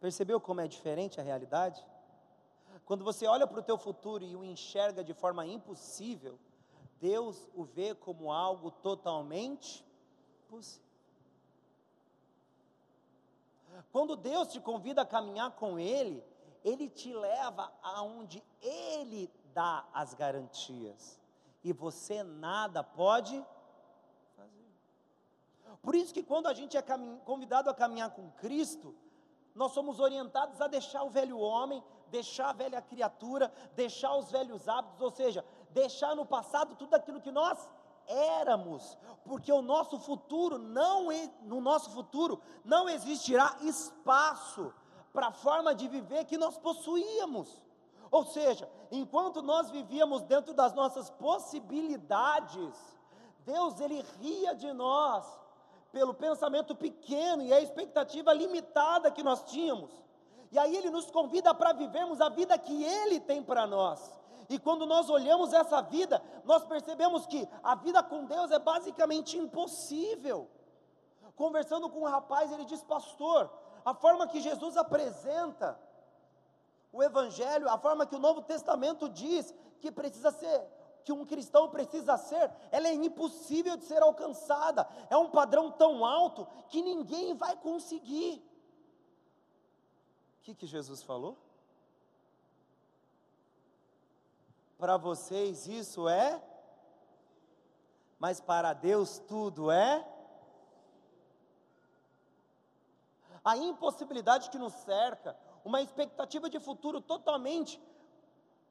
Percebeu 0.00 0.40
como 0.40 0.60
é 0.60 0.68
diferente 0.68 1.20
a 1.20 1.24
realidade? 1.24 1.84
Quando 2.84 3.04
você 3.04 3.26
olha 3.26 3.46
para 3.46 3.60
o 3.60 3.62
teu 3.62 3.78
futuro 3.78 4.24
e 4.24 4.36
o 4.36 4.44
enxerga 4.44 5.02
de 5.02 5.14
forma 5.14 5.46
impossível, 5.46 6.38
Deus 7.00 7.48
o 7.54 7.64
vê 7.64 7.94
como 7.94 8.32
algo 8.32 8.70
totalmente 8.70 9.84
possível. 10.48 10.86
Quando 13.92 14.16
Deus 14.16 14.48
te 14.48 14.60
convida 14.60 15.02
a 15.02 15.06
caminhar 15.06 15.50
com 15.52 15.78
Ele, 15.78 16.24
Ele 16.64 16.88
te 16.88 17.12
leva 17.12 17.72
aonde 17.82 18.42
Ele 18.60 19.30
dá 19.52 19.86
as 19.92 20.14
garantias. 20.14 21.20
E 21.62 21.72
você 21.72 22.22
nada 22.22 22.82
pode 22.82 23.44
fazer. 24.36 24.70
Por 25.82 25.94
isso 25.94 26.14
que 26.14 26.22
quando 26.22 26.46
a 26.46 26.54
gente 26.54 26.76
é 26.76 26.82
convidado 27.24 27.68
a 27.68 27.74
caminhar 27.74 28.10
com 28.10 28.30
Cristo, 28.32 28.94
nós 29.56 29.72
somos 29.72 29.98
orientados 29.98 30.60
a 30.60 30.66
deixar 30.66 31.02
o 31.02 31.08
velho 31.08 31.38
homem, 31.38 31.82
deixar 32.08 32.50
a 32.50 32.52
velha 32.52 32.82
criatura, 32.82 33.50
deixar 33.74 34.14
os 34.14 34.30
velhos 34.30 34.68
hábitos, 34.68 35.00
ou 35.00 35.10
seja, 35.10 35.42
deixar 35.70 36.14
no 36.14 36.26
passado 36.26 36.76
tudo 36.76 36.94
aquilo 36.94 37.22
que 37.22 37.32
nós 37.32 37.58
éramos, 38.06 38.96
porque 39.24 39.50
o 39.50 39.62
nosso 39.62 39.98
futuro 39.98 40.58
não 40.58 41.08
no 41.42 41.60
nosso 41.60 41.90
futuro 41.90 42.40
não 42.64 42.86
existirá 42.86 43.56
espaço 43.62 44.72
para 45.10 45.28
a 45.28 45.32
forma 45.32 45.74
de 45.74 45.88
viver 45.88 46.26
que 46.26 46.36
nós 46.36 46.58
possuíamos. 46.58 47.64
Ou 48.10 48.24
seja, 48.26 48.70
enquanto 48.92 49.40
nós 49.40 49.70
vivíamos 49.70 50.22
dentro 50.22 50.52
das 50.52 50.74
nossas 50.74 51.08
possibilidades, 51.08 52.76
Deus 53.40 53.80
ele 53.80 54.04
ria 54.20 54.54
de 54.54 54.70
nós 54.74 55.45
pelo 55.92 56.14
pensamento 56.14 56.74
pequeno 56.74 57.42
e 57.42 57.52
a 57.52 57.60
expectativa 57.60 58.32
limitada 58.32 59.10
que 59.10 59.22
nós 59.22 59.42
tínhamos. 59.44 59.90
E 60.52 60.58
aí 60.58 60.76
ele 60.76 60.90
nos 60.90 61.10
convida 61.10 61.54
para 61.54 61.72
vivermos 61.72 62.20
a 62.20 62.28
vida 62.28 62.56
que 62.58 62.84
ele 62.84 63.20
tem 63.20 63.42
para 63.42 63.66
nós. 63.66 64.16
E 64.48 64.58
quando 64.58 64.86
nós 64.86 65.10
olhamos 65.10 65.52
essa 65.52 65.82
vida, 65.82 66.22
nós 66.44 66.64
percebemos 66.64 67.26
que 67.26 67.48
a 67.62 67.74
vida 67.74 68.02
com 68.02 68.24
Deus 68.24 68.50
é 68.50 68.58
basicamente 68.58 69.36
impossível. 69.36 70.48
Conversando 71.34 71.90
com 71.90 72.00
um 72.00 72.08
rapaz, 72.08 72.52
ele 72.52 72.64
diz: 72.64 72.82
Pastor, 72.84 73.50
a 73.84 73.92
forma 73.94 74.26
que 74.28 74.40
Jesus 74.40 74.76
apresenta 74.76 75.78
o 76.92 77.02
Evangelho, 77.02 77.68
a 77.68 77.76
forma 77.76 78.06
que 78.06 78.14
o 78.14 78.20
Novo 78.20 78.40
Testamento 78.42 79.08
diz 79.08 79.54
que 79.80 79.90
precisa 79.90 80.30
ser 80.30 80.75
que 81.06 81.12
um 81.12 81.24
cristão 81.24 81.70
precisa 81.70 82.16
ser, 82.18 82.52
ela 82.72 82.88
é 82.88 82.92
impossível 82.92 83.76
de 83.76 83.84
ser 83.84 84.02
alcançada. 84.02 84.88
É 85.08 85.16
um 85.16 85.30
padrão 85.30 85.70
tão 85.70 86.04
alto 86.04 86.48
que 86.68 86.82
ninguém 86.82 87.32
vai 87.32 87.56
conseguir. 87.56 88.42
O 90.40 90.42
que, 90.42 90.52
que 90.52 90.66
Jesus 90.66 91.04
falou? 91.04 91.38
Para 94.76 94.96
vocês 94.96 95.68
isso 95.68 96.08
é, 96.08 96.42
mas 98.18 98.40
para 98.40 98.72
Deus 98.72 99.20
tudo 99.28 99.70
é. 99.70 100.04
A 103.44 103.56
impossibilidade 103.56 104.50
que 104.50 104.58
nos 104.58 104.72
cerca, 104.72 105.38
uma 105.64 105.80
expectativa 105.80 106.50
de 106.50 106.58
futuro 106.58 107.00
totalmente 107.00 107.80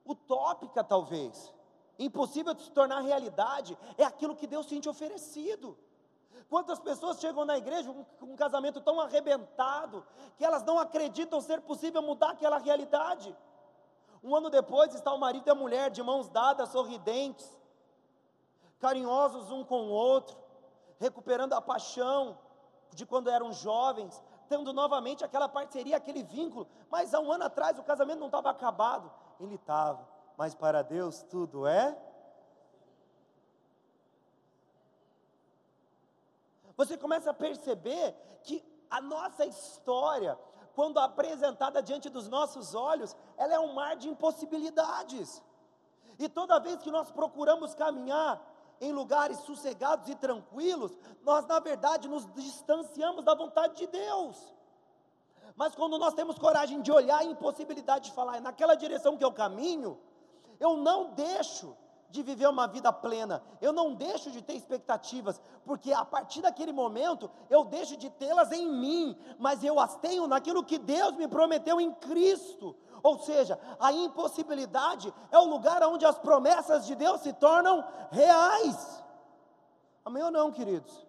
utópica, 0.06 0.84
talvez 0.84 1.55
impossível 1.98 2.54
de 2.54 2.64
se 2.64 2.72
tornar 2.72 3.02
realidade, 3.02 3.78
é 3.98 4.04
aquilo 4.04 4.36
que 4.36 4.48
Deus 4.48 4.66
tem 4.66 4.80
te 4.80 4.90
oferecido. 4.90 5.78
Quantas 6.50 6.80
pessoas 6.80 7.20
chegam 7.20 7.46
na 7.46 7.58
igreja 7.58 7.92
com 8.20 8.26
um 8.26 8.36
casamento 8.36 8.80
tão 8.80 9.00
arrebentado 9.00 10.06
que 10.38 10.46
elas 10.46 10.64
não 10.64 10.78
acreditam 10.78 11.42
ser 11.42 11.62
possível 11.62 12.02
mudar 12.02 12.32
aquela 12.32 12.58
realidade? 12.58 13.36
Um 14.24 14.36
ano 14.36 14.50
depois 14.50 14.94
está 14.94 15.14
o 15.14 15.20
marido 15.20 15.48
e 15.48 15.52
a 15.52 15.56
mulher 15.56 15.90
de 15.90 16.04
mãos 16.04 16.30
dadas, 16.30 16.70
sorridentes, 16.70 17.50
carinhosos 18.80 19.52
um 19.52 19.64
com 19.64 19.88
o 19.88 19.90
outro, 19.90 20.38
recuperando 21.00 21.54
a 21.54 21.62
paixão 21.62 22.38
de 22.92 23.06
quando 23.06 23.30
eram 23.30 23.52
jovens, 23.52 24.24
tendo 24.48 24.72
novamente 24.72 25.24
aquela 25.24 25.50
parceria, 25.50 25.98
aquele 25.98 26.24
vínculo. 26.24 26.68
Mas 26.90 27.14
há 27.14 27.20
um 27.20 27.32
ano 27.32 27.46
atrás 27.46 27.80
o 27.80 27.84
casamento 27.84 28.20
não 28.20 28.28
estava 28.28 28.50
acabado, 28.50 29.12
ele 29.40 29.56
estava 29.56 30.15
mas 30.38 30.54
para 30.54 30.82
Deus 30.82 31.22
tudo 31.24 31.66
é. 31.68 31.98
Você 36.78 36.98
começa 36.98 37.32
a 37.32 37.34
perceber 37.34 38.14
que 38.44 38.64
a 38.90 39.00
nossa 39.02 39.46
história, 39.46 40.38
quando 40.74 41.00
apresentada 41.00 41.82
diante 41.82 42.10
dos 42.10 42.28
nossos 42.28 42.76
olhos, 42.76 43.16
ela 43.38 43.54
é 43.54 43.60
um 43.60 43.74
mar 43.74 43.96
de 43.96 44.10
impossibilidades. 44.10 45.42
E 46.20 46.28
toda 46.28 46.60
vez 46.60 46.78
que 46.82 46.92
nós 46.92 47.12
procuramos 47.12 47.74
caminhar 47.74 48.42
em 48.82 48.92
lugares 48.92 49.40
sossegados 49.40 50.10
e 50.10 50.16
tranquilos, 50.16 50.98
nós 51.24 51.46
na 51.46 51.60
verdade 51.60 52.10
nos 52.10 52.26
distanciamos 52.34 53.24
da 53.24 53.34
vontade 53.34 53.78
de 53.78 53.88
Deus. 53.88 54.54
Mas 55.56 55.74
quando 55.74 55.98
nós 55.98 56.14
temos 56.14 56.38
coragem 56.38 56.82
de 56.82 56.92
olhar 56.92 57.20
a 57.20 57.24
impossibilidade 57.24 58.10
de 58.10 58.16
falar, 58.16 58.38
é 58.38 58.40
naquela 58.42 58.76
direção 58.76 59.18
que 59.18 59.24
eu 59.24 59.32
caminho, 59.32 59.98
eu 60.60 60.78
não 60.78 61.14
deixo 61.14 61.76
de 62.10 62.24
viver 62.24 62.48
uma 62.48 62.68
vida 62.68 62.94
plena, 62.94 63.44
eu 63.62 63.74
não 63.74 63.94
deixo 63.94 64.32
de 64.32 64.42
ter 64.42 64.54
expectativas, 64.54 65.42
porque 65.66 65.92
a 65.92 66.06
partir 66.06 66.42
daquele 66.42 66.72
momento 66.72 67.30
eu 67.50 67.66
deixo 67.66 67.98
de 67.98 68.10
tê-las 68.10 68.52
em 68.52 68.72
mim, 68.72 69.18
mas 69.38 69.64
eu 69.64 69.80
as 69.80 69.96
tenho 69.98 70.26
naquilo 70.28 70.64
que 70.64 70.78
Deus 70.78 71.16
me 71.16 71.28
prometeu 71.28 71.80
em 71.80 71.92
Cristo. 71.94 72.76
Ou 73.04 73.20
seja, 73.20 73.60
a 73.80 73.92
impossibilidade 73.92 75.14
é 75.32 75.38
o 75.38 75.46
lugar 75.46 75.84
onde 75.84 76.06
as 76.06 76.18
promessas 76.18 76.86
de 76.86 76.96
Deus 76.96 77.22
se 77.22 77.34
tornam 77.34 77.84
reais. 78.12 79.04
Amém 80.04 80.24
ou 80.24 80.32
não, 80.32 80.52
queridos? 80.52 81.06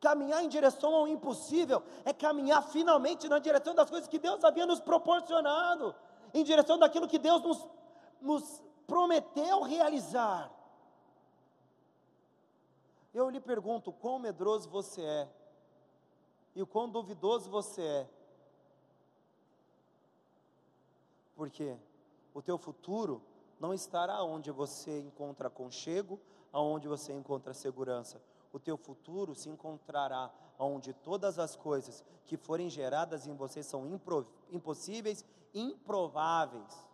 Caminhar 0.00 0.42
em 0.42 0.48
direção 0.48 0.94
ao 0.94 1.06
impossível 1.06 1.82
é 2.04 2.12
caminhar 2.12 2.62
finalmente 2.64 3.28
na 3.28 3.38
direção 3.38 3.74
das 3.74 3.88
coisas 3.88 4.08
que 4.08 4.18
Deus 4.18 4.42
havia 4.42 4.66
nos 4.66 4.80
proporcionado, 4.80 5.94
em 6.32 6.44
direção 6.44 6.78
daquilo 6.78 7.08
que 7.08 7.18
Deus 7.18 7.42
nos, 7.42 7.68
nos 8.20 8.62
prometeu 8.86 9.62
realizar. 9.62 10.50
Eu 13.12 13.28
lhe 13.28 13.40
pergunto: 13.40 13.92
quão 13.92 14.18
medroso 14.18 14.68
você 14.68 15.02
é? 15.02 15.28
E 16.54 16.62
o 16.62 16.66
quão 16.66 16.88
duvidoso 16.88 17.50
você 17.50 17.82
é? 17.82 18.08
Porque 21.34 21.76
o 22.34 22.42
teu 22.42 22.58
futuro 22.58 23.22
não 23.58 23.72
estará 23.72 24.22
onde 24.22 24.50
você 24.50 25.00
encontra 25.00 25.48
conchego, 25.48 26.20
aonde 26.52 26.88
você 26.88 27.12
encontra 27.12 27.54
segurança. 27.54 28.20
O 28.52 28.58
teu 28.58 28.76
futuro 28.76 29.34
se 29.34 29.48
encontrará 29.48 30.30
onde 30.64 30.92
todas 30.92 31.38
as 31.38 31.56
coisas 31.56 32.04
que 32.26 32.36
forem 32.36 32.70
geradas 32.70 33.26
em 33.26 33.34
você 33.34 33.62
são 33.62 34.00
impossíveis, 34.50 35.24
improváveis. 35.54 36.86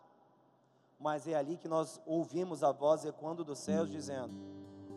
Mas 0.99 1.27
é 1.27 1.35
ali 1.35 1.57
que 1.57 1.67
nós 1.67 2.01
ouvimos 2.05 2.63
a 2.63 2.71
voz 2.71 3.05
ecoando 3.05 3.43
dos 3.43 3.59
céus 3.59 3.89
dizendo: 3.89 4.33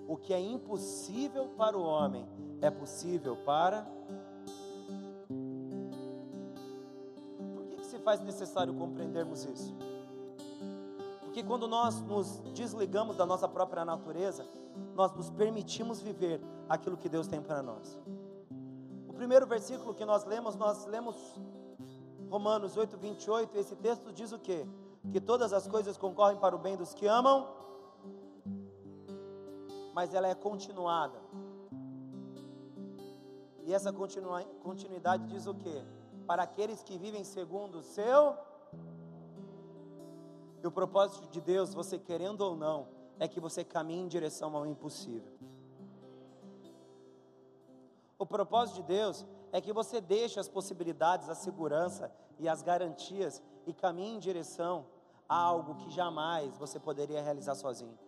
O 0.09 0.17
que 0.17 0.35
é 0.35 0.41
impossível 0.41 1.49
para 1.57 1.79
o 1.79 1.83
homem 1.83 2.27
é 2.61 2.71
possível 2.71 3.37
para 3.45 3.87
faz 8.03 8.21
necessário 8.21 8.75
compreendermos 8.75 9.45
isso. 9.45 9.75
Porque 11.21 11.43
quando 11.43 11.67
nós 11.67 12.01
nos 12.03 12.39
desligamos 12.55 13.17
da 13.17 13.25
nossa 13.25 13.49
própria 13.49 13.85
natureza, 13.85 14.47
nós 14.95 15.15
nos 15.15 15.31
permitimos 15.31 16.01
viver 16.01 16.41
aquilo 16.69 16.97
que 16.97 17.09
Deus 17.09 17.27
tem 17.27 17.41
para 17.41 17.63
nós. 17.63 17.99
Primeiro 19.23 19.47
versículo 19.47 19.95
que 19.95 20.05
nós 20.05 20.25
lemos, 20.25 20.57
nós 20.57 20.85
lemos 20.85 21.15
Romanos 22.29 22.77
8, 22.77 22.97
28, 22.97 23.57
esse 23.57 23.77
texto 23.77 24.13
diz 24.13 24.33
o 24.33 24.39
quê? 24.39 24.67
Que 25.13 25.21
todas 25.21 25.53
as 25.53 25.69
coisas 25.69 25.97
concorrem 25.97 26.39
para 26.39 26.57
o 26.57 26.59
bem 26.59 26.77
dos 26.77 26.93
que 26.93 27.07
amam, 27.07 27.47
mas 29.95 30.13
ela 30.13 30.27
é 30.27 30.35
continuada. 30.35 31.21
E 33.65 33.73
essa 33.73 33.93
continuidade 33.93 35.29
diz 35.29 35.47
o 35.47 35.55
quê? 35.55 35.85
para 36.27 36.43
aqueles 36.43 36.83
que 36.83 36.99
vivem 36.99 37.23
segundo 37.23 37.79
o 37.79 37.83
seu. 37.83 38.37
E 40.61 40.67
o 40.67 40.73
propósito 40.73 41.29
de 41.29 41.41
Deus, 41.41 41.73
você 41.73 41.97
querendo 41.97 42.41
ou 42.41 42.57
não, 42.57 42.89
é 43.21 43.29
que 43.29 43.39
você 43.39 43.63
caminhe 43.63 44.03
em 44.03 44.09
direção 44.09 44.57
ao 44.57 44.67
impossível. 44.67 45.39
O 48.23 48.27
propósito 48.27 48.77
de 48.77 48.83
Deus 48.85 49.27
é 49.51 49.61
que 49.61 49.73
você 49.73 50.01
deixe 50.01 50.39
as 50.39 50.47
possibilidades, 50.47 51.29
a 51.29 51.35
segurança 51.35 52.09
e 52.39 52.49
as 52.49 52.63
garantias 52.63 53.43
e 53.67 53.75
caminhe 53.75 54.15
em 54.15 54.21
direção 54.21 54.87
a 55.29 55.35
algo 55.35 55.75
que 55.75 55.91
jamais 55.91 56.57
você 56.57 56.79
poderia 56.79 57.21
realizar 57.21 57.57
sozinho. 57.57 57.99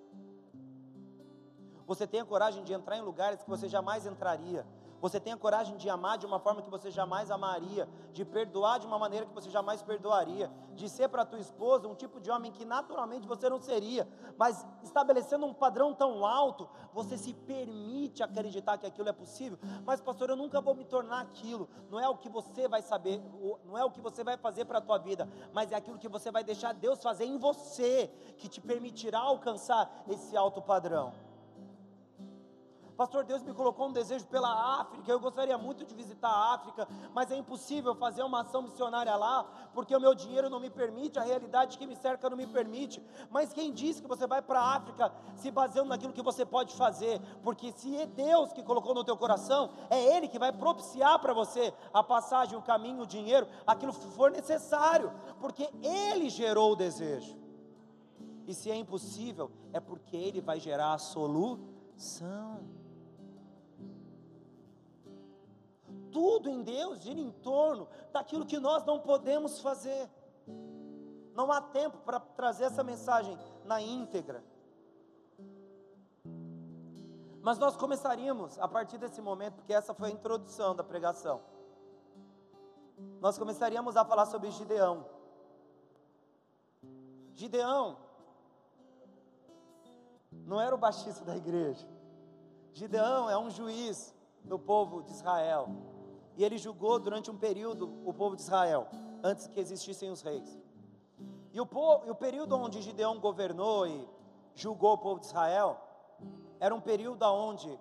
Você 1.84 2.06
tenha 2.06 2.24
coragem 2.24 2.62
de 2.62 2.72
entrar 2.72 2.96
em 2.96 3.00
lugares 3.00 3.42
que 3.42 3.50
você 3.50 3.68
jamais 3.68 4.06
entraria, 4.06 4.64
você 5.04 5.20
tenha 5.20 5.36
coragem 5.36 5.76
de 5.76 5.90
amar 5.90 6.16
de 6.16 6.24
uma 6.24 6.38
forma 6.38 6.62
que 6.62 6.70
você 6.70 6.90
jamais 6.90 7.30
amaria, 7.30 7.86
de 8.10 8.24
perdoar 8.24 8.78
de 8.78 8.86
uma 8.86 8.98
maneira 8.98 9.26
que 9.26 9.34
você 9.34 9.50
jamais 9.50 9.82
perdoaria, 9.82 10.50
de 10.74 10.88
ser 10.88 11.08
para 11.10 11.26
tua 11.26 11.38
esposa 11.38 11.86
um 11.86 11.94
tipo 11.94 12.18
de 12.18 12.30
homem 12.30 12.50
que 12.50 12.64
naturalmente 12.64 13.28
você 13.28 13.50
não 13.50 13.60
seria, 13.60 14.08
mas 14.38 14.66
estabelecendo 14.82 15.44
um 15.44 15.52
padrão 15.52 15.92
tão 15.92 16.24
alto, 16.24 16.66
você 16.94 17.18
se 17.18 17.34
permite 17.34 18.22
acreditar 18.22 18.78
que 18.78 18.86
aquilo 18.86 19.10
é 19.10 19.12
possível. 19.12 19.58
Mas 19.84 20.00
pastor, 20.00 20.30
eu 20.30 20.36
nunca 20.36 20.58
vou 20.62 20.74
me 20.74 20.86
tornar 20.86 21.20
aquilo. 21.20 21.68
Não 21.90 22.00
é 22.00 22.08
o 22.08 22.16
que 22.16 22.30
você 22.30 22.66
vai 22.66 22.80
saber, 22.80 23.22
não 23.66 23.76
é 23.76 23.84
o 23.84 23.90
que 23.90 24.00
você 24.00 24.24
vai 24.24 24.38
fazer 24.38 24.64
para 24.64 24.78
a 24.78 24.80
tua 24.80 24.96
vida, 24.96 25.28
mas 25.52 25.70
é 25.70 25.74
aquilo 25.76 25.98
que 25.98 26.08
você 26.08 26.30
vai 26.30 26.42
deixar 26.42 26.72
Deus 26.72 27.02
fazer 27.02 27.26
em 27.26 27.36
você 27.36 28.10
que 28.38 28.48
te 28.48 28.58
permitirá 28.58 29.18
alcançar 29.18 30.02
esse 30.08 30.34
alto 30.34 30.62
padrão. 30.62 31.12
Pastor, 32.96 33.24
Deus 33.24 33.42
me 33.42 33.52
colocou 33.52 33.88
um 33.88 33.92
desejo 33.92 34.26
pela 34.26 34.80
África. 34.80 35.10
Eu 35.10 35.18
gostaria 35.18 35.58
muito 35.58 35.84
de 35.84 35.94
visitar 35.94 36.28
a 36.28 36.54
África, 36.54 36.88
mas 37.12 37.30
é 37.30 37.36
impossível 37.36 37.94
fazer 37.94 38.22
uma 38.22 38.42
ação 38.42 38.62
missionária 38.62 39.14
lá, 39.16 39.44
porque 39.74 39.94
o 39.94 40.00
meu 40.00 40.14
dinheiro 40.14 40.48
não 40.48 40.60
me 40.60 40.70
permite, 40.70 41.18
a 41.18 41.22
realidade 41.22 41.76
que 41.76 41.86
me 41.86 41.96
cerca 41.96 42.30
não 42.30 42.36
me 42.36 42.46
permite. 42.46 43.02
Mas 43.30 43.52
quem 43.52 43.72
disse 43.72 44.00
que 44.00 44.08
você 44.08 44.26
vai 44.26 44.40
para 44.40 44.60
a 44.60 44.76
África 44.76 45.12
se 45.34 45.50
baseando 45.50 45.88
naquilo 45.88 46.12
que 46.12 46.22
você 46.22 46.46
pode 46.46 46.74
fazer? 46.76 47.20
Porque 47.42 47.72
se 47.72 47.96
é 47.96 48.06
Deus 48.06 48.52
que 48.52 48.62
colocou 48.62 48.94
no 48.94 49.04
teu 49.04 49.16
coração, 49.16 49.70
é 49.90 50.16
Ele 50.16 50.28
que 50.28 50.38
vai 50.38 50.52
propiciar 50.52 51.18
para 51.18 51.32
você 51.32 51.74
a 51.92 52.02
passagem, 52.02 52.56
o 52.56 52.62
caminho, 52.62 53.02
o 53.02 53.06
dinheiro, 53.06 53.48
aquilo 53.66 53.92
que 53.92 54.06
for 54.08 54.30
necessário, 54.30 55.12
porque 55.40 55.68
Ele 55.82 56.30
gerou 56.30 56.72
o 56.72 56.76
desejo. 56.76 57.36
E 58.46 58.54
se 58.54 58.70
é 58.70 58.76
impossível, 58.76 59.50
é 59.72 59.80
porque 59.80 60.16
Ele 60.16 60.40
vai 60.40 60.60
gerar 60.60 60.94
a 60.94 60.98
solução. 60.98 62.83
Tudo 66.14 66.48
em 66.48 66.62
Deus 66.62 67.00
gira 67.00 67.18
em 67.18 67.32
torno 67.32 67.88
daquilo 68.12 68.46
que 68.46 68.60
nós 68.60 68.84
não 68.84 69.00
podemos 69.00 69.60
fazer. 69.60 70.08
Não 71.34 71.50
há 71.50 71.60
tempo 71.60 71.98
para 71.98 72.20
trazer 72.20 72.66
essa 72.66 72.84
mensagem 72.84 73.36
na 73.64 73.82
íntegra. 73.82 74.44
Mas 77.42 77.58
nós 77.58 77.76
começaríamos 77.76 78.56
a 78.60 78.68
partir 78.68 78.96
desse 78.96 79.20
momento, 79.20 79.56
porque 79.56 79.74
essa 79.74 79.92
foi 79.92 80.08
a 80.10 80.12
introdução 80.12 80.74
da 80.76 80.84
pregação. 80.84 81.42
Nós 83.20 83.36
começaríamos 83.36 83.96
a 83.96 84.04
falar 84.04 84.26
sobre 84.26 84.52
Gideão. 84.52 85.04
Gideão 87.34 87.98
não 90.30 90.60
era 90.60 90.72
o 90.72 90.78
baixista 90.78 91.24
da 91.24 91.36
igreja. 91.36 91.88
Gideão 92.72 93.28
é 93.28 93.36
um 93.36 93.50
juiz 93.50 94.14
do 94.44 94.58
povo 94.58 95.02
de 95.02 95.10
Israel 95.10 95.93
e 96.36 96.44
ele 96.44 96.58
julgou 96.58 96.98
durante 96.98 97.30
um 97.30 97.36
período 97.36 97.92
o 98.04 98.12
povo 98.12 98.36
de 98.36 98.42
Israel, 98.42 98.88
antes 99.22 99.46
que 99.46 99.60
existissem 99.60 100.10
os 100.10 100.22
reis. 100.22 100.58
E 101.52 101.60
o, 101.60 101.66
povo, 101.66 102.06
e 102.06 102.10
o 102.10 102.14
período 102.14 102.56
onde 102.56 102.82
Gideão 102.82 103.20
governou 103.20 103.86
e 103.86 104.08
julgou 104.54 104.94
o 104.94 104.98
povo 104.98 105.20
de 105.20 105.26
Israel, 105.26 105.80
era 106.58 106.74
um 106.74 106.80
período 106.80 107.24
onde 107.24 107.78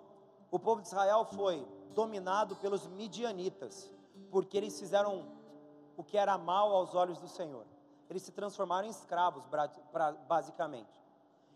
o 0.50 0.58
povo 0.58 0.80
de 0.80 0.86
Israel 0.86 1.24
foi 1.24 1.66
dominado 1.94 2.54
pelos 2.56 2.86
midianitas, 2.86 3.90
porque 4.30 4.56
eles 4.56 4.78
fizeram 4.78 5.26
o 5.96 6.04
que 6.04 6.16
era 6.16 6.38
mal 6.38 6.74
aos 6.74 6.94
olhos 6.94 7.18
do 7.18 7.28
Senhor. 7.28 7.66
Eles 8.08 8.22
se 8.22 8.32
transformaram 8.32 8.86
em 8.86 8.90
escravos, 8.90 9.44
basicamente. 10.28 11.02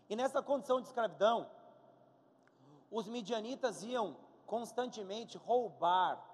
E 0.09 0.15
nessa 0.15 0.41
condição 0.41 0.81
de 0.81 0.87
escravidão, 0.87 1.47
os 2.91 3.07
midianitas 3.07 3.83
iam 3.83 4.17
constantemente 4.45 5.37
roubar 5.37 6.28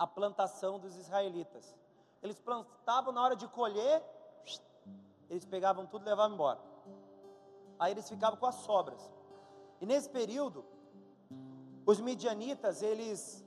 a 0.00 0.06
plantação 0.06 0.78
dos 0.78 0.96
israelitas. 0.96 1.76
Eles 2.22 2.40
plantavam 2.40 3.12
na 3.12 3.22
hora 3.22 3.36
de 3.36 3.46
colher, 3.48 4.02
eles 5.28 5.44
pegavam 5.44 5.84
tudo 5.84 6.06
e 6.06 6.08
levavam 6.08 6.34
embora. 6.34 6.58
Aí 7.78 7.92
eles 7.92 8.08
ficavam 8.08 8.38
com 8.40 8.46
as 8.46 8.54
sobras. 8.54 9.12
E 9.78 9.84
nesse 9.84 10.08
período, 10.08 10.64
os 11.84 12.00
midianitas, 12.00 12.80
eles, 12.80 13.44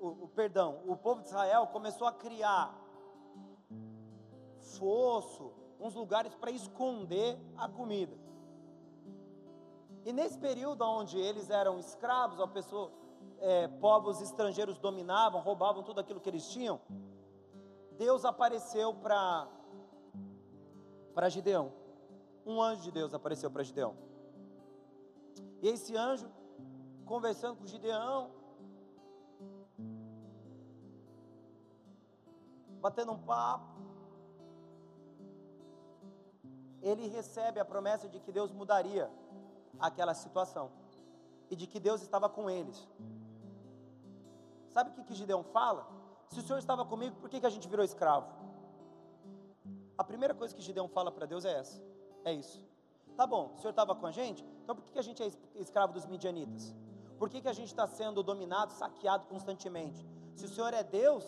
o, 0.00 0.06
o 0.26 0.28
perdão, 0.28 0.80
o 0.86 0.96
povo 0.96 1.20
de 1.20 1.26
Israel 1.30 1.66
começou 1.66 2.06
a 2.06 2.12
criar 2.12 2.72
fosso, 4.78 5.52
uns 5.80 5.94
lugares 5.94 6.32
para 6.36 6.52
esconder 6.52 7.36
a 7.56 7.68
comida. 7.68 8.16
E 10.04 10.12
nesse 10.12 10.38
período 10.38 10.84
onde 10.84 11.18
eles 11.18 11.50
eram 11.50 11.76
escravos, 11.80 12.38
a 12.40 12.46
pessoa, 12.46 12.92
é, 13.40 13.68
povos 13.68 14.20
estrangeiros 14.20 14.78
dominavam, 14.78 15.40
roubavam 15.40 15.82
tudo 15.82 16.00
aquilo 16.00 16.20
que 16.20 16.28
eles 16.28 16.48
tinham, 16.48 16.80
Deus 17.92 18.24
apareceu 18.24 18.94
para 18.94 19.48
para 21.14 21.28
Gideão. 21.28 21.72
Um 22.46 22.62
anjo 22.62 22.82
de 22.82 22.92
Deus 22.92 23.12
apareceu 23.12 23.50
para 23.50 23.64
Gideão. 23.64 23.96
E 25.60 25.68
esse 25.68 25.96
anjo, 25.96 26.30
conversando 27.04 27.56
com 27.56 27.66
Gideão, 27.66 28.30
batendo 32.80 33.12
um 33.12 33.18
papo, 33.18 33.66
ele 36.80 37.08
recebe 37.08 37.58
a 37.58 37.64
promessa 37.64 38.08
de 38.08 38.20
que 38.20 38.30
Deus 38.30 38.52
mudaria 38.52 39.10
aquela 39.80 40.14
situação 40.14 40.70
e 41.50 41.56
de 41.56 41.66
que 41.66 41.80
Deus 41.80 42.02
estava 42.02 42.28
com 42.28 42.48
eles. 42.48 42.86
Sabe 44.68 44.90
o 44.90 44.94
que, 44.94 45.04
que 45.04 45.14
Gideão 45.14 45.42
fala? 45.42 45.86
Se 46.28 46.40
o 46.40 46.42
Senhor 46.42 46.58
estava 46.58 46.84
comigo, 46.84 47.16
por 47.16 47.28
que, 47.28 47.40
que 47.40 47.46
a 47.46 47.50
gente 47.50 47.68
virou 47.68 47.84
escravo? 47.84 48.28
A 49.96 50.04
primeira 50.04 50.34
coisa 50.34 50.54
que 50.54 50.62
Gideão 50.62 50.88
fala 50.88 51.10
para 51.10 51.26
Deus 51.26 51.44
é 51.44 51.52
essa: 51.58 51.82
é 52.24 52.32
isso. 52.32 52.64
Tá 53.16 53.26
bom, 53.26 53.52
o 53.54 53.58
Senhor 53.58 53.70
estava 53.70 53.94
com 53.94 54.06
a 54.06 54.12
gente, 54.12 54.44
então 54.62 54.76
por 54.76 54.84
que, 54.84 54.92
que 54.92 54.98
a 54.98 55.02
gente 55.02 55.22
é 55.22 55.32
escravo 55.56 55.92
dos 55.92 56.06
midianitas? 56.06 56.74
Por 57.18 57.28
que, 57.28 57.40
que 57.40 57.48
a 57.48 57.52
gente 57.52 57.68
está 57.68 57.86
sendo 57.86 58.22
dominado, 58.22 58.72
saqueado 58.72 59.26
constantemente? 59.26 60.06
Se 60.36 60.44
o 60.44 60.48
Senhor 60.48 60.72
é 60.72 60.84
Deus, 60.84 61.24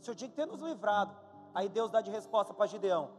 o 0.00 0.04
Senhor 0.04 0.16
tinha 0.16 0.28
que 0.28 0.34
ter 0.34 0.46
nos 0.46 0.60
livrado. 0.60 1.14
Aí 1.54 1.68
Deus 1.68 1.90
dá 1.90 2.00
de 2.00 2.10
resposta 2.10 2.52
para 2.52 2.66
Gideão: 2.66 3.10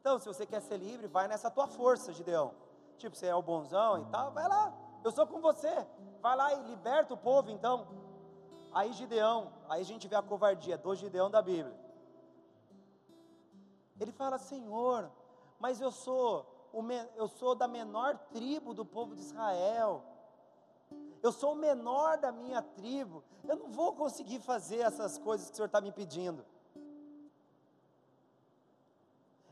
então, 0.00 0.20
se 0.20 0.26
você 0.28 0.46
quer 0.46 0.62
ser 0.62 0.76
livre, 0.76 1.08
vai 1.08 1.26
nessa 1.26 1.50
tua 1.50 1.66
força, 1.66 2.12
Gideão. 2.12 2.54
Tipo, 2.96 3.16
você 3.16 3.26
é 3.26 3.34
o 3.34 3.42
bonzão 3.42 4.02
e 4.02 4.04
tal, 4.04 4.30
vai 4.30 4.48
lá, 4.48 4.72
eu 5.02 5.10
sou 5.10 5.26
com 5.26 5.40
você. 5.40 5.84
Vai 6.22 6.36
lá 6.36 6.54
e 6.54 6.62
liberta 6.62 7.12
o 7.12 7.16
povo, 7.16 7.50
então. 7.50 7.88
Aí 8.78 8.92
Gideão, 8.92 9.54
aí 9.70 9.80
a 9.80 9.84
gente 9.90 10.06
vê 10.06 10.16
a 10.16 10.22
covardia 10.30 10.76
do 10.76 10.94
Gideão 10.94 11.30
da 11.30 11.40
Bíblia. 11.40 11.74
Ele 13.98 14.12
fala: 14.12 14.36
Senhor, 14.36 15.10
mas 15.58 15.80
eu 15.80 15.90
sou, 15.90 16.44
eu 17.14 17.26
sou 17.26 17.54
da 17.54 17.66
menor 17.66 18.18
tribo 18.34 18.74
do 18.74 18.84
povo 18.84 19.14
de 19.14 19.22
Israel. 19.22 20.04
Eu 21.22 21.32
sou 21.32 21.52
o 21.52 21.56
menor 21.56 22.18
da 22.18 22.30
minha 22.30 22.60
tribo. 22.60 23.24
Eu 23.48 23.56
não 23.56 23.68
vou 23.70 23.94
conseguir 23.94 24.40
fazer 24.40 24.80
essas 24.80 25.16
coisas 25.16 25.46
que 25.48 25.54
o 25.54 25.56
Senhor 25.56 25.68
está 25.68 25.80
me 25.80 25.90
pedindo. 25.90 26.44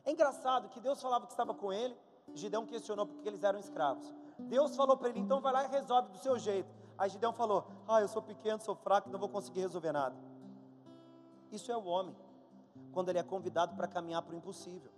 É 0.05 0.12
engraçado 0.12 0.68
que 0.68 0.81
Deus 0.81 1.01
falava 1.01 1.25
que 1.25 1.33
estava 1.33 1.55
com 1.55 1.72
ele, 1.72 1.97
Gideão 2.35 2.66
questionou 2.66 3.07
porque 3.07 3.27
eles 3.27 3.43
eram 3.43 3.59
escravos. 3.59 4.12
Deus 4.39 4.77
falou 4.77 4.99
para 4.99 5.09
ele, 5.09 5.20
então 5.20 5.41
vai 5.41 5.51
lá 5.51 5.64
e 5.64 5.68
resolve 5.68 6.11
do 6.11 6.18
seu 6.18 6.39
jeito. 6.39 6.84
Aí 6.97 7.11
Gideão 7.11 7.33
falou: 7.33 7.67
Ah, 7.89 8.01
eu 8.01 8.09
sou 8.09 8.23
pequeno, 8.23 8.61
sou 8.61 8.75
fraco, 8.75 9.11
não 9.11 9.19
vou 9.19 9.29
conseguir 9.29 9.61
resolver 9.61 9.93
nada. 9.93 10.17
Isso 11.51 11.71
é 11.71 11.77
o 11.77 11.85
homem, 11.85 12.17
quando 12.93 13.09
ele 13.09 13.19
é 13.19 13.23
convidado 13.23 13.75
para 13.77 13.87
caminhar 13.87 14.23
para 14.23 14.35
o 14.35 14.37
impossível. 14.37 14.91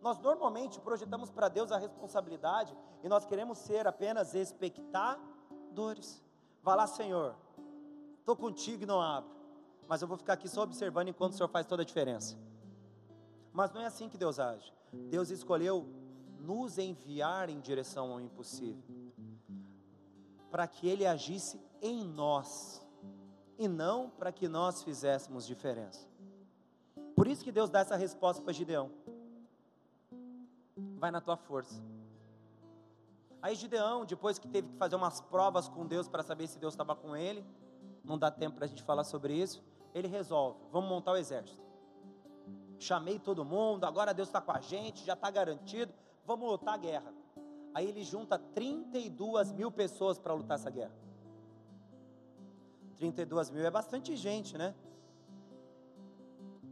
Nós 0.00 0.18
normalmente 0.20 0.80
projetamos 0.80 1.30
para 1.30 1.48
Deus 1.48 1.72
a 1.72 1.78
responsabilidade 1.78 2.76
e 3.02 3.08
nós 3.08 3.24
queremos 3.24 3.58
ser 3.58 3.86
apenas 3.86 4.34
espectadores. 4.34 6.22
Vai 6.62 6.76
lá, 6.76 6.86
Senhor, 6.86 7.34
estou 8.20 8.36
contigo 8.36 8.82
e 8.82 8.86
não 8.86 9.00
abro, 9.00 9.30
mas 9.88 10.02
eu 10.02 10.08
vou 10.08 10.16
ficar 10.16 10.34
aqui 10.34 10.48
só 10.48 10.62
observando 10.62 11.08
enquanto 11.08 11.32
o 11.32 11.36
Senhor 11.36 11.48
faz 11.48 11.66
toda 11.66 11.82
a 11.82 11.84
diferença. 11.84 12.36
Mas 13.52 13.72
não 13.72 13.80
é 13.80 13.86
assim 13.86 14.08
que 14.08 14.18
Deus 14.18 14.38
age. 14.38 14.72
Deus 14.92 15.30
escolheu 15.30 15.86
nos 16.38 16.78
enviar 16.78 17.48
em 17.48 17.60
direção 17.60 18.12
ao 18.12 18.20
impossível, 18.20 18.84
para 20.56 20.66
que 20.66 20.88
Ele 20.88 21.04
agisse 21.04 21.60
em 21.82 22.02
nós, 22.02 22.82
e 23.58 23.68
não 23.68 24.08
para 24.08 24.32
que 24.32 24.48
nós 24.48 24.82
fizéssemos 24.82 25.46
diferença. 25.46 26.08
Por 27.14 27.26
isso 27.26 27.44
que 27.44 27.52
Deus 27.52 27.68
dá 27.68 27.80
essa 27.80 27.94
resposta 27.94 28.42
para 28.42 28.54
Gideão: 28.54 28.90
vai 30.96 31.10
na 31.10 31.20
tua 31.20 31.36
força. 31.36 31.78
Aí 33.42 33.54
Gideão, 33.54 34.06
depois 34.06 34.38
que 34.38 34.48
teve 34.48 34.68
que 34.68 34.78
fazer 34.78 34.96
umas 34.96 35.20
provas 35.20 35.68
com 35.68 35.86
Deus 35.86 36.08
para 36.08 36.22
saber 36.22 36.46
se 36.46 36.58
Deus 36.58 36.72
estava 36.72 36.96
com 36.96 37.14
ele, 37.14 37.44
não 38.02 38.18
dá 38.18 38.30
tempo 38.30 38.56
para 38.56 38.64
a 38.64 38.68
gente 38.68 38.82
falar 38.82 39.04
sobre 39.04 39.34
isso, 39.34 39.62
ele 39.92 40.08
resolve: 40.08 40.58
vamos 40.72 40.88
montar 40.88 41.12
o 41.12 41.16
exército 41.16 41.62
chamei 42.78 43.18
todo 43.18 43.44
mundo, 43.44 43.84
agora 43.84 44.14
Deus 44.14 44.28
está 44.28 44.40
com 44.40 44.52
a 44.52 44.60
gente, 44.60 45.04
já 45.04 45.12
está 45.12 45.30
garantido, 45.30 45.92
vamos 46.24 46.48
lutar 46.48 46.74
a 46.74 46.78
guerra. 46.78 47.25
Aí 47.76 47.90
ele 47.90 48.02
junta 48.02 48.38
32 48.38 49.52
mil 49.52 49.70
pessoas 49.70 50.18
para 50.18 50.32
lutar 50.32 50.54
essa 50.54 50.70
guerra. 50.70 50.96
32 52.96 53.50
mil 53.50 53.66
é 53.66 53.70
bastante 53.70 54.16
gente, 54.16 54.56
né? 54.56 54.74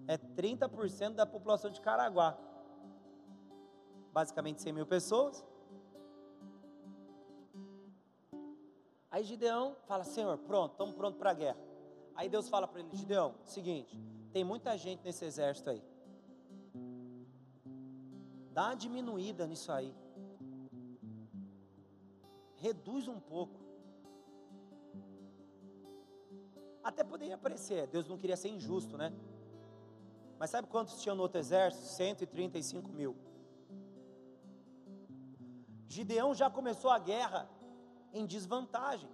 É 0.09 0.17
30% 0.17 1.11
da 1.11 1.27
população 1.27 1.71
de 1.71 1.79
Caraguá. 1.79 2.39
Basicamente 4.15 4.63
100 4.63 4.73
mil 4.73 4.87
pessoas. 4.87 5.45
Aí 9.11 9.25
Gideão 9.25 9.77
fala: 9.87 10.05
Senhor, 10.05 10.39
pronto, 10.39 10.73
estamos 10.73 10.95
prontos 10.95 11.19
para 11.19 11.33
a 11.33 11.35
guerra. 11.35 11.59
Aí 12.15 12.31
Deus 12.31 12.49
fala 12.49 12.67
para 12.67 12.81
ele: 12.81 12.97
Gideão, 12.97 13.35
seguinte, 13.45 14.03
tem 14.33 14.43
muita 14.43 14.75
gente 14.79 15.05
nesse 15.05 15.23
exército 15.27 15.69
aí. 15.69 15.83
Dá 18.55 18.69
uma 18.69 18.75
diminuída 18.75 19.47
nisso 19.47 19.71
aí. 19.71 19.95
Reduz 22.67 23.07
um 23.09 23.21
pouco. 23.21 23.61
Até 26.83 27.05
poderia 27.05 27.37
parecer, 27.37 27.87
Deus 27.87 28.09
não 28.09 28.19
queria 28.19 28.37
ser 28.37 28.49
injusto, 28.49 28.97
né? 28.97 29.13
Mas 30.39 30.51
sabe 30.51 30.69
quantos 30.69 31.01
tinham 31.01 31.17
no 31.17 31.23
outro 31.23 31.39
exército? 31.39 31.87
135 31.87 32.91
mil. 32.91 33.15
Gideão 35.89 36.35
já 36.35 36.49
começou 36.51 36.91
a 36.91 36.99
guerra 36.99 37.49
em 38.13 38.27
desvantagem. 38.27 39.11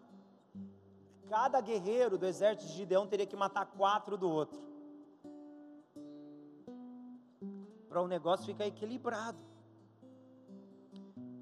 Cada 1.28 1.60
guerreiro 1.60 2.16
do 2.16 2.26
exército 2.26 2.66
de 2.70 2.76
Gideão 2.78 3.06
teria 3.06 3.26
que 3.26 3.36
matar 3.36 3.66
quatro 3.66 4.16
do 4.16 4.28
outro. 4.30 4.60
para 7.88 8.00
o 8.00 8.06
negócio 8.06 8.46
ficar 8.46 8.66
equilibrado. 8.68 9.42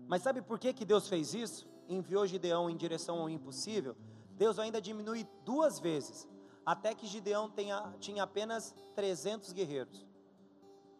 Mas 0.06 0.22
sabe 0.22 0.40
por 0.40 0.58
que, 0.58 0.72
que 0.72 0.86
Deus 0.86 1.06
fez 1.06 1.34
isso? 1.34 1.68
Enviou 1.88 2.26
Gideão 2.26 2.68
em 2.68 2.76
direção 2.76 3.20
ao 3.20 3.30
impossível. 3.30 3.96
Deus 4.32 4.58
ainda 4.58 4.80
diminui 4.80 5.26
duas 5.44 5.80
vezes, 5.80 6.28
até 6.64 6.94
que 6.94 7.06
Gideão 7.06 7.50
tenha, 7.50 7.92
tinha 7.98 8.22
apenas 8.22 8.74
300 8.94 9.52
guerreiros 9.52 10.06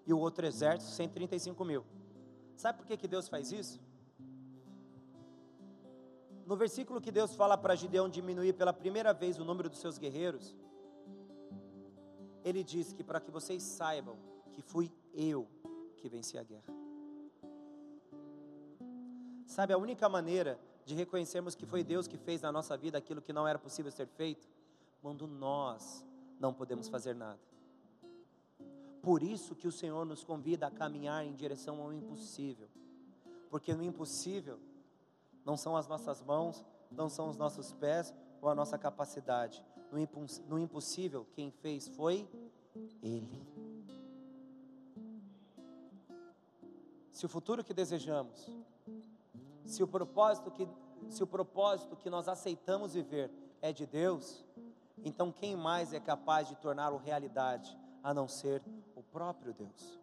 e 0.07 0.13
o 0.13 0.19
outro 0.19 0.47
exército 0.47 0.91
135 0.93 1.65
mil. 1.65 1.85
Sabe 2.57 2.79
por 2.79 2.87
que, 2.87 2.97
que 2.97 3.07
Deus 3.07 3.29
faz 3.29 3.53
isso? 3.53 3.79
No 6.47 6.57
versículo 6.57 6.99
que 6.99 7.13
Deus 7.13 7.37
fala 7.37 7.59
para 7.59 7.75
Gideão 7.75 8.09
diminuir 8.09 8.55
pela 8.55 8.73
primeira 8.73 9.13
vez 9.13 9.39
o 9.39 9.45
número 9.45 9.69
dos 9.69 9.81
seus 9.81 9.99
guerreiros, 9.99 10.57
ele 12.43 12.65
diz 12.65 12.95
que 12.95 13.05
para 13.05 13.21
que 13.21 13.31
vocês 13.31 13.63
saibam 13.63 14.17
que 14.53 14.63
fui 14.63 14.91
eu 15.13 15.47
que 15.99 16.09
venci 16.09 16.39
a 16.39 16.43
guerra. 16.43 16.75
Sabe, 19.45 19.75
a 19.75 19.79
única 19.79 20.09
maneira 20.09 20.59
de 20.89 20.95
reconhecermos 20.95 21.55
que 21.55 21.67
foi 21.67 21.85
Deus 21.85 22.09
que 22.09 22.17
fez 22.17 22.41
na 22.41 22.51
nossa 22.51 22.75
vida 22.75 22.97
aquilo 22.97 23.21
que 23.21 23.31
não 23.31 23.47
era 23.47 23.59
possível 23.59 23.93
ser 23.93 24.07
feito, 24.07 24.49
quando 25.03 25.27
nós 25.27 26.03
não 26.41 26.55
podemos 26.55 26.89
fazer 26.89 27.15
nada. 27.15 27.39
Por 29.03 29.23
isso 29.23 29.55
que 29.55 29.69
o 29.69 29.73
Senhor 29.73 30.07
nos 30.07 30.25
convida 30.25 30.67
a 30.67 30.71
caminhar 30.71 31.23
em 31.27 31.35
direção 31.35 31.83
ao 31.83 31.93
impossível, 31.93 32.71
porque 33.51 33.75
no 33.75 33.85
impossível 33.85 34.59
não 35.45 35.59
são 35.59 35.77
as 35.77 35.87
nossas 35.87 36.23
mãos, 36.23 36.65
não 36.91 37.11
são 37.11 37.29
os 37.29 37.37
nossos 37.37 37.71
pés 37.75 38.15
ou 38.41 38.49
a 38.49 38.55
nossa 38.55 38.79
capacidade. 38.79 39.63
No, 40.49 40.59
impossível, 40.59 41.27
quem 41.35 41.51
fez 41.51 41.87
foi 41.87 42.27
Ele. 43.03 43.47
se 47.13 47.27
o 47.27 47.29
futuro 47.29 47.65
que 47.65 47.75
desejamos, 47.75 48.49
se 49.69 49.83
o 49.83 49.87
propósito 49.87 50.51
que, 50.51 50.67
se 51.11 51.23
o 51.23 51.27
propósito 51.27 51.95
que 51.95 52.09
nós 52.09 52.27
aceitamos 52.27 52.95
viver 52.95 53.31
é 53.61 53.71
de 53.71 53.87
Deus, 53.87 54.43
então 55.05 55.31
quem 55.31 55.55
mais 55.55 55.93
é 55.93 56.01
capaz 56.01 56.49
de 56.49 56.57
torná-lo 56.57 56.97
realidade 56.97 57.79
a 58.03 58.15
não 58.15 58.27
ser 58.27 58.63
o 58.97 59.03
próprio 59.03 59.53
Deus? 59.53 60.01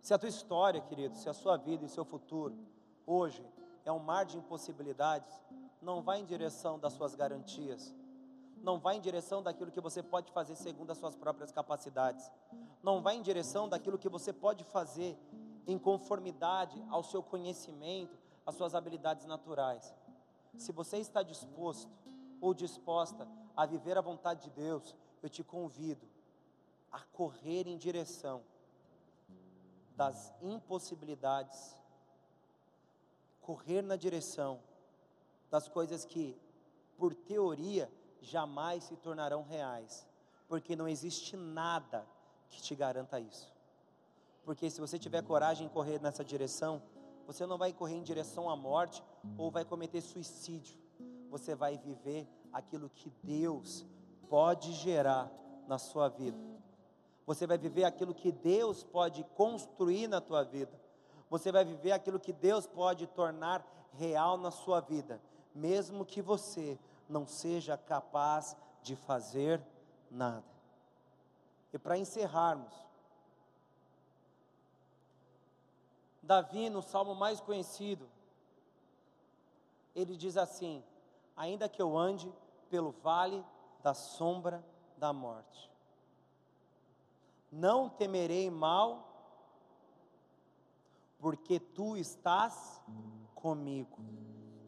Se 0.00 0.14
a 0.14 0.18
tua 0.18 0.28
história, 0.28 0.80
querido, 0.80 1.16
se 1.16 1.28
a 1.28 1.32
sua 1.32 1.56
vida 1.56 1.84
e 1.84 1.88
seu 1.88 2.04
futuro 2.04 2.56
hoje 3.04 3.44
é 3.84 3.90
um 3.90 3.98
mar 3.98 4.24
de 4.24 4.38
impossibilidades, 4.38 5.32
não 5.80 6.02
vá 6.02 6.16
em 6.16 6.24
direção 6.24 6.78
das 6.78 6.92
suas 6.92 7.16
garantias, 7.16 7.92
não 8.62 8.78
vá 8.78 8.94
em 8.94 9.00
direção 9.00 9.42
daquilo 9.42 9.72
que 9.72 9.80
você 9.80 10.04
pode 10.04 10.30
fazer 10.30 10.54
segundo 10.54 10.92
as 10.92 10.98
suas 10.98 11.16
próprias 11.16 11.50
capacidades, 11.50 12.30
não 12.80 13.02
vai 13.02 13.16
em 13.16 13.22
direção 13.22 13.68
daquilo 13.68 13.98
que 13.98 14.08
você 14.08 14.32
pode 14.32 14.62
fazer 14.62 15.18
em 15.66 15.78
conformidade 15.78 16.82
ao 16.88 17.02
seu 17.02 17.22
conhecimento, 17.22 18.18
às 18.44 18.54
suas 18.54 18.74
habilidades 18.74 19.26
naturais. 19.26 19.94
Se 20.56 20.72
você 20.72 20.98
está 20.98 21.22
disposto 21.22 21.90
ou 22.40 22.52
disposta 22.52 23.26
a 23.56 23.64
viver 23.64 23.96
a 23.96 24.00
vontade 24.00 24.44
de 24.44 24.50
Deus, 24.50 24.94
eu 25.22 25.28
te 25.28 25.44
convido 25.44 26.06
a 26.90 27.00
correr 27.00 27.66
em 27.66 27.76
direção 27.76 28.42
das 29.96 30.34
impossibilidades 30.42 31.76
correr 33.42 33.82
na 33.82 33.96
direção 33.96 34.60
das 35.50 35.68
coisas 35.68 36.04
que, 36.04 36.40
por 36.96 37.14
teoria, 37.14 37.92
jamais 38.22 38.84
se 38.84 38.96
tornarão 38.96 39.42
reais, 39.42 40.08
porque 40.48 40.74
não 40.76 40.88
existe 40.88 41.36
nada 41.36 42.06
que 42.48 42.62
te 42.62 42.74
garanta 42.74 43.20
isso. 43.20 43.52
Porque 44.44 44.68
se 44.70 44.80
você 44.80 44.98
tiver 44.98 45.22
coragem 45.22 45.66
em 45.66 45.70
correr 45.70 46.00
nessa 46.00 46.24
direção, 46.24 46.82
você 47.26 47.46
não 47.46 47.56
vai 47.56 47.72
correr 47.72 47.96
em 47.96 48.02
direção 48.02 48.50
à 48.50 48.56
morte 48.56 49.02
ou 49.38 49.50
vai 49.50 49.64
cometer 49.64 50.00
suicídio. 50.00 50.76
Você 51.30 51.54
vai 51.54 51.78
viver 51.78 52.28
aquilo 52.52 52.90
que 52.90 53.10
Deus 53.22 53.86
pode 54.28 54.72
gerar 54.72 55.30
na 55.66 55.78
sua 55.78 56.08
vida. 56.08 56.38
Você 57.24 57.46
vai 57.46 57.56
viver 57.56 57.84
aquilo 57.84 58.14
que 58.14 58.32
Deus 58.32 58.82
pode 58.82 59.24
construir 59.36 60.08
na 60.08 60.20
tua 60.20 60.42
vida. 60.42 60.78
Você 61.30 61.52
vai 61.52 61.64
viver 61.64 61.92
aquilo 61.92 62.20
que 62.20 62.32
Deus 62.32 62.66
pode 62.66 63.06
tornar 63.06 63.64
real 63.92 64.36
na 64.36 64.50
sua 64.50 64.80
vida, 64.80 65.20
mesmo 65.54 66.04
que 66.04 66.20
você 66.20 66.78
não 67.08 67.26
seja 67.26 67.76
capaz 67.76 68.56
de 68.82 68.96
fazer 68.96 69.62
nada. 70.10 70.44
E 71.72 71.78
para 71.78 71.96
encerrarmos, 71.96 72.74
Davi, 76.22 76.70
no 76.70 76.82
salmo 76.82 77.14
mais 77.14 77.40
conhecido, 77.40 78.08
ele 79.94 80.16
diz 80.16 80.36
assim: 80.36 80.82
Ainda 81.36 81.68
que 81.68 81.82
eu 81.82 81.98
ande 81.98 82.32
pelo 82.70 82.92
vale 83.02 83.44
da 83.82 83.92
sombra 83.92 84.64
da 84.96 85.12
morte, 85.12 85.70
não 87.50 87.88
temerei 87.88 88.48
mal, 88.50 89.08
porque 91.18 91.58
tu 91.58 91.96
estás 91.96 92.80
comigo, 93.34 93.98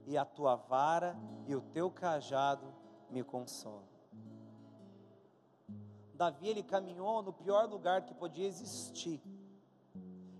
e 0.06 0.18
a 0.18 0.24
tua 0.24 0.56
vara 0.56 1.16
e 1.46 1.54
o 1.54 1.60
teu 1.60 1.90
cajado 1.90 2.74
me 3.08 3.22
consolam. 3.22 3.94
Davi 6.14 6.48
ele 6.48 6.62
caminhou 6.62 7.22
no 7.22 7.32
pior 7.32 7.68
lugar 7.68 8.02
que 8.02 8.14
podia 8.14 8.46
existir 8.46 9.20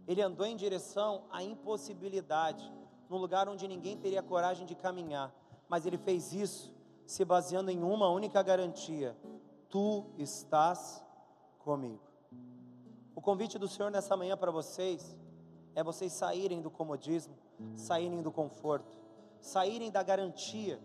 ele 0.07 0.23
andou 0.23 0.47
em 0.47 0.57
direção 0.57 1.25
à 1.31 1.43
impossibilidade, 1.43 2.71
num 3.09 3.17
lugar 3.17 3.49
onde 3.49 3.67
ninguém 3.67 3.97
teria 3.97 4.23
coragem 4.23 4.67
de 4.67 4.75
caminhar, 4.75 5.35
mas 5.69 5.87
ele 5.87 5.99
fez 5.99 6.33
isso 6.33 6.75
se 7.07 7.25
baseando 7.25 7.71
em 7.71 7.83
uma 7.83 8.09
única 8.09 8.43
garantia: 8.43 9.17
Tu 9.69 10.05
estás 10.19 11.03
comigo. 11.59 12.03
O 13.15 13.21
convite 13.21 13.59
do 13.59 13.69
Senhor 13.69 13.91
nessa 13.91 14.17
manhã 14.17 14.37
para 14.37 14.51
vocês 14.51 15.17
é 15.75 15.83
vocês 15.83 16.13
saírem 16.13 16.61
do 16.61 16.71
comodismo, 16.71 17.37
saírem 17.75 18.23
do 18.23 18.31
conforto, 18.31 18.99
saírem 19.41 19.91
da 19.91 20.03
garantia, 20.03 20.81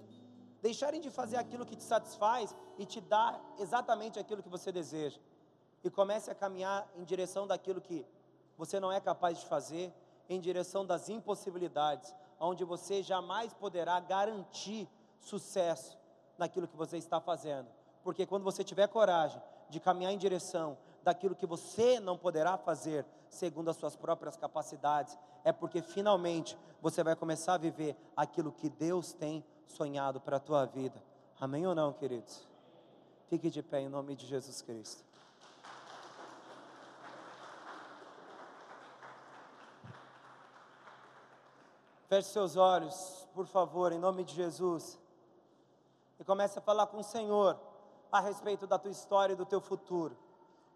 deixarem 0.61 1.01
de 1.01 1.09
fazer 1.09 1.38
aquilo 1.38 1.65
que 1.65 1.76
te 1.76 1.84
satisfaz 1.84 2.55
e 2.78 2.86
te 2.86 3.01
dá 3.01 3.39
exatamente 3.57 4.20
aquilo 4.20 4.41
que 4.41 4.49
você 4.49 4.72
deseja, 4.72 5.20
e 5.84 5.89
comece 5.89 6.32
a 6.32 6.36
caminhar 6.36 6.89
em 6.95 7.03
direção 7.03 7.45
daquilo 7.45 7.82
que 7.82 8.05
você 8.60 8.78
não 8.78 8.91
é 8.91 8.99
capaz 8.99 9.39
de 9.39 9.45
fazer, 9.45 9.93
em 10.28 10.38
direção 10.38 10.86
das 10.86 11.07
impossibilidades, 11.07 12.14
onde 12.38 12.66
você 12.66 13.01
jamais 13.01 13.53
poderá 13.53 13.97
garantir 14.01 14.86
sucesso 15.22 15.97
naquilo 16.38 16.68
que 16.68 16.76
você 16.76 16.97
está 16.97 17.22
fazendo. 17.22 17.70
Porque 18.03 18.26
quando 18.26 18.43
você 18.43 18.62
tiver 18.62 18.88
coragem 18.88 19.41
de 19.70 19.80
caminhar 19.80 20.12
em 20.12 20.18
direção 20.18 20.78
daquilo 21.01 21.36
que 21.36 21.45
você 21.45 22.01
não 22.01 22.18
poderá 22.18 22.57
fazer 22.57 23.05
segundo 23.30 23.70
as 23.70 23.78
suas 23.78 23.95
próprias 23.95 24.36
capacidades, 24.36 25.18
é 25.45 25.53
porque 25.53 25.82
finalmente 25.82 26.57
você 26.82 27.01
vai 27.01 27.16
começar 27.16 27.53
a 27.53 27.57
viver 27.57 27.95
aquilo 28.14 28.51
que 28.51 28.70
Deus 28.70 29.14
tem 29.14 29.41
sonhado 29.66 30.20
para 30.20 30.36
a 30.36 30.39
tua 30.39 30.66
vida. 30.66 31.01
Amém 31.39 31.66
ou 31.66 31.74
não, 31.74 31.93
queridos? 31.93 32.45
Fique 33.28 33.49
de 33.49 33.64
pé 33.64 33.80
em 33.80 33.88
nome 33.88 34.16
de 34.16 34.28
Jesus 34.28 34.62
Cristo. 34.62 35.09
Feche 42.10 42.30
seus 42.30 42.55
olhos, 42.55 43.28
por 43.36 43.45
favor, 43.45 43.91
em 43.91 43.99
nome 43.99 44.24
de 44.24 44.34
Jesus. 44.34 44.99
E 46.20 46.24
comece 46.24 46.57
a 46.57 46.62
falar 46.62 46.88
com 46.88 46.97
o 46.97 47.03
Senhor 47.03 47.55
a 48.12 48.20
respeito 48.20 48.66
da 48.66 48.80
tua 48.80 48.89
história 48.89 49.34
e 49.34 49.36
do 49.36 49.45
teu 49.45 49.62
futuro. 49.62 50.18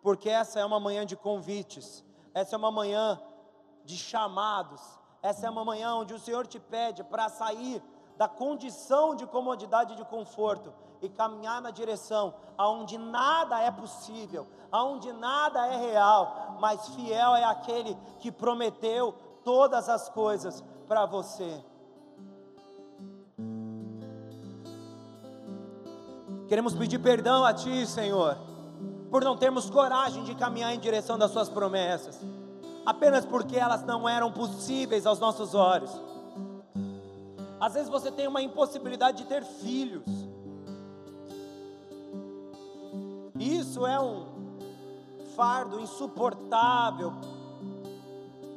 Porque 0.03 0.29
essa 0.29 0.59
é 0.59 0.65
uma 0.65 0.79
manhã 0.79 1.03
de 1.03 1.15
convites, 1.15 2.05
essa 2.36 2.55
é 2.55 2.57
uma 2.57 2.69
manhã 2.69 3.19
de 3.84 3.97
chamados, 3.97 4.79
essa 5.23 5.47
é 5.47 5.49
uma 5.49 5.65
manhã 5.65 5.95
onde 5.95 6.13
o 6.13 6.19
Senhor 6.19 6.45
te 6.45 6.59
pede 6.59 7.03
para 7.03 7.27
sair 7.29 7.81
da 8.15 8.27
condição 8.27 9.15
de 9.15 9.25
comodidade 9.25 9.93
e 9.93 9.95
de 9.95 10.05
conforto 10.05 10.71
e 11.01 11.09
caminhar 11.09 11.59
na 11.63 11.71
direção 11.71 12.36
aonde 12.55 12.95
nada 12.99 13.59
é 13.59 13.71
possível, 13.71 14.45
aonde 14.71 15.11
nada 15.11 15.65
é 15.65 15.77
real, 15.77 16.57
mas 16.59 16.89
fiel 16.89 17.36
é 17.36 17.43
aquele 17.43 17.97
que 18.19 18.31
prometeu 18.31 19.15
todas 19.43 19.89
as 19.89 20.09
coisas 20.09 20.63
para 20.88 21.05
você. 21.05 21.63
Queremos 26.47 26.73
pedir 26.75 26.99
perdão 26.99 27.43
a 27.43 27.53
Ti, 27.53 27.86
Senhor, 27.88 28.38
por 29.09 29.23
não 29.23 29.36
termos 29.36 29.69
coragem 29.69 30.23
de 30.23 30.36
caminhar 30.36 30.73
em 30.73 30.79
direção 30.79 31.17
das 31.17 31.31
Suas 31.31 31.49
promessas, 31.49 32.19
apenas 32.86 33.25
porque 33.25 33.57
elas 33.57 33.84
não 33.84 34.07
eram 34.07 34.31
possíveis 34.31 35.05
aos 35.05 35.19
nossos 35.19 35.55
olhos. 35.55 35.91
Às 37.59 37.73
vezes 37.73 37.89
você 37.89 38.11
tem 38.11 38.27
uma 38.27 38.41
impossibilidade 38.41 39.23
de 39.23 39.25
ter 39.25 39.43
filhos, 39.43 40.03
isso 43.36 43.86
é 43.86 43.99
um 43.99 44.25
fardo 45.36 45.79
insuportável 45.79 47.13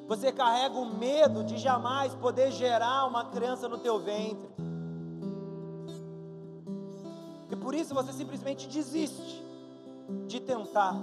você 0.06 0.30
carrega 0.30 0.76
o 0.76 0.86
medo 0.86 1.42
de 1.42 1.58
jamais 1.58 2.14
poder 2.14 2.52
gerar 2.52 3.06
uma 3.06 3.24
criança 3.24 3.68
no 3.68 3.78
teu 3.78 3.98
ventre. 3.98 4.48
E 7.50 7.56
por 7.56 7.74
isso 7.74 7.94
você 7.94 8.12
simplesmente 8.12 8.68
desiste 8.68 9.44
de 10.26 10.40
tentar. 10.40 10.94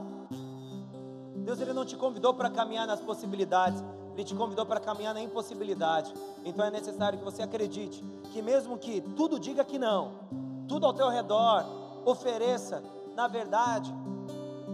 Deus 1.36 1.60
ele 1.60 1.74
não 1.74 1.86
te 1.86 1.98
convidou 1.98 2.34
para 2.34 2.50
caminhar 2.50 2.88
nas 2.88 3.02
possibilidades, 3.02 3.84
ele 4.14 4.24
te 4.24 4.34
convidou 4.34 4.66
para 4.66 4.80
caminhar 4.80 5.14
na 5.14 5.22
impossibilidade. 5.22 6.14
Então 6.46 6.66
é 6.66 6.72
necessário 6.72 7.20
que 7.20 7.26
você 7.26 7.42
acredite 7.42 8.02
que 8.32 8.42
mesmo 8.42 8.78
que 8.78 9.02
tudo 9.02 9.40
diga 9.40 9.64
que 9.66 9.78
não, 9.78 10.14
tudo 10.68 10.86
ao 10.86 10.94
teu 10.94 11.10
redor 11.10 11.66
ofereça, 12.06 12.82
na 13.16 13.28
verdade, 13.28 13.94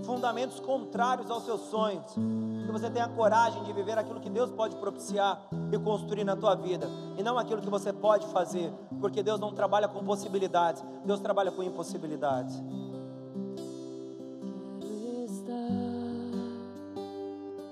fundamentos 0.03 0.59
contrários 0.59 1.29
aos 1.29 1.43
seus 1.43 1.61
sonhos, 1.61 2.13
que 2.13 2.71
você 2.71 2.89
tenha 2.89 3.07
coragem 3.07 3.63
de 3.63 3.73
viver 3.73 3.97
aquilo 3.97 4.19
que 4.19 4.29
Deus 4.29 4.49
pode 4.51 4.75
propiciar 4.75 5.47
e 5.71 5.77
construir 5.79 6.23
na 6.23 6.35
tua 6.35 6.55
vida, 6.55 6.87
e 7.17 7.23
não 7.23 7.37
aquilo 7.37 7.61
que 7.61 7.69
você 7.69 7.91
pode 7.91 8.27
fazer, 8.27 8.71
porque 8.99 9.23
Deus 9.23 9.39
não 9.39 9.53
trabalha 9.53 9.87
com 9.87 10.03
possibilidades, 10.03 10.83
Deus 11.05 11.19
trabalha 11.19 11.51
com 11.51 11.63
impossibilidades. 11.63 12.61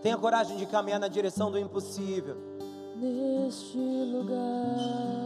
Tenha 0.01 0.17
coragem 0.17 0.55
de 0.55 0.65
caminhar 0.65 0.99
na 0.99 1.09
direção 1.09 1.51
do 1.51 1.59
impossível. 1.59 2.37
Neste 2.95 3.77
lugar 3.77 5.17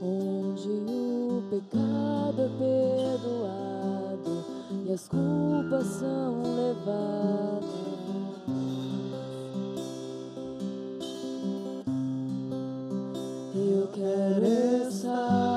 onde 0.00 0.68
o 0.68 1.05
pecado 1.50 2.42
é 2.42 2.48
perdoado 2.58 4.44
e 4.84 4.92
as 4.92 5.08
culpas 5.08 5.86
são 5.86 6.42
levadas. 6.42 7.66
Eu 13.54 13.88
quero 13.92 14.88
estar 14.88 15.55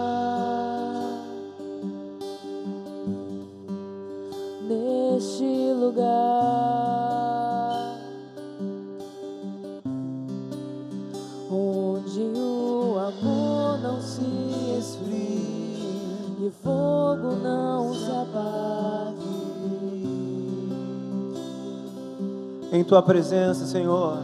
Em 22.72 22.84
tua 22.84 23.02
presença, 23.02 23.66
Senhor. 23.66 24.20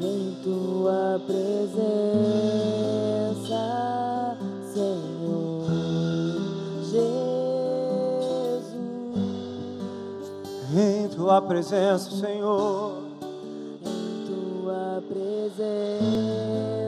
Em 0.00 0.34
tua 0.42 1.20
presença, 1.26 1.82
Senhor 4.72 5.66
Jesus. 6.90 7.84
Em 10.74 11.08
tua 11.08 11.42
presença, 11.42 12.10
Senhor. 12.12 12.94
Em 13.84 14.26
tua 14.26 15.02
presença. 15.06 16.81